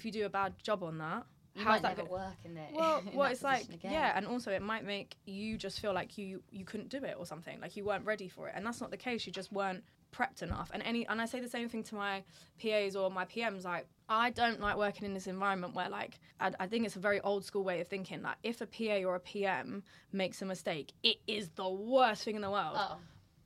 if 0.00 0.04
you 0.04 0.10
do 0.10 0.26
a 0.26 0.28
bad 0.28 0.54
job 0.64 0.82
on 0.82 0.98
that, 0.98 1.26
you 1.60 1.66
how's 1.66 1.82
that 1.82 1.96
gonna 1.96 2.10
work 2.10 2.36
in 2.44 2.56
it? 2.56 2.70
Well, 2.74 3.02
in 3.06 3.16
well, 3.16 3.30
it's 3.30 3.42
like 3.42 3.64
again. 3.64 3.92
yeah, 3.92 4.12
and 4.16 4.26
also 4.26 4.50
it 4.50 4.62
might 4.62 4.84
make 4.84 5.16
you 5.26 5.56
just 5.56 5.80
feel 5.80 5.92
like 5.92 6.18
you 6.18 6.42
you 6.50 6.64
couldn't 6.64 6.88
do 6.88 6.98
it 7.04 7.16
or 7.18 7.26
something, 7.26 7.60
like 7.60 7.76
you 7.76 7.84
weren't 7.84 8.04
ready 8.04 8.28
for 8.28 8.48
it, 8.48 8.54
and 8.56 8.64
that's 8.64 8.80
not 8.80 8.90
the 8.90 8.96
case. 8.96 9.26
You 9.26 9.32
just 9.32 9.52
weren't 9.52 9.84
prepped 10.12 10.42
enough. 10.42 10.70
And 10.72 10.82
any 10.82 11.06
and 11.06 11.20
I 11.20 11.26
say 11.26 11.40
the 11.40 11.48
same 11.48 11.68
thing 11.68 11.82
to 11.84 11.94
my 11.94 12.22
PAs 12.60 12.96
or 12.96 13.10
my 13.10 13.24
PMs, 13.24 13.64
like 13.64 13.86
I 14.08 14.30
don't 14.30 14.60
like 14.60 14.76
working 14.76 15.04
in 15.06 15.14
this 15.14 15.26
environment 15.26 15.74
where 15.74 15.88
like 15.88 16.18
I, 16.40 16.52
I 16.58 16.66
think 16.66 16.86
it's 16.86 16.96
a 16.96 17.00
very 17.00 17.20
old 17.20 17.44
school 17.44 17.64
way 17.64 17.80
of 17.80 17.88
thinking. 17.88 18.22
Like 18.22 18.36
if 18.42 18.60
a 18.60 18.66
PA 18.66 19.06
or 19.08 19.14
a 19.14 19.20
PM 19.20 19.82
makes 20.12 20.42
a 20.42 20.44
mistake, 20.44 20.92
it 21.02 21.18
is 21.26 21.50
the 21.50 21.68
worst 21.68 22.24
thing 22.24 22.36
in 22.36 22.42
the 22.42 22.50
world. 22.50 22.76
Oh 22.76 22.96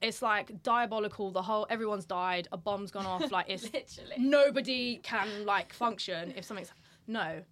it's 0.05 0.20
like 0.20 0.62
diabolical. 0.62 1.31
The 1.31 1.42
whole 1.42 1.66
everyone's 1.70 2.05
died. 2.05 2.46
A 2.53 2.59
bomb's 2.59 2.90
gone 2.90 3.07
off. 3.07 3.31
Like 3.33 3.46
it's 3.48 3.64
Literally. 3.72 4.16
nobody 4.18 4.96
can 4.98 5.46
like 5.46 5.72
function 5.72 6.35
if 6.37 6.44
something's 6.44 6.70
no. 7.07 7.42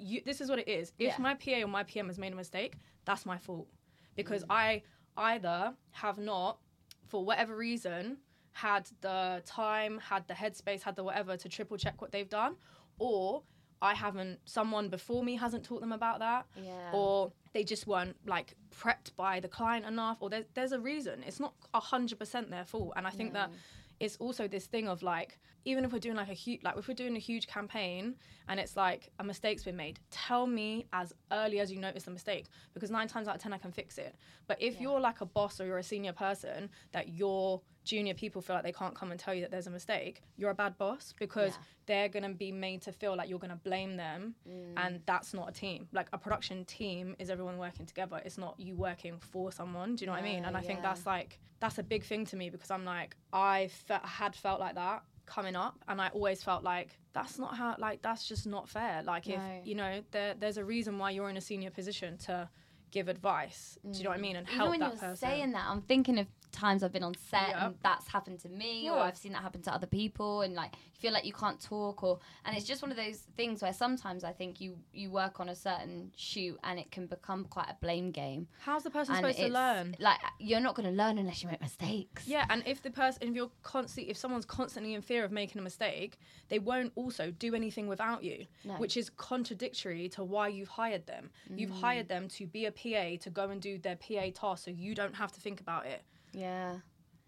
You, 0.00 0.22
this 0.24 0.40
is 0.40 0.48
what 0.48 0.58
it 0.58 0.68
is. 0.68 0.92
If 0.98 1.08
Yeah. 1.18 1.22
my 1.22 1.34
PA 1.34 1.62
or 1.62 1.68
my 1.68 1.82
PM 1.84 2.06
has 2.08 2.18
made 2.18 2.32
a 2.32 2.36
mistake, 2.36 2.76
that's 3.04 3.26
my 3.26 3.38
fault 3.38 3.68
because 4.16 4.42
Mm. 4.44 4.50
I 4.50 4.82
either 5.16 5.74
have 5.92 6.18
not, 6.18 6.58
for 7.06 7.24
whatever 7.24 7.54
reason, 7.56 8.18
had 8.52 8.90
the 9.02 9.42
time, 9.46 9.98
had 9.98 10.26
the 10.26 10.34
headspace, 10.34 10.82
had 10.82 10.96
the 10.96 11.04
whatever 11.04 11.36
to 11.36 11.48
triple 11.48 11.76
check 11.76 12.00
what 12.00 12.12
they've 12.12 12.28
done, 12.28 12.56
or 12.98 13.42
I 13.82 13.94
haven't. 13.94 14.40
Someone 14.44 14.88
before 14.88 15.22
me 15.22 15.36
hasn't 15.36 15.64
taught 15.64 15.80
them 15.80 15.92
about 15.92 16.18
that, 16.18 16.46
Yeah. 16.56 16.90
or 16.92 17.32
they 17.52 17.64
just 17.64 17.86
weren't 17.86 18.16
like 18.26 18.54
prepped 18.70 19.14
by 19.16 19.40
the 19.40 19.48
client 19.48 19.86
enough, 19.86 20.18
or 20.20 20.28
there's 20.30 20.46
there's 20.54 20.72
a 20.72 20.80
reason. 20.80 21.22
It's 21.24 21.40
not 21.40 21.54
hundred 21.74 22.18
percent 22.18 22.50
their 22.50 22.64
fault, 22.64 22.92
and 22.96 23.06
I 23.06 23.10
think 23.10 23.32
that 23.34 23.50
No. 23.50 23.56
It's 24.00 24.16
also 24.16 24.48
this 24.48 24.66
thing 24.66 24.88
of 24.88 25.02
like 25.02 25.38
even 25.66 25.84
if 25.84 25.92
we're 25.92 25.98
doing 25.98 26.16
like 26.16 26.30
a 26.30 26.34
huge 26.34 26.62
like 26.64 26.76
if 26.76 26.88
we're 26.88 26.94
doing 26.94 27.14
a 27.16 27.20
huge 27.20 27.46
campaign 27.46 28.16
and 28.48 28.58
it's 28.58 28.76
like 28.76 29.10
a 29.18 29.24
mistake's 29.24 29.62
been 29.62 29.76
made 29.76 30.00
tell 30.10 30.46
me 30.46 30.86
as 30.94 31.12
early 31.32 31.60
as 31.60 31.70
you 31.70 31.78
notice 31.78 32.04
the 32.04 32.10
mistake 32.10 32.46
because 32.72 32.90
nine 32.90 33.06
times 33.06 33.28
out 33.28 33.36
of 33.36 33.42
ten 33.42 33.52
i 33.52 33.58
can 33.58 33.70
fix 33.70 33.98
it 33.98 34.16
but 34.48 34.60
if 34.60 34.74
Yeah. 34.76 34.82
you're 34.82 35.00
like 35.00 35.20
a 35.20 35.26
boss 35.26 35.60
or 35.60 35.66
you're 35.66 35.78
a 35.78 35.82
senior 35.82 36.14
person 36.14 36.70
that 36.92 37.10
your 37.10 37.60
junior 37.90 38.14
people 38.14 38.40
feel 38.46 38.54
like 38.56 38.62
they 38.70 38.78
can't 38.82 38.94
come 39.00 39.10
and 39.12 39.18
tell 39.24 39.34
you 39.36 39.42
that 39.44 39.50
there's 39.54 39.66
a 39.66 39.70
mistake 39.80 40.14
you're 40.38 40.50
a 40.50 40.60
bad 40.64 40.74
boss 40.82 41.04
because 41.24 41.52
Yeah. 41.52 41.62
they're 41.88 42.08
going 42.16 42.22
to 42.30 42.34
be 42.46 42.50
made 42.66 42.80
to 42.86 42.92
feel 43.00 43.12
like 43.18 43.28
you're 43.30 43.44
going 43.46 43.56
to 43.58 43.62
blame 43.70 43.92
them 44.04 44.20
Mm. 44.48 44.74
and 44.82 44.92
that's 45.10 45.30
not 45.38 45.46
a 45.52 45.54
team. 45.64 45.80
Like 45.98 46.08
a 46.12 46.18
production 46.24 46.58
team 46.78 47.04
is 47.22 47.26
everyone 47.34 47.58
working 47.66 47.86
together. 47.92 48.18
It's 48.26 48.38
not 48.46 48.54
you 48.66 48.72
working 48.88 49.16
for 49.32 49.50
someone 49.60 49.88
do 49.96 50.00
you 50.02 50.06
know 50.06 50.12
what 50.16 50.22
i 50.26 50.30
mean? 50.32 50.44
And 50.46 50.54
i 50.56 50.62
think 50.68 50.78
that's 50.88 51.04
like 51.14 51.30
that's 51.62 51.78
a 51.78 51.82
big 51.94 52.02
thing 52.10 52.22
to 52.30 52.36
me 52.40 52.46
because 52.54 52.70
i'm 52.76 52.84
like 52.96 53.10
i 53.54 53.56
fe- 53.88 54.06
had 54.20 54.32
felt 54.44 54.58
like 54.66 54.76
that 54.84 54.98
coming 55.34 55.56
up 55.64 55.76
and 55.88 55.96
i 56.04 56.08
always 56.18 56.38
felt 56.48 56.62
like 56.74 56.90
that's 57.16 57.36
not 57.42 57.52
how 57.60 57.68
like 57.86 57.98
that's 58.06 58.24
just 58.32 58.44
not 58.46 58.64
fair. 58.76 58.94
Like 59.12 59.24
if 59.36 59.40
No. 59.40 59.60
you 59.68 59.74
know 59.80 59.92
there, 60.14 60.32
there's 60.40 60.58
a 60.64 60.64
reason 60.74 60.92
why 61.00 61.08
you're 61.14 61.30
in 61.34 61.36
a 61.44 61.46
senior 61.50 61.70
position 61.80 62.10
to 62.28 62.48
give 62.96 63.06
advice 63.16 63.78
do 63.90 63.96
you 63.98 64.04
know 64.04 64.10
what 64.10 64.18
i 64.18 64.22
mean? 64.28 64.36
And 64.36 64.46
Even 64.48 64.58
help 64.58 64.70
when 64.70 64.80
that 64.80 64.92
you're 64.92 64.98
person. 65.08 65.16
saying 65.28 65.50
that, 65.56 65.64
I'm 65.70 65.82
thinking 65.92 66.18
of 66.22 66.26
times 66.52 66.82
I've 66.82 66.92
been 66.92 67.02
on 67.02 67.14
set 67.14 67.48
Yep. 67.50 67.56
and 67.62 67.74
that's 67.82 68.08
happened 68.08 68.40
to 68.40 68.48
me, 68.48 68.88
or 68.90 68.98
I've 68.98 69.16
seen 69.16 69.32
that 69.32 69.42
happen 69.42 69.62
to 69.62 69.72
other 69.74 69.86
people, 69.86 70.42
and 70.42 70.54
like 70.54 70.72
you 70.74 70.98
feel 71.00 71.12
like 71.12 71.24
you 71.24 71.32
can't 71.32 71.60
talk, 71.60 72.02
or 72.02 72.18
and 72.44 72.56
it's 72.56 72.66
just 72.66 72.82
one 72.82 72.90
of 72.90 72.96
those 72.96 73.18
things 73.36 73.62
where 73.62 73.72
sometimes 73.72 74.24
I 74.24 74.32
think 74.32 74.60
you 74.60 74.76
you 74.92 75.10
work 75.10 75.40
on 75.40 75.48
a 75.48 75.54
certain 75.54 76.10
shoot 76.16 76.58
and 76.64 76.78
it 76.78 76.90
can 76.90 77.06
become 77.06 77.44
quite 77.44 77.68
a 77.68 77.76
blame 77.80 78.10
game. 78.10 78.48
how's 78.60 78.82
the 78.82 78.90
person 78.90 79.14
and 79.14 79.24
supposed 79.24 79.38
to 79.38 79.52
learn 79.52 79.96
Like 79.98 80.18
you're 80.38 80.60
not 80.60 80.74
going 80.74 80.88
to 80.88 80.94
learn 80.94 81.18
unless 81.18 81.42
you 81.42 81.48
make 81.48 81.60
mistakes. 81.60 82.26
Yeah, 82.26 82.44
and 82.50 82.62
if 82.66 82.82
the 82.82 82.90
person, 82.90 83.22
if 83.28 83.34
you're 83.34 83.50
constantly, 83.62 84.10
if 84.10 84.16
someone's 84.16 84.44
constantly 84.46 84.94
in 84.94 85.02
fear 85.02 85.24
of 85.24 85.32
making 85.32 85.58
a 85.58 85.62
mistake, 85.62 86.18
they 86.48 86.58
won't 86.58 86.92
also 86.96 87.30
do 87.30 87.54
anything 87.54 87.86
without 87.86 88.22
you, 88.24 88.46
No. 88.64 88.74
which 88.74 88.96
is 88.96 89.10
contradictory 89.10 90.08
to 90.10 90.22
why 90.24 90.48
you've 90.48 90.68
hired 90.68 91.06
them. 91.06 91.30
You've 91.54 91.70
Mm. 91.70 91.80
hired 91.80 92.08
them 92.08 92.28
to 92.28 92.46
be 92.46 92.66
a 92.66 92.72
PA 92.72 93.16
to 93.18 93.30
go 93.30 93.50
and 93.50 93.60
do 93.60 93.78
their 93.78 93.96
PA 93.96 94.30
task, 94.30 94.64
so 94.64 94.70
you 94.70 94.94
don't 94.94 95.14
have 95.14 95.32
to 95.32 95.40
think 95.40 95.60
about 95.60 95.86
it. 95.86 96.02
Yeah. 96.32 96.76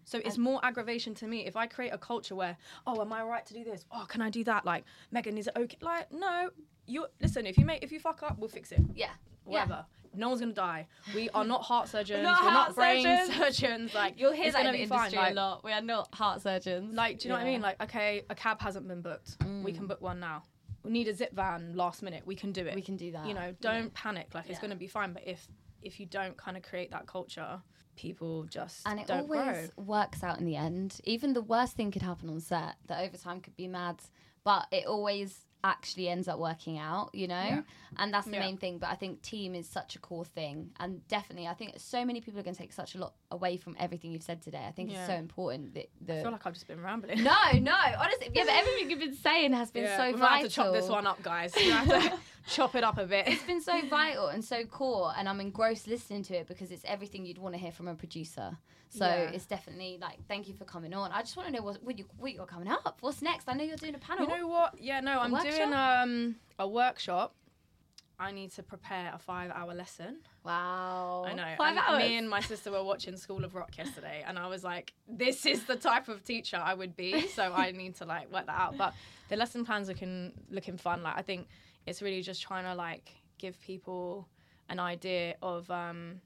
So 0.05 0.19
it's 0.25 0.37
more 0.37 0.59
aggravation 0.63 1.15
to 1.15 1.27
me 1.27 1.45
if 1.45 1.55
I 1.55 1.65
create 1.65 1.91
a 1.93 1.97
culture 1.97 2.35
where, 2.35 2.57
oh, 2.85 2.99
am 2.99 3.13
I 3.13 3.23
right 3.23 3.45
to 3.45 3.53
do 3.53 3.63
this? 3.63 3.85
Oh, 3.91 4.05
can 4.07 4.21
I 4.21 4.29
do 4.29 4.43
that? 4.43 4.65
Like, 4.65 4.83
Meghan, 5.15 5.37
is 5.37 5.47
it 5.47 5.53
okay? 5.57 5.77
Like, 5.81 6.11
no. 6.11 6.49
You 6.85 7.05
listen. 7.21 7.45
If 7.45 7.57
you 7.57 7.63
make, 7.65 7.81
if 7.83 7.91
you 7.93 7.99
fuck 8.01 8.21
up, 8.23 8.37
we'll 8.37 8.49
fix 8.49 8.73
it. 8.73 8.81
Yeah. 8.93 9.11
Whatever. 9.45 9.85
No 10.15 10.27
one's 10.29 10.41
gonna 10.41 10.53
die. 10.53 10.87
We 11.15 11.29
are 11.29 11.45
not 11.45 11.63
heart 11.63 11.87
surgeons. 11.87 12.21
not 12.23 12.43
We're 12.43 12.51
not 12.51 12.75
brain 12.75 13.03
surgeons. 13.03 13.37
surgeons. 13.59 13.93
Like, 13.95 14.19
You'll 14.19 14.33
hear 14.33 14.45
it's 14.47 14.53
that 14.55 14.59
in 14.59 14.65
gonna 14.67 14.77
the 14.77 14.83
be 14.83 14.89
fine. 14.89 14.99
industry 15.05 15.19
Like, 15.23 15.31
a 15.31 15.35
lot. 15.35 15.63
We 15.63 15.71
are 15.71 15.81
not 15.81 16.13
heart 16.13 16.41
surgeons. 16.41 16.93
like, 16.93 17.19
do 17.19 17.27
you 17.27 17.33
know 17.33 17.39
what 17.39 17.47
I 17.47 17.49
mean? 17.49 17.61
Like, 17.61 17.81
okay, 17.81 18.23
a 18.29 18.35
cab 18.35 18.61
hasn't 18.61 18.87
been 18.87 19.01
booked. 19.01 19.37
We 19.63 19.71
Mm. 19.71 19.75
can 19.75 19.87
book 19.87 20.01
one 20.01 20.19
now. 20.19 20.43
We 20.83 20.91
need 20.91 21.07
a 21.07 21.13
zip 21.15 21.33
van 21.33 21.75
last 21.75 22.03
minute. 22.03 22.23
We 22.27 22.35
can 22.35 22.51
do 22.51 22.65
it. 22.67 22.75
we 22.75 22.81
can 22.81 22.97
do 22.97 23.11
that. 23.13 23.25
you 23.25 23.33
know, 23.33 23.55
don't 23.61 23.93
panic. 23.93 24.27
Like, 24.35 24.49
it's 24.49 24.59
gonna 24.59 24.75
be 24.75 24.87
fine. 24.87 25.13
But 25.13 25.25
if 25.25 25.47
if 25.81 25.99
you 25.99 26.05
don't 26.05 26.35
kind 26.37 26.57
of 26.57 26.63
create 26.63 26.91
that 26.91 27.07
culture, 27.07 27.61
people 27.95 28.43
just 28.45 28.87
and 28.87 28.99
it 28.99 29.07
don't 29.07 29.21
always 29.29 29.69
grow. 29.75 29.83
works 29.85 30.23
out 30.23 30.39
in 30.39 30.45
the 30.45 30.55
end. 30.55 30.99
Even 31.03 31.33
the 31.33 31.41
worst 31.41 31.75
thing 31.75 31.91
could 31.91 32.01
happen 32.01 32.29
on 32.29 32.39
set. 32.39 32.75
The 32.87 32.99
overtime 32.99 33.41
could 33.41 33.55
be 33.55 33.67
mad, 33.67 33.97
but 34.43 34.67
it 34.71 34.85
always 34.85 35.45
actually 35.65 36.09
ends 36.09 36.27
up 36.27 36.37
working 36.39 36.77
out, 36.77 37.09
you 37.13 37.25
know? 37.25 37.35
Yeah. 37.41 37.61
And 37.95 38.13
that's 38.13 38.25
the 38.25 38.33
Yeah. 38.33 38.39
main 38.41 38.57
thing. 38.57 38.79
But 38.79 38.89
I 38.89 38.95
think 38.95 39.21
team 39.21 39.55
is 39.55 39.65
such 39.69 39.95
a 39.95 39.99
core 39.99 40.25
thing. 40.25 40.71
And 40.77 41.07
definitely, 41.07 41.47
I 41.47 41.53
think 41.53 41.75
so 41.77 42.03
many 42.03 42.19
people 42.19 42.37
are 42.41 42.43
going 42.43 42.53
to 42.55 42.61
take 42.61 42.73
such 42.73 42.95
a 42.95 42.97
lot 42.97 43.13
away 43.31 43.55
from 43.55 43.77
everything 43.79 44.11
you've 44.11 44.23
said 44.23 44.41
today. 44.41 44.65
I 44.67 44.71
think 44.73 44.91
Yeah. 44.91 44.97
it's 44.97 45.07
so 45.07 45.13
important 45.15 45.73
that 45.75 45.89
the. 46.01 46.19
I 46.19 46.21
feel 46.23 46.31
like 46.33 46.45
I've 46.45 46.53
just 46.53 46.67
been 46.67 46.81
rambling. 46.81 47.23
no, 47.23 47.31
no, 47.61 47.77
honestly, 47.97 48.29
yeah, 48.33 48.43
but 48.43 48.53
everything 48.55 48.89
you've 48.89 48.99
been 48.99 49.15
saying 49.15 49.53
has 49.53 49.71
been 49.71 49.87
so 49.97 50.07
we 50.07 50.11
vital. 50.13 50.27
have 50.27 50.41
to 50.41 50.49
chop 50.49 50.73
this 50.73 50.89
one 50.89 51.07
up, 51.07 51.23
guys. 51.23 51.53
We 52.45 52.49
have 52.49 52.49
to 52.49 52.55
chop 52.55 52.75
it 52.75 52.83
up 52.83 52.97
a 52.97 53.05
bit. 53.05 53.27
It's 53.27 53.43
been 53.43 53.61
so 53.61 53.81
vital 53.87 54.27
and 54.27 54.43
so 54.43 54.65
core, 54.65 55.13
and 55.17 55.27
I'm 55.29 55.39
engrossed 55.39 55.87
listening 55.87 56.23
to 56.23 56.35
it 56.35 56.47
because 56.47 56.71
it's 56.71 56.83
everything 56.85 57.25
you'd 57.25 57.37
want 57.37 57.55
to 57.55 57.59
hear 57.59 57.71
from 57.71 57.87
a 57.87 57.95
producer. 57.95 58.57
So 58.89 59.05
Yeah. 59.07 59.31
it's 59.31 59.45
definitely 59.45 59.97
like, 59.99 60.19
thank 60.27 60.47
you 60.47 60.53
for 60.53 60.65
coming 60.65 60.93
on. 60.93 61.11
I 61.11 61.21
just 61.21 61.35
want 61.35 61.47
to 61.49 61.53
know 61.55 61.63
what, 61.63 61.81
what, 61.83 61.97
you, 61.97 62.05
what 62.17 62.31
you 62.31 62.37
got 62.37 62.47
coming 62.47 62.67
up. 62.67 62.97
What's 63.01 63.21
next? 63.21 63.47
I 63.47 63.53
know 63.53 63.63
you're 63.63 63.75
doing 63.77 63.95
a 63.95 63.99
panel. 63.99 64.27
You 64.27 64.37
know 64.37 64.47
what? 64.47 64.75
Yeah, 64.79 64.99
no, 64.99 65.19
I'm 65.19 65.33
doing 65.41 65.73
um 65.73 66.35
a 66.59 66.67
workshop. 66.67 67.33
I 68.19 68.31
need 68.31 68.51
to 68.53 68.63
prepare 68.63 69.11
a 69.13 69.17
five-hour 69.17 69.73
lesson. 69.73 70.17
wow. 70.45 71.25
I 71.27 71.33
know. 71.33 71.55
Five 71.57 71.77
and 71.77 71.79
hours. 71.79 72.03
Me 72.03 72.15
and 72.17 72.29
my 72.29 72.39
sister 72.41 72.71
were 72.71 72.83
watching 72.83 73.17
School 73.17 73.43
of 73.43 73.55
Rock 73.55 73.75
yesterday, 73.77 74.23
and 74.25 74.37
I 74.37 74.47
was 74.47 74.63
like, 74.63 74.93
"This 75.07 75.45
is 75.47 75.65
the 75.65 75.75
type 75.75 76.07
of 76.07 76.23
teacher 76.23 76.57
I 76.57 76.75
would 76.75 76.95
be." 76.95 77.27
So 77.29 77.51
I 77.51 77.71
need 77.81 77.95
to 77.95 78.05
like 78.05 78.31
work 78.31 78.45
that 78.45 78.57
out. 78.59 78.77
But 78.77 78.93
the 79.29 79.35
lesson 79.35 79.65
plans 79.65 79.87
looking 79.87 80.33
looking 80.51 80.77
fun. 80.77 81.01
Like 81.01 81.17
I 81.17 81.21
think 81.23 81.47
it's 81.85 82.01
really 82.01 82.21
just 82.21 82.41
trying 82.41 82.63
to 82.65 82.73
like 82.75 83.11
give 83.37 83.59
people 83.61 84.27
an 84.69 84.79
idea 84.79 85.35
of 85.41 85.69
um 85.71 86.21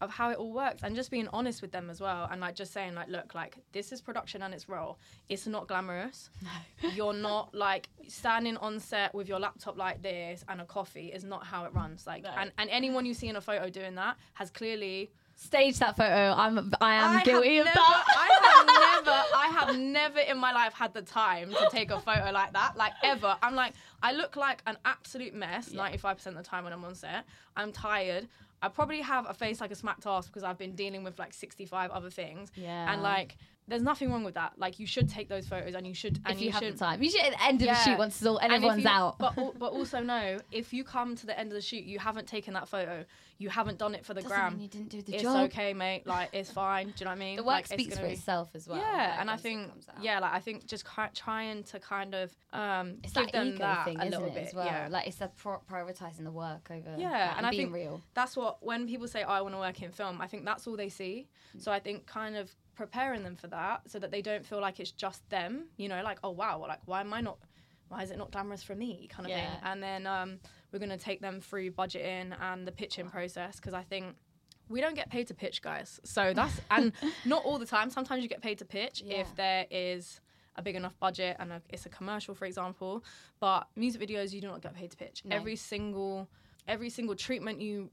of 0.00 0.10
how 0.10 0.30
it 0.30 0.36
all 0.38 0.52
works 0.52 0.84
and 0.84 0.94
just 0.94 1.10
being 1.10 1.26
honest 1.32 1.60
with 1.60 1.72
them 1.72 1.90
as 1.90 2.00
well 2.00 2.28
and 2.30 2.40
like 2.40 2.54
just 2.54 2.72
saying 2.72 2.94
like 2.94 3.08
look 3.08 3.34
like 3.34 3.56
this 3.72 3.90
is 3.90 4.00
production 4.00 4.42
and 4.42 4.54
it's 4.54 4.68
role 4.68 4.96
it's 5.28 5.46
not 5.48 5.66
glamorous 5.66 6.30
No. 6.82 6.88
you're 6.90 7.12
not 7.30 7.52
like 7.52 7.88
standing 8.06 8.56
on 8.58 8.78
set 8.78 9.12
with 9.12 9.28
your 9.28 9.40
laptop 9.40 9.76
like 9.76 10.00
this 10.00 10.44
and 10.48 10.60
a 10.60 10.64
coffee 10.64 11.08
is 11.08 11.24
not 11.24 11.44
how 11.44 11.64
it 11.64 11.74
runs 11.74 12.06
like 12.06 12.22
No. 12.22 12.30
and, 12.38 12.52
and 12.58 12.70
anyone 12.70 13.06
you 13.06 13.12
see 13.14 13.26
in 13.28 13.34
a 13.36 13.40
photo 13.40 13.68
doing 13.68 13.96
that 13.96 14.16
has 14.34 14.50
clearly 14.50 15.10
Stage 15.40 15.78
that 15.78 15.96
photo. 15.96 16.34
I'm. 16.36 16.72
I 16.80 16.94
am 16.94 17.16
I 17.18 17.22
guilty 17.22 17.58
of 17.58 17.66
never, 17.66 17.74
that. 17.76 18.04
I 18.08 18.40
have 18.42 18.66
never 19.04 19.24
I 19.36 19.46
have 19.60 19.78
never 19.78 20.18
in 20.18 20.36
my 20.36 20.52
life 20.52 20.72
had 20.72 20.92
the 20.92 21.02
time 21.02 21.50
to 21.50 21.68
take 21.70 21.92
a 21.92 22.00
photo 22.00 22.32
like 22.32 22.52
that 22.54 22.76
like 22.76 22.92
ever 23.04 23.36
I'm 23.40 23.54
like 23.54 23.72
I 24.02 24.12
look 24.12 24.34
like 24.34 24.62
an 24.66 24.76
absolute 24.84 25.34
mess 25.34 25.70
Yeah. 25.70 25.88
95% 25.92 26.26
of 26.26 26.34
the 26.34 26.42
time 26.42 26.64
when 26.64 26.72
I'm 26.72 26.84
on 26.84 26.96
set 26.96 27.24
I'm 27.56 27.70
tired 27.70 28.26
I 28.60 28.68
probably 28.68 29.00
have 29.00 29.26
a 29.30 29.34
face 29.34 29.60
like 29.60 29.70
a 29.70 29.76
smacked 29.76 30.06
ass 30.06 30.26
because 30.26 30.42
I've 30.42 30.58
been 30.58 30.74
dealing 30.74 31.04
with 31.04 31.18
like 31.20 31.32
65 31.32 31.92
other 31.92 32.10
things 32.10 32.50
Yeah. 32.56 32.92
and 32.92 33.02
like 33.02 33.36
there's 33.68 33.82
nothing 33.82 34.10
wrong 34.10 34.24
with 34.24 34.34
that 34.34 34.52
like 34.58 34.78
you 34.80 34.86
should 34.86 35.08
take 35.08 35.28
those 35.28 35.46
photos 35.46 35.74
and 35.74 35.86
you 35.86 35.94
should 35.94 36.20
and 36.24 36.36
if 36.36 36.40
you, 36.42 36.50
have 36.50 36.62
should 36.62 36.74
the 36.74 36.78
time, 36.78 37.02
you 37.02 37.10
should 37.10 37.20
at 37.22 37.32
the 37.32 37.42
end 37.44 37.60
of 37.62 37.66
Yeah. 37.66 37.74
the 37.74 37.80
shoot 37.84 37.98
once 37.98 38.16
it's 38.16 38.26
all 38.26 38.38
and, 38.38 38.46
and 38.52 38.64
everyone's 38.64 38.82
you- 38.84 38.88
out. 38.88 39.18
But 39.18 39.34
but 39.58 39.72
also 39.72 40.00
know 40.00 40.38
if 40.50 40.72
you 40.72 40.84
come 40.84 41.14
to 41.16 41.26
the 41.26 41.38
end 41.38 41.48
of 41.50 41.54
the 41.54 41.60
shoot, 41.60 41.84
you 41.84 41.98
haven't 41.98 42.26
taken 42.26 42.54
that 42.54 42.68
photo, 42.68 43.04
you 43.36 43.48
haven't 43.50 43.78
done 43.78 43.94
it 43.94 44.04
for 44.04 44.14
the 44.14 44.22
Doesn't 44.22 44.36
gram. 44.36 44.58
you 44.58 44.68
didn't 44.68 44.88
do 44.88 45.02
the 45.02 45.14
It's 45.14 45.22
job. 45.22 45.44
okay, 45.50 45.72
mate. 45.74 46.06
Like 46.06 46.30
it's 46.32 46.50
fine. 46.50 46.86
Do 46.88 46.92
you 46.98 47.04
know 47.04 47.10
what 47.12 47.16
I 47.16 47.20
mean? 47.20 47.36
The 47.36 47.42
work 47.42 47.52
like, 47.52 47.64
it's 47.64 47.72
speaks 47.74 47.98
for 47.98 48.06
be- 48.06 48.12
itself 48.14 48.48
as 48.54 48.66
well. 48.66 48.78
yeah, 48.78 49.08
like, 49.10 49.20
and 49.20 49.30
I 49.30 49.36
think 49.36 49.70
yeah, 50.00 50.18
like 50.20 50.32
I 50.32 50.40
think 50.40 50.66
just 50.66 50.86
trying 51.14 51.62
to 51.64 51.78
kind 51.78 52.14
of 52.14 52.34
um 52.52 52.94
It's 53.04 53.12
give 53.12 53.24
that 53.26 53.32
them 53.32 53.46
ego 53.48 53.58
that 53.58 53.84
thing, 53.84 54.00
a 54.00 54.04
little 54.06 54.30
bit. 54.30 54.48
as 54.48 54.54
well? 54.54 54.66
Yeah, 54.66 54.88
Like 54.90 55.06
it's 55.06 55.16
the 55.18 55.28
pro- 55.36 55.60
prioritizing 55.70 56.24
the 56.24 56.30
work 56.32 56.68
over 56.70 56.94
Yeah, 56.96 57.28
and 57.30 57.38
and 57.38 57.46
I 57.46 57.50
being 57.50 57.64
think- 57.64 57.74
real. 57.74 58.00
that's 58.14 58.36
what 58.36 58.64
when 58.64 58.86
people 58.88 59.06
say 59.08 59.24
oh, 59.24 59.30
I 59.32 59.40
want 59.42 59.54
to 59.54 59.58
work 59.60 59.82
in 59.82 59.90
film, 59.92 60.20
I 60.20 60.26
think 60.26 60.44
that's 60.44 60.66
all 60.66 60.76
they 60.76 60.88
see. 60.88 61.28
Mm. 61.56 61.62
So 61.62 61.70
I 61.70 61.78
think 61.80 62.06
kind 62.06 62.36
of 62.36 62.50
preparing 62.78 63.22
them 63.24 63.36
for 63.36 63.48
that 63.48 63.82
so 63.90 63.98
that 63.98 64.10
they 64.10 64.22
don't 64.22 64.46
feel 64.46 64.60
like 64.60 64.80
it's 64.80 64.92
just 64.92 65.28
them. 65.28 65.64
You 65.76 65.88
know, 65.88 66.02
like 66.02 66.18
oh 66.24 66.30
wow, 66.30 66.64
like 66.66 66.80
why 66.86 67.00
am 67.00 67.12
I 67.12 67.20
not? 67.20 67.38
Why 67.88 68.02
is 68.02 68.10
it 68.10 68.18
not 68.18 68.30
glamorous 68.30 68.62
for 68.62 68.74
me? 68.74 69.08
Kind 69.10 69.26
of 69.26 69.30
Yeah. 69.30 69.50
thing. 69.50 69.60
And 69.64 69.82
then 69.82 70.06
um, 70.06 70.38
we're 70.72 70.78
gonna 70.78 70.96
take 70.96 71.20
them 71.20 71.40
through 71.40 71.72
budgeting 71.72 72.34
and 72.40 72.66
the 72.66 72.72
pitching 72.72 73.08
process 73.10 73.56
because 73.56 73.74
I 73.74 73.82
think. 73.82 74.16
We 74.70 74.82
don't 74.82 74.94
get 74.94 75.08
paid 75.08 75.26
to 75.28 75.34
pitch, 75.34 75.62
guys. 75.62 75.98
So 76.04 76.34
that's 76.34 76.60
and 76.70 76.92
not 77.24 77.42
all 77.46 77.58
the 77.58 77.64
time. 77.64 77.88
Sometimes 77.90 78.22
you 78.22 78.28
get 78.28 78.42
paid 78.42 78.58
to 78.58 78.66
pitch 78.66 79.02
Yeah. 79.04 79.20
if 79.22 79.34
there 79.34 79.64
is 79.70 80.20
a 80.56 80.62
big 80.62 80.76
enough 80.76 80.94
budget 81.00 81.36
and 81.40 81.52
a, 81.54 81.62
it's 81.70 81.86
a 81.86 81.88
commercial, 81.88 82.34
for 82.34 82.44
example. 82.44 83.02
But 83.40 83.66
music 83.76 84.02
videos, 84.02 84.34
you 84.34 84.42
do 84.42 84.48
not 84.48 84.60
get 84.60 84.74
paid 84.74 84.90
to 84.90 84.96
pitch. 84.98 85.22
No. 85.24 85.34
Every 85.36 85.56
single, 85.56 86.28
every 86.66 86.90
single 86.90 87.16
treatment 87.16 87.62
you 87.62 87.88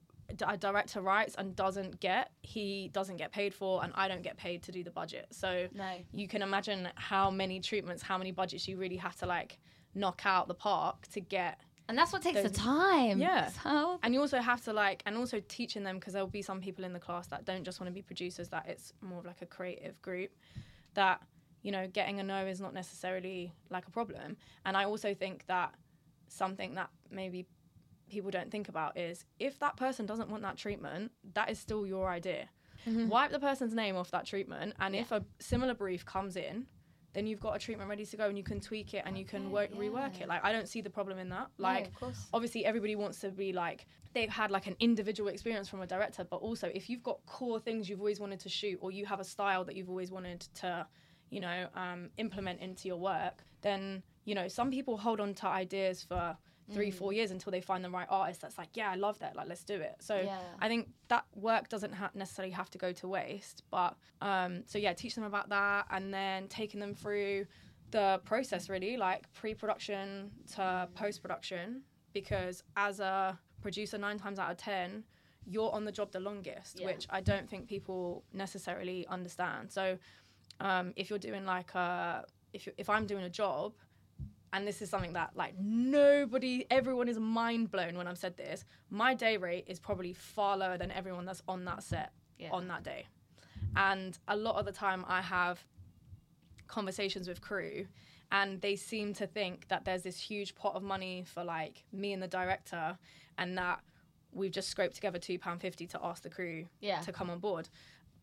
a 0.47 0.57
director 0.57 1.01
writes 1.01 1.35
and 1.37 1.55
doesn't 1.55 1.99
get, 1.99 2.31
he 2.41 2.89
doesn't 2.93 3.17
get 3.17 3.31
paid 3.31 3.53
for, 3.53 3.83
and 3.83 3.93
I 3.95 4.07
don't 4.07 4.23
get 4.23 4.37
paid 4.37 4.63
to 4.63 4.71
do 4.71 4.83
the 4.83 4.91
budget. 4.91 5.27
So 5.31 5.67
No. 5.73 5.97
you 6.11 6.27
can 6.27 6.41
imagine 6.41 6.89
how 6.95 7.29
many 7.29 7.59
treatments, 7.59 8.01
how 8.03 8.17
many 8.17 8.31
budgets 8.31 8.67
you 8.67 8.77
really 8.77 8.97
have 8.97 9.15
to 9.17 9.25
like 9.25 9.59
knock 9.93 10.21
out 10.25 10.47
the 10.47 10.53
park 10.55 11.07
to 11.13 11.21
get 11.21 11.59
And 11.87 11.95
that's 11.97 12.11
what 12.11 12.23
takes 12.23 12.41
the 12.41 12.49
time. 12.49 13.19
Yeah. 13.19 13.49
So, 13.63 13.99
and 14.01 14.13
you 14.13 14.19
also 14.19 14.39
have 14.39 14.63
to 14.65 14.73
like 14.73 15.03
and 15.05 15.15
also 15.15 15.39
teaching 15.47 15.83
them 15.83 15.99
because 15.99 16.13
there'll 16.13 16.27
be 16.27 16.41
some 16.41 16.59
people 16.59 16.83
in 16.83 16.93
the 16.93 16.99
class 16.99 17.27
that 17.27 17.45
don't 17.45 17.63
just 17.63 17.79
want 17.79 17.89
to 17.89 17.93
be 17.93 18.01
producers 18.01 18.49
that 18.49 18.65
it's 18.67 18.91
more 19.01 19.19
of 19.19 19.25
like 19.25 19.41
a 19.43 19.45
creative 19.45 20.01
group 20.01 20.31
that 20.95 21.21
you 21.61 21.71
know 21.71 21.87
getting 21.87 22.19
a 22.19 22.23
no 22.23 22.45
is 22.45 22.59
not 22.59 22.73
necessarily 22.73 23.51
like 23.69 23.85
a 23.87 23.91
problem 23.91 24.35
and 24.65 24.75
i 24.77 24.83
also 24.85 25.13
think 25.13 25.45
that 25.47 25.73
something 26.27 26.75
that 26.75 26.89
maybe 27.11 27.45
people 28.09 28.31
don't 28.31 28.51
think 28.51 28.69
about 28.69 28.97
is 28.97 29.25
if 29.39 29.57
that 29.59 29.77
person 29.77 30.05
doesn't 30.05 30.29
want 30.29 30.43
that 30.43 30.57
treatment 30.57 31.11
that 31.33 31.49
is 31.49 31.59
still 31.59 31.85
your 31.85 32.09
idea. 32.09 32.49
Wipe 33.09 33.31
the 33.31 33.39
person's 33.39 33.73
name 33.73 33.95
off 33.95 34.11
that 34.11 34.25
treatment 34.25 34.75
and 34.79 34.95
if 34.95 35.11
a 35.11 35.23
similar 35.39 35.73
brief 35.73 36.05
comes 36.05 36.35
in 36.35 36.67
then 37.13 37.25
you've 37.25 37.39
got 37.39 37.55
a 37.55 37.59
treatment 37.59 37.89
ready 37.89 38.05
to 38.05 38.17
go 38.17 38.27
and 38.27 38.37
you 38.37 38.43
can 38.43 38.59
tweak 38.59 38.93
it 38.93 39.01
and 39.05 39.17
you 39.17 39.23
can 39.23 39.43
Okay, 39.45 39.53
work, 39.53 39.73
rework 39.73 40.19
it. 40.21 40.27
Like 40.27 40.43
i 40.43 40.51
don't 40.51 40.67
see 40.67 40.81
the 40.81 40.89
problem 40.89 41.17
in 41.17 41.29
that. 41.29 41.47
No, 41.57 41.63
like 41.63 41.91
of 42.01 42.15
obviously 42.33 42.63
everybody 42.65 42.95
wants 42.95 43.19
to 43.21 43.29
be 43.31 43.53
like 43.53 43.87
they've 44.13 44.29
had 44.29 44.51
like 44.51 44.67
an 44.67 44.75
individual 44.79 45.29
experience 45.29 45.67
from 45.67 45.81
a 45.81 45.87
director 45.87 46.23
but 46.29 46.37
also 46.37 46.69
if 46.75 46.89
you've 46.89 47.03
got 47.03 47.25
core 47.25 47.59
things 47.59 47.89
you've 47.89 47.99
always 48.01 48.19
wanted 48.19 48.39
to 48.41 48.49
shoot 48.49 48.77
or 48.81 48.91
you 48.91 49.05
have 49.05 49.19
a 49.19 49.23
style 49.23 49.63
that 49.63 49.75
you've 49.75 49.89
always 49.89 50.11
wanted 50.11 50.41
to 50.55 50.85
you 51.31 51.39
know 51.39 51.67
um, 51.75 52.09
implement 52.17 52.59
into 52.59 52.87
your 52.87 52.97
work 52.97 53.43
then 53.61 54.03
you 54.25 54.35
know 54.35 54.47
some 54.47 54.69
people 54.69 54.95
hold 54.97 55.19
on 55.19 55.33
to 55.33 55.47
ideas 55.47 56.03
for 56.03 56.37
three 56.73 56.89
Mm. 56.91 56.93
four 56.95 57.13
years 57.13 57.29
until 57.31 57.51
they 57.51 57.61
find 57.61 57.83
the 57.83 57.89
right 57.89 58.07
artist 58.09 58.41
that's 58.41 58.57
like 58.57 58.69
yeah 58.73 58.89
i 58.89 58.95
love 58.95 59.19
that 59.19 59.35
like 59.35 59.47
let's 59.47 59.63
do 59.63 59.75
it 59.75 59.95
so 59.99 60.15
Yeah. 60.19 60.39
i 60.59 60.67
think 60.67 60.89
that 61.09 61.25
work 61.35 61.69
doesn't 61.69 61.93
ha- 61.93 62.09
necessarily 62.15 62.51
have 62.53 62.69
to 62.71 62.77
go 62.79 62.91
to 62.93 63.07
waste 63.07 63.61
but 63.69 63.95
um, 64.21 64.63
so 64.65 64.77
yeah 64.79 64.93
teach 64.93 65.13
them 65.15 65.23
about 65.25 65.49
that 65.49 65.85
and 65.91 66.11
then 66.13 66.47
taking 66.47 66.79
them 66.79 66.95
through 66.95 67.45
the 67.91 68.19
process 68.25 68.67
really 68.69 68.97
like 68.97 69.31
pre-production 69.33 70.31
to 70.55 70.89
post-production 70.95 71.83
because 72.13 72.63
as 72.75 72.99
a 72.99 73.37
producer 73.61 73.97
nine 73.97 74.17
times 74.17 74.39
out 74.39 74.49
of 74.51 74.57
ten 74.57 75.03
you're 75.45 75.71
on 75.71 75.85
the 75.85 75.91
job 75.91 76.11
the 76.11 76.19
longest 76.19 76.79
Yeah. 76.79 76.87
which 76.87 77.05
i 77.11 77.21
don't 77.21 77.47
think 77.47 77.67
people 77.67 78.23
necessarily 78.33 79.05
understand 79.07 79.71
so 79.71 79.97
um, 80.59 80.93
if 80.95 81.09
you're 81.09 81.19
doing 81.19 81.45
like 81.45 81.75
a 81.75 82.25
if, 82.53 82.65
you 82.65 82.73
if 82.77 82.89
i'm 82.89 83.05
doing 83.05 83.23
a 83.25 83.29
job 83.29 83.73
and 84.55 84.65
this 84.65 84.81
is 84.81 84.89
something 84.89 85.13
that 85.13 85.31
like 85.35 85.53
nobody 85.59 86.65
everyone 86.71 87.07
is 87.09 87.19
mind 87.19 87.69
blown 87.69 87.97
when 87.97 88.07
i've 88.07 88.17
said 88.17 88.35
this 88.37 88.63
my 88.89 89.13
day 89.13 89.35
rate 89.37 89.65
is 89.67 89.79
probably 89.79 90.13
far 90.13 90.55
lower 90.57 90.77
than 90.77 90.89
everyone 90.91 91.25
that's 91.25 91.43
on 91.47 91.65
that 91.65 91.83
set 91.83 92.11
Yeah. 92.39 92.49
on 92.51 92.67
that 92.69 92.83
day 92.83 93.05
and 93.75 94.17
a 94.29 94.35
lot 94.35 94.55
of 94.55 94.65
the 94.65 94.71
time 94.71 95.03
i 95.07 95.21
have 95.21 95.63
conversations 96.67 97.27
with 97.27 97.41
crew 97.41 97.85
and 98.31 98.59
they 98.61 98.75
seem 98.75 99.13
to 99.13 99.27
think 99.27 99.67
that 99.67 99.85
there's 99.85 100.01
this 100.03 100.17
huge 100.19 100.55
pot 100.55 100.73
of 100.75 100.83
money 100.83 101.23
for 101.33 101.43
like 101.43 101.83
me 101.91 102.13
and 102.13 102.21
the 102.23 102.27
director 102.27 102.97
and 103.37 103.57
that 103.57 103.79
we've 104.31 104.51
just 104.51 104.69
scraped 104.69 104.95
together 104.95 105.19
£2.50 105.19 105.89
to 105.89 105.99
ask 106.03 106.23
the 106.23 106.29
crew 106.29 106.65
Yeah. 106.81 107.01
to 107.01 107.11
come 107.11 107.29
on 107.29 107.39
board 107.39 107.69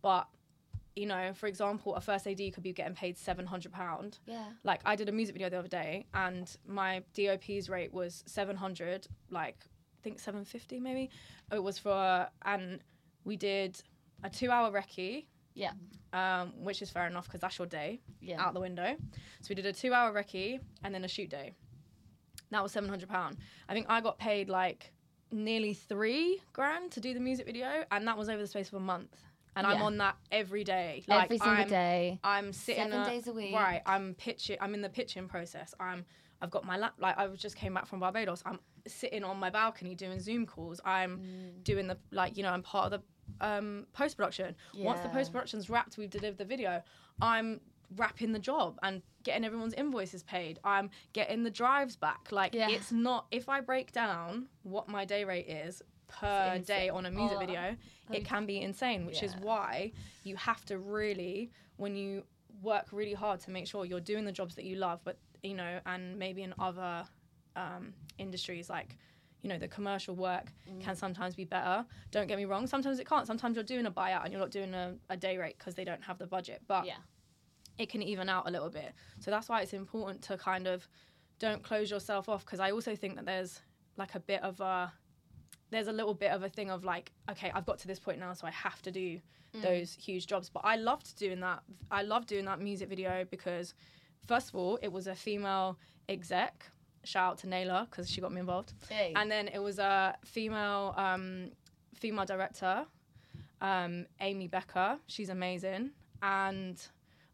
but 0.02 0.26
you 0.96 1.06
know 1.06 1.32
for 1.34 1.46
example 1.46 1.94
a 1.94 2.00
first 2.00 2.26
ad 2.26 2.38
could 2.52 2.62
be 2.62 2.72
getting 2.72 2.94
paid 2.94 3.16
£700 3.16 4.18
Yeah. 4.26 4.44
like 4.64 4.80
I 4.84 4.94
did 4.96 5.08
a 5.08 5.12
music 5.12 5.34
video 5.34 5.48
the 5.48 5.58
other 5.58 5.68
day 5.68 6.06
and 6.14 6.54
my 6.66 7.02
DOP's 7.14 7.68
rate 7.68 7.92
was 7.92 8.22
700 8.26 9.06
like 9.30 9.56
I 9.64 10.02
think 10.02 10.18
750 10.18 10.80
maybe. 10.80 11.10
It 11.52 11.62
was 11.62 11.78
for 11.78 12.28
and 12.44 12.80
we 13.24 13.36
did 13.36 13.80
a 14.24 14.28
2 14.30 14.50
hour 14.50 14.70
recce. 14.72 15.26
Yeah. 15.54 15.72
um, 16.14 16.52
which 16.64 16.82
is 16.82 16.90
fair 16.90 17.06
enough 17.06 17.26
because 17.26 17.40
that's 17.40 17.58
your 17.58 17.66
day 17.68 18.00
Yeah. 18.20 18.40
out 18.42 18.52
the 18.54 18.60
window. 18.60 18.96
So 19.42 19.46
we 19.50 19.54
did 19.54 19.66
a 19.66 19.72
2 19.72 19.92
hour 19.94 20.12
recce 20.12 20.60
and 20.82 20.94
then 20.94 21.04
a 21.04 21.08
shoot 21.08 21.30
day. 21.30 21.52
That 22.50 22.62
was 22.62 22.72
700 22.72 23.08
pound 23.08 23.38
I 23.68 23.72
think 23.74 23.86
I 23.88 24.00
got 24.00 24.18
paid 24.18 24.48
like 24.50 24.92
nearly 25.30 25.72
3 25.72 26.42
grand 26.52 26.90
to 26.92 27.00
do 27.00 27.14
the 27.14 27.20
music 27.20 27.46
video 27.46 27.84
and 27.90 28.06
that 28.08 28.18
was 28.18 28.28
over 28.28 28.40
the 28.42 28.46
space 28.46 28.68
of 28.68 28.74
a 28.74 28.80
month 28.80 29.16
and 29.56 29.66
I'm 29.66 29.82
on 29.82 29.98
that 29.98 30.16
every 30.30 30.64
day 30.64 31.04
like 31.08 31.24
Every 31.24 31.38
single 31.38 31.62
I'm, 31.62 31.68
day. 31.68 32.18
I'm 32.24 32.52
sitting 32.52 32.90
Seven 32.90 33.06
days 33.06 33.26
a 33.26 33.32
week. 33.32 33.54
Right, 33.54 33.82
I'm 33.86 34.14
pitching. 34.14 34.56
I'm 34.60 34.74
in 34.74 34.82
the 34.82 34.88
pitching 34.88 35.28
process. 35.28 35.74
I'm. 35.80 36.04
I've 36.40 36.50
got 36.50 36.64
my 36.64 36.76
lap. 36.76 36.94
Like 36.98 37.16
I 37.18 37.26
was 37.28 37.38
just 37.38 37.54
came 37.56 37.72
back 37.74 37.86
from 37.86 38.00
Barbados. 38.00 38.42
I'm 38.44 38.58
sitting 38.86 39.22
on 39.22 39.38
my 39.38 39.48
balcony 39.50 39.94
doing 39.94 40.18
Zoom 40.18 40.44
calls. 40.46 40.80
I'm 40.84 41.18
Mm. 41.18 41.64
doing 41.64 41.86
the 41.86 41.96
like 42.10 42.36
you 42.36 42.42
know 42.42 42.50
I'm 42.50 42.62
part 42.62 42.92
of 42.92 43.00
the 43.00 43.46
um, 43.46 43.86
post 43.92 44.16
production. 44.16 44.56
Once 44.76 45.00
the 45.00 45.08
post 45.08 45.30
production's 45.32 45.70
wrapped, 45.70 45.96
we've 45.98 46.10
delivered 46.10 46.38
the 46.38 46.44
video. 46.44 46.82
I'm 47.20 47.60
wrapping 47.96 48.32
the 48.32 48.38
job 48.38 48.78
and 48.82 49.02
getting 49.22 49.44
everyone's 49.44 49.74
invoices 49.74 50.22
paid. 50.22 50.58
I'm 50.64 50.90
getting 51.12 51.42
the 51.44 51.50
drives 51.50 51.94
back. 51.94 52.28
Like 52.32 52.54
Yeah. 52.54 52.70
it's 52.70 52.90
not. 52.90 53.26
If 53.30 53.48
I 53.48 53.60
break 53.60 53.92
down 53.92 54.48
what 54.64 54.88
my 54.88 55.04
day 55.04 55.24
rate 55.24 55.48
is 55.48 55.82
per 56.20 56.58
day 56.58 56.88
on 56.88 57.06
a 57.06 57.10
music 57.10 57.36
Oh, 57.38 57.40
video, 57.40 57.76
it 58.12 58.24
can 58.24 58.46
be 58.46 58.60
insane. 58.60 59.06
Which 59.06 59.22
is 59.22 59.34
why 59.36 59.92
you 60.24 60.36
have 60.36 60.64
to 60.66 60.78
really 60.78 61.50
when 61.76 61.96
you 61.96 62.24
work 62.62 62.86
really 62.92 63.14
hard 63.14 63.40
to 63.40 63.50
make 63.50 63.66
sure 63.66 63.84
you're 63.84 64.00
doing 64.00 64.24
the 64.24 64.32
jobs 64.32 64.54
that 64.56 64.64
you 64.64 64.76
love 64.76 65.00
but 65.04 65.16
you 65.42 65.54
know 65.54 65.80
and 65.86 66.18
maybe 66.18 66.42
in 66.42 66.52
other 66.58 67.02
um, 67.56 67.94
industries 68.18 68.68
like 68.68 68.96
you 69.40 69.48
know 69.48 69.58
the 69.58 69.66
commercial 69.68 70.14
work 70.14 70.52
Mm. 70.70 70.80
can 70.84 70.94
sometimes 70.94 71.34
be 71.34 71.44
better 71.44 71.84
don't 72.10 72.26
get 72.28 72.36
me 72.36 72.44
wrong 72.44 72.66
sometimes 72.66 72.98
it 73.00 73.08
can't 73.08 73.26
sometimes 73.26 73.56
you're 73.56 73.64
doing 73.64 73.86
a 73.86 73.90
buyout 73.90 74.22
and 74.24 74.32
you're 74.32 74.40
not 74.40 74.50
doing 74.50 74.74
a, 74.74 74.94
a 75.08 75.16
day 75.16 75.38
rate 75.38 75.56
because 75.58 75.74
they 75.74 75.84
don't 75.84 76.04
have 76.04 76.18
the 76.18 76.26
budget 76.26 76.60
but 76.68 76.84
Yeah. 76.84 76.98
it 77.78 77.88
can 77.88 78.02
even 78.02 78.28
out 78.28 78.46
a 78.46 78.50
little 78.50 78.70
bit 78.70 78.92
so 79.18 79.30
that's 79.30 79.48
why 79.48 79.62
it's 79.62 79.72
important 79.72 80.22
to 80.24 80.36
kind 80.36 80.66
of 80.66 80.86
don't 81.38 81.62
close 81.62 81.90
yourself 81.90 82.28
off 82.28 82.44
because 82.44 82.60
i 82.60 82.70
also 82.70 82.94
think 82.94 83.16
that 83.16 83.24
there's 83.26 83.60
like 83.96 84.14
a 84.14 84.20
bit 84.20 84.42
of 84.42 84.60
a 84.60 84.92
there's 85.72 85.88
a 85.88 85.92
little 85.92 86.14
bit 86.14 86.30
of 86.30 86.42
a 86.44 86.48
thing 86.48 86.70
of 86.70 86.84
like 86.84 87.10
okay 87.30 87.50
i've 87.54 87.66
got 87.66 87.78
to 87.78 87.86
this 87.88 87.98
point 87.98 88.18
now 88.20 88.32
so 88.34 88.46
i 88.46 88.50
have 88.50 88.80
to 88.82 88.90
do 88.92 89.20
Mm. 89.54 89.60
those 89.62 89.92
huge 89.92 90.26
jobs 90.26 90.48
but 90.48 90.62
i 90.64 90.76
loved 90.76 91.14
doing 91.18 91.40
that 91.40 91.62
i 91.90 92.00
loved 92.00 92.26
doing 92.26 92.46
that 92.46 92.58
music 92.58 92.88
video 92.88 93.26
because 93.30 93.74
first 94.26 94.48
of 94.48 94.54
all 94.56 94.78
it 94.80 94.90
was 94.90 95.06
a 95.08 95.14
female 95.14 95.76
exec 96.08 96.54
shout 97.04 97.32
out 97.32 97.38
to 97.42 97.46
Naylor 97.48 97.86
because 97.90 98.08
she 98.10 98.22
got 98.22 98.32
me 98.32 98.40
involved 98.40 98.72
Hey. 98.88 99.12
and 99.14 99.30
then 99.30 99.48
it 99.48 99.58
was 99.58 99.78
a 99.78 100.16
female 100.24 100.94
um, 100.96 101.50
female 101.94 102.24
director 102.24 102.86
um, 103.60 104.06
amy 104.20 104.48
becker 104.48 104.96
she's 105.06 105.28
amazing 105.28 105.90
and 106.22 106.80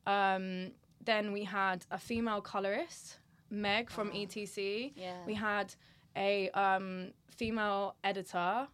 um, 0.07 0.73
then 1.05 1.33
we 1.33 1.45
had 1.45 1.85
a 1.93 1.99
female 1.99 2.41
colorist 2.41 3.19
meg 3.51 3.91
from 3.91 4.09
Wow. 4.13 4.23
etc 4.23 4.91
yeah. 4.97 5.13
we 5.25 5.35
had 5.35 5.73
a 6.19 6.51
um, 6.51 7.13
female 7.31 7.95
editor, 8.05 8.67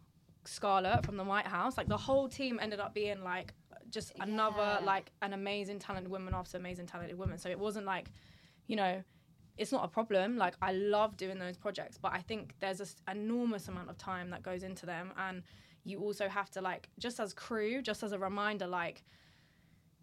Scarlett 0.44 1.04
from 1.04 1.16
the 1.16 1.24
White 1.24 1.46
House. 1.46 1.76
Like 1.76 1.88
the 1.88 1.96
whole 1.96 2.28
team 2.28 2.58
ended 2.60 2.80
up 2.80 2.94
being 2.94 3.22
like 3.22 3.52
just 3.90 4.12
another 4.20 4.78
Yeah. 4.80 4.84
like 4.84 5.12
an 5.22 5.32
amazing 5.34 5.78
talented 5.78 6.10
woman 6.10 6.34
after 6.34 6.56
amazing 6.56 6.86
talented 6.86 7.18
woman. 7.18 7.38
So 7.38 7.48
it 7.50 7.58
wasn't 7.58 7.86
like, 7.86 8.08
you 8.66 8.76
know, 8.76 9.02
it's 9.56 9.70
not 9.70 9.84
a 9.84 9.88
problem. 9.88 10.36
Like 10.36 10.54
I 10.60 10.72
love 10.72 11.16
doing 11.16 11.38
those 11.38 11.56
projects, 11.56 11.96
but 11.96 12.12
I 12.12 12.20
think 12.20 12.54
there's 12.60 12.80
an 12.80 12.88
enormous 13.18 13.68
amount 13.68 13.88
of 13.90 13.96
time 13.98 14.30
that 14.30 14.42
goes 14.42 14.62
into 14.64 14.84
them, 14.86 15.12
and 15.16 15.42
you 15.84 16.00
also 16.00 16.28
have 16.28 16.50
to 16.50 16.60
like 16.60 16.88
just 16.98 17.20
as 17.20 17.32
crew, 17.32 17.80
just 17.82 18.02
as 18.02 18.12
a 18.12 18.18
reminder, 18.18 18.66
like 18.66 19.04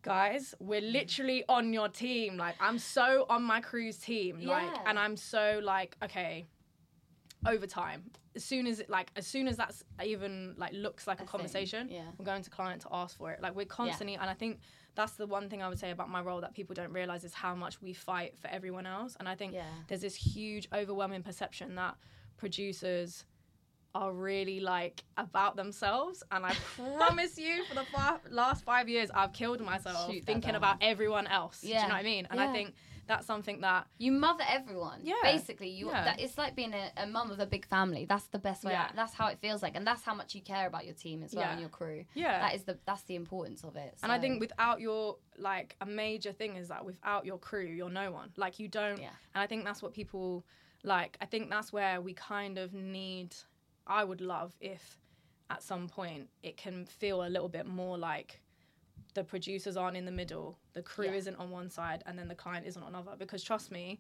guys, 0.04 0.56
we're 0.60 0.82
literally 0.82 1.44
on 1.50 1.74
your 1.74 1.90
team. 1.90 2.38
Like 2.38 2.56
I'm 2.60 2.80
so 2.80 3.26
on 3.30 3.44
my 3.44 3.62
crew's 3.62 3.98
team. 3.98 4.40
Like 4.42 4.64
Yeah. 4.72 4.84
and 4.88 4.98
I'm 4.98 5.18
so 5.18 5.60
like, 5.64 5.96
okay, 6.04 6.46
overtime. 7.46 8.04
As 8.36 8.44
soon 8.46 8.66
as 8.68 8.80
it 8.80 8.90
like 8.90 9.12
as 9.16 9.28
soon 9.28 9.48
as 9.48 9.58
that's 9.58 9.84
even 10.04 10.56
like 10.58 10.74
looks 10.74 11.06
like 11.08 11.20
a, 11.20 11.24
A 11.24 11.26
thing, 11.26 11.32
conversation, 11.32 11.90
yeah. 11.90 12.04
we're 12.18 12.26
going 12.26 12.44
to 12.44 12.50
client 12.50 12.82
to 12.84 12.88
ask 12.92 13.18
for 13.18 13.32
it. 13.32 13.42
Like 13.42 13.56
we're 13.56 13.66
constantly 13.66 14.16
and 14.16 14.30
I 14.30 14.34
think 14.34 14.60
that's 14.96 15.14
the 15.14 15.26
one 15.28 15.50
thing 15.50 15.62
I 15.62 15.70
would 15.70 15.80
say 15.80 15.92
about 15.92 16.10
my 16.10 16.22
role 16.22 16.42
that 16.42 16.54
people 16.54 16.74
don't 16.76 16.92
realize 16.94 17.24
is 17.24 17.34
how 17.34 17.56
much 17.56 17.82
we 17.82 17.94
fight 17.94 18.38
for 18.40 18.48
everyone 18.50 18.86
else. 18.86 19.16
And 19.20 19.28
I 19.28 19.36
think 19.36 19.54
Yeah. 19.54 19.64
there's 19.88 20.02
this 20.02 20.16
huge 20.16 20.68
overwhelming 20.74 21.24
perception 21.24 21.76
that 21.76 21.96
producers 22.38 23.26
are 23.94 24.14
really 24.14 24.62
like 24.62 25.04
about 25.18 25.58
themselves 25.58 26.24
and 26.32 26.46
i 26.46 26.54
promise 26.98 27.38
you 27.38 27.66
for 27.66 27.76
the 27.76 27.84
fa- 27.84 28.22
last 28.30 28.64
five 28.64 28.88
years 28.88 29.12
i've 29.14 29.34
killed 29.34 29.60
myself 29.60 30.10
Shoot 30.10 30.24
thinking 30.24 30.56
about 30.56 30.78
everyone 30.80 31.28
else 31.28 31.60
do 31.60 31.68
you 31.68 31.74
know 31.74 31.82
what 31.82 31.92
i 31.92 32.02
mean 32.04 32.26
and 32.32 32.40
i 32.40 32.54
think 32.54 32.74
that's 33.08 33.26
something 33.28 33.62
that 33.62 33.88
You 33.98 34.12
mother 34.12 34.44
everyone. 34.48 35.00
Yeah. 35.04 35.16
Basically, 35.24 35.70
you. 35.70 35.88
Yeah. 35.88 36.04
That, 36.06 36.20
it's 36.20 36.38
like 36.38 36.56
being 36.56 36.74
a, 36.74 36.92
a 36.98 37.08
mum 37.08 37.32
of 37.32 37.40
a 37.40 37.46
big 37.46 37.66
family. 37.66 38.06
That's 38.06 38.28
the 38.28 38.40
best 38.40 38.64
way. 38.64 38.72
Yeah. 38.74 38.84
Out. 38.84 38.96
That's 38.96 39.14
how 39.14 39.28
it 39.28 39.40
feels 39.42 39.62
like, 39.62 39.76
and 39.76 39.86
that's 39.86 40.04
how 40.04 40.14
much 40.14 40.36
you 40.36 40.42
care 40.42 40.68
about 40.68 40.86
your 40.86 40.94
team 40.94 41.24
as 41.24 41.34
well 41.34 41.46
Yeah. 41.46 41.52
and 41.52 41.60
your 41.60 41.70
crew. 41.70 42.06
yeah 42.14 42.40
That 42.40 42.56
is 42.56 42.64
the 42.64 42.78
that's 42.86 43.04
the 43.04 43.16
importance 43.16 43.64
of 43.64 43.76
it. 43.76 43.96
and 44.04 44.12
i 44.12 44.20
think 44.20 44.40
without 44.40 44.82
your 44.82 45.18
like 45.38 45.76
a 45.82 45.86
major 45.86 46.32
thing 46.32 46.56
is 46.56 46.68
that 46.70 46.84
without 46.86 47.26
your 47.26 47.38
crew 47.38 47.66
you're 47.66 47.90
no 47.90 48.12
one 48.12 48.30
like 48.38 48.60
you 48.60 48.68
don't 48.68 49.00
Yeah. 49.00 49.10
and 49.34 49.42
i 49.42 49.48
think 49.48 49.64
that's 49.66 49.82
what 49.82 49.94
people 49.94 50.46
like 50.84 51.18
i 51.22 51.26
think 51.26 51.50
that's 51.50 51.72
where 51.72 52.02
we 52.02 52.14
kind 52.14 52.58
of 52.58 52.74
need 52.74 53.36
i 53.88 54.04
would 54.04 54.22
love 54.22 54.54
if 54.60 54.98
at 55.50 55.64
some 55.64 55.88
point 55.88 56.30
it 56.44 56.58
can 56.58 56.86
feel 56.86 57.24
a 57.24 57.30
little 57.30 57.50
bit 57.50 57.66
more 57.66 57.98
like 57.98 58.41
the 59.14 59.24
producers 59.24 59.76
aren't 59.78 59.98
in 59.98 60.06
the 60.06 60.12
middle 60.12 60.58
the 60.74 60.82
crew 60.82 61.06
Yeah. 61.06 61.14
isn't 61.14 61.36
on 61.36 61.50
one 61.52 61.70
side 61.70 62.04
and 62.06 62.18
then 62.18 62.28
the 62.28 62.36
client 62.36 62.66
isn't 62.66 62.82
on 62.82 62.90
another 62.90 63.16
because 63.18 63.44
trust 63.44 63.72
me 63.72 64.00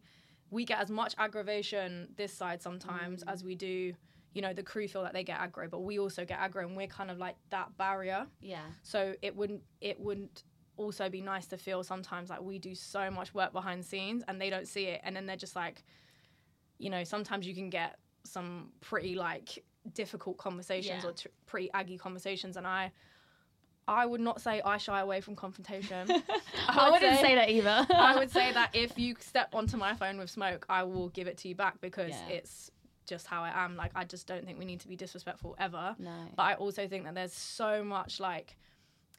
we 0.49 0.65
get 0.65 0.79
as 0.79 0.89
much 0.89 1.13
aggravation 1.17 2.13
this 2.15 2.33
side 2.33 2.61
sometimes 2.61 3.23
Mm. 3.23 3.31
as 3.31 3.43
we 3.43 3.55
do, 3.55 3.93
you 4.33 4.41
know, 4.41 4.53
the 4.53 4.63
crew 4.63 4.85
feel 4.87 5.03
that 5.03 5.13
they 5.13 5.23
get 5.23 5.39
aggro, 5.39 5.69
but 5.69 5.79
we 5.79 5.97
also 5.97 6.25
get 6.25 6.39
aggro, 6.39 6.65
and 6.65 6.75
we're 6.75 6.87
kind 6.87 7.09
of 7.09 7.17
like 7.17 7.37
that 7.51 7.77
barrier. 7.77 8.27
Yeah. 8.41 8.65
So 8.81 9.15
it 9.21 9.33
wouldn't 9.35 9.63
it 9.79 9.97
wouldn't 9.99 10.43
also 10.75 11.09
be 11.09 11.21
nice 11.21 11.47
to 11.47 11.57
feel 11.57 11.83
sometimes 11.85 12.29
like 12.29 12.41
we 12.41 12.59
do 12.59 12.75
so 12.75 13.09
much 13.11 13.33
work 13.33 13.53
behind 13.53 13.81
the 13.83 13.87
scenes 13.87 14.23
and 14.27 14.41
they 14.41 14.49
don't 14.49 14.67
see 14.67 14.85
it, 14.87 14.99
and 15.05 15.15
then 15.15 15.25
they're 15.25 15.37
just 15.37 15.55
like, 15.55 15.83
you 16.79 16.89
know, 16.89 17.03
sometimes 17.05 17.47
you 17.47 17.53
can 17.55 17.69
get 17.69 17.97
some 18.25 18.73
pretty 18.81 19.15
like 19.15 19.63
difficult 19.93 20.37
conversations 20.37 21.03
Yeah. 21.03 21.09
or 21.09 21.13
t- 21.13 21.29
pretty 21.45 21.71
aggy 21.73 21.97
conversations, 21.97 22.57
and 22.57 22.67
I. 22.67 22.91
I 23.91 24.05
would 24.05 24.21
not 24.21 24.41
say 24.41 24.61
I 24.63 24.77
shy 24.77 24.99
away 25.01 25.21
from 25.21 25.35
confrontation. 25.35 26.09
I, 26.67 26.89
would 26.89 27.01
wouldn't 27.01 27.19
say, 27.19 27.35
that 27.35 27.49
either. 27.49 27.85
I 27.93 28.15
would 28.17 28.31
say 28.31 28.53
that 28.53 28.69
if 28.73 28.97
you 28.97 29.15
step 29.19 29.49
onto 29.53 29.75
my 29.77 29.93
phone 29.95 30.17
with 30.17 30.29
smoke, 30.29 30.65
I 30.69 30.83
will 30.83 31.09
give 31.09 31.27
it 31.27 31.37
to 31.39 31.49
you 31.49 31.55
back 31.55 31.81
because 31.81 32.11
Yeah. 32.11 32.27
it's 32.29 32.71
just 33.05 33.27
how 33.27 33.43
I 33.43 33.51
am. 33.65 33.75
Like 33.75 33.91
I 33.95 34.05
just 34.05 34.27
don't 34.27 34.45
think 34.45 34.57
we 34.57 34.65
need 34.65 34.79
to 34.81 34.87
be 34.87 34.95
disrespectful 34.95 35.55
ever. 35.59 35.95
no. 35.99 36.15
But 36.35 36.43
I 36.43 36.53
also 36.55 36.87
think 36.87 37.03
that 37.03 37.15
there's 37.15 37.33
so 37.33 37.83
much 37.83 38.19
like 38.19 38.55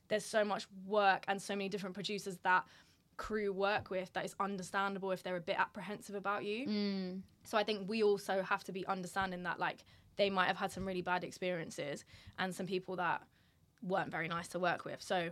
there's 0.09 0.25
so 0.25 0.45
much 0.45 0.67
work 0.87 1.25
and 1.29 1.41
so 1.41 1.55
many 1.55 1.69
different 1.69 1.95
producers 1.95 2.39
that 2.43 2.65
crew 3.19 3.53
work 3.53 3.91
with 3.91 4.13
that 4.15 4.25
is 4.25 4.35
understandable 4.41 5.11
if 5.11 5.23
they're 5.23 5.37
a 5.37 5.41
bit 5.41 5.59
apprehensive 5.59 6.15
about 6.15 6.45
you. 6.45 6.67
Mm. 6.67 7.21
So 7.45 7.59
I 7.59 7.65
think 7.65 7.89
we 7.89 8.03
also 8.03 8.43
have 8.43 8.65
to 8.65 8.73
be 8.73 8.87
understanding 8.87 9.43
that 9.45 9.59
like 9.59 9.85
they 10.17 10.31
might 10.31 10.47
have 10.47 10.57
had 10.57 10.73
some 10.73 10.87
really 10.87 11.03
bad 11.03 11.25
experiences 11.25 12.05
and 12.39 12.55
some 12.55 12.67
people 12.67 12.97
that 12.97 13.23
weren't 13.83 14.11
very 14.11 14.29
nice 14.29 14.49
to 14.49 14.59
work 14.59 14.85
with. 14.85 15.03
So, 15.03 15.31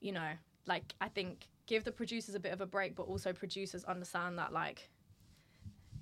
you 0.00 0.12
know, 0.12 0.30
like 0.66 0.94
I 1.00 1.08
think 1.08 1.48
give 1.66 1.84
the 1.84 1.92
producers 1.92 2.34
a 2.34 2.40
bit 2.40 2.52
of 2.52 2.60
a 2.60 2.66
break, 2.66 2.94
but 2.94 3.04
also 3.04 3.32
producers 3.32 3.84
understand 3.84 4.38
that 4.38 4.52
like 4.52 4.88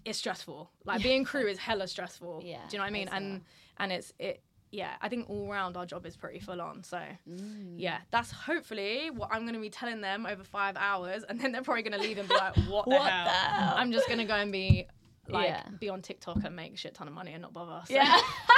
it's 0.05 0.19
stressful. 0.19 0.71
Like 0.85 1.03
being 1.03 1.25
crew 1.25 1.47
is 1.47 1.59
hella 1.59 1.89
stressful. 1.89 2.43
Yeah, 2.45 2.59
Do 2.69 2.77
you 2.77 2.79
know 2.79 2.85
what 2.85 2.89
I 2.89 2.93
mean? 2.93 3.09
And 3.11 3.41
and 3.79 3.93
it's 3.93 4.13
it 4.19 4.43
yeah, 4.71 4.95
I 5.01 5.09
think 5.09 5.31
all 5.31 5.49
round 5.49 5.77
our 5.77 5.87
job 5.87 6.05
is 6.05 6.17
pretty 6.17 6.41
full 6.41 6.61
on. 6.61 6.83
So 6.83 6.99
Mm. 7.29 7.75
yeah, 7.79 7.99
that's 8.11 8.31
hopefully 8.33 9.09
what 9.11 9.31
I'm 9.33 9.47
gonna 9.47 9.61
be 9.61 9.71
telling 9.71 10.01
them 10.01 10.27
over 10.27 10.43
five 10.45 10.77
hours, 10.77 11.23
and 11.29 11.41
then 11.41 11.53
they're 11.53 11.63
probably 11.63 11.83
gonna 11.85 11.99
leave 12.03 12.19
and 12.19 12.29
be 12.29 12.35
like, 12.35 12.57
"What 12.69 12.85
the 12.87 12.91
What 12.97 13.11
hell?" 13.11 13.25
the 13.25 13.31
hell? 13.31 13.75
I'm 13.77 13.93
just 13.93 14.09
gonna 14.09 14.25
go 14.27 14.35
and 14.35 14.51
be 14.53 14.87
like 15.29 15.47
Yeah. 15.49 15.63
be 15.81 15.89
on 15.89 16.03
TikTok 16.03 16.45
and 16.45 16.55
make 16.55 16.75
a 16.75 16.77
shit 16.77 16.93
ton 16.95 17.09
of 17.09 17.15
money 17.15 17.33
and 17.33 17.41
not 17.43 17.53
bother. 17.55 17.83
So, 17.87 17.95
Yeah. 17.95 18.21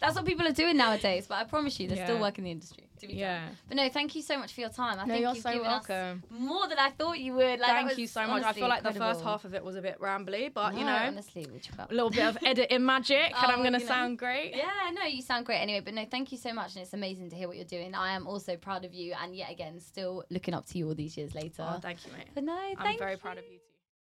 That's 0.00 0.14
what 0.16 0.24
people 0.24 0.46
are 0.46 0.52
doing 0.52 0.76
nowadays, 0.76 1.26
but 1.28 1.36
I 1.36 1.44
promise 1.44 1.78
you, 1.80 1.88
they're 1.88 2.04
still 2.04 2.16
Yeah. 2.16 2.20
working 2.22 2.42
in 2.42 2.44
the 2.44 2.50
industry. 2.52 2.88
To 3.00 3.08
be 3.08 3.14
Yeah. 3.14 3.46
done. 3.46 3.56
But 3.66 3.76
no, 3.78 3.88
thank 3.88 4.14
you 4.14 4.22
so 4.22 4.38
much 4.38 4.52
for 4.52 4.60
your 4.60 4.70
time. 4.70 4.96
I 5.00 5.04
No, 5.06 5.14
think 5.14 5.22
you're 5.22 5.34
so 5.34 5.60
welcome. 5.60 6.22
more 6.30 6.68
than 6.68 6.78
I 6.78 6.90
thought 6.90 7.18
you 7.18 7.32
would. 7.34 7.58
Like, 7.58 7.70
Thank 7.86 7.98
you 7.98 8.06
so 8.06 8.24
much. 8.28 8.44
I 8.44 8.52
feel 8.52 8.68
like 8.68 8.84
the 8.84 8.92
first 8.92 9.22
half 9.24 9.44
of 9.44 9.54
it 9.54 9.64
was 9.64 9.74
a 9.74 9.82
bit 9.82 9.98
rambly, 9.98 10.54
but 10.54 10.74
you 10.74 10.84
know, 10.84 10.94
honestly, 10.94 11.44
we'll 11.50 11.58
chop 11.58 11.80
up. 11.80 11.90
a 11.90 11.94
little 11.94 12.10
bit 12.10 12.24
of 12.24 12.38
editing 12.46 12.84
magic, 12.86 13.18
and 13.18 13.34
Oh, 13.34 13.48
I'm 13.48 13.62
gonna 13.64 13.78
you 13.78 13.84
know. 13.84 13.88
sound 13.90 14.18
great. 14.18 14.54
Yeah, 14.54 14.70
no, 14.92 15.02
you 15.04 15.20
sound 15.20 15.46
great 15.46 15.58
anyway. 15.58 15.80
But 15.80 15.94
no, 15.94 16.04
thank 16.04 16.30
you 16.30 16.38
so 16.38 16.52
much, 16.52 16.74
and 16.76 16.82
it's 16.84 16.92
amazing 16.94 17.30
to 17.30 17.36
hear 17.36 17.48
what 17.48 17.56
you're 17.56 17.64
doing. 17.64 17.92
I 17.96 18.12
am 18.12 18.28
also 18.28 18.56
proud 18.56 18.84
of 18.84 18.94
you, 18.94 19.14
and 19.20 19.34
yet 19.34 19.50
again, 19.50 19.80
still 19.80 20.22
looking 20.30 20.54
up 20.54 20.66
to 20.66 20.78
you 20.78 20.86
all 20.86 20.94
these 20.94 21.16
years 21.16 21.34
later. 21.34 21.66
Oh, 21.68 21.80
thank 21.80 22.06
you, 22.06 22.12
mate. 22.12 22.28
but 22.34 22.44
no, 22.44 22.56
I'm 22.78 22.98
very 22.98 23.12
you. 23.12 23.18
proud 23.18 23.38
of 23.38 23.44
you 23.50 23.58
too. 23.58 23.64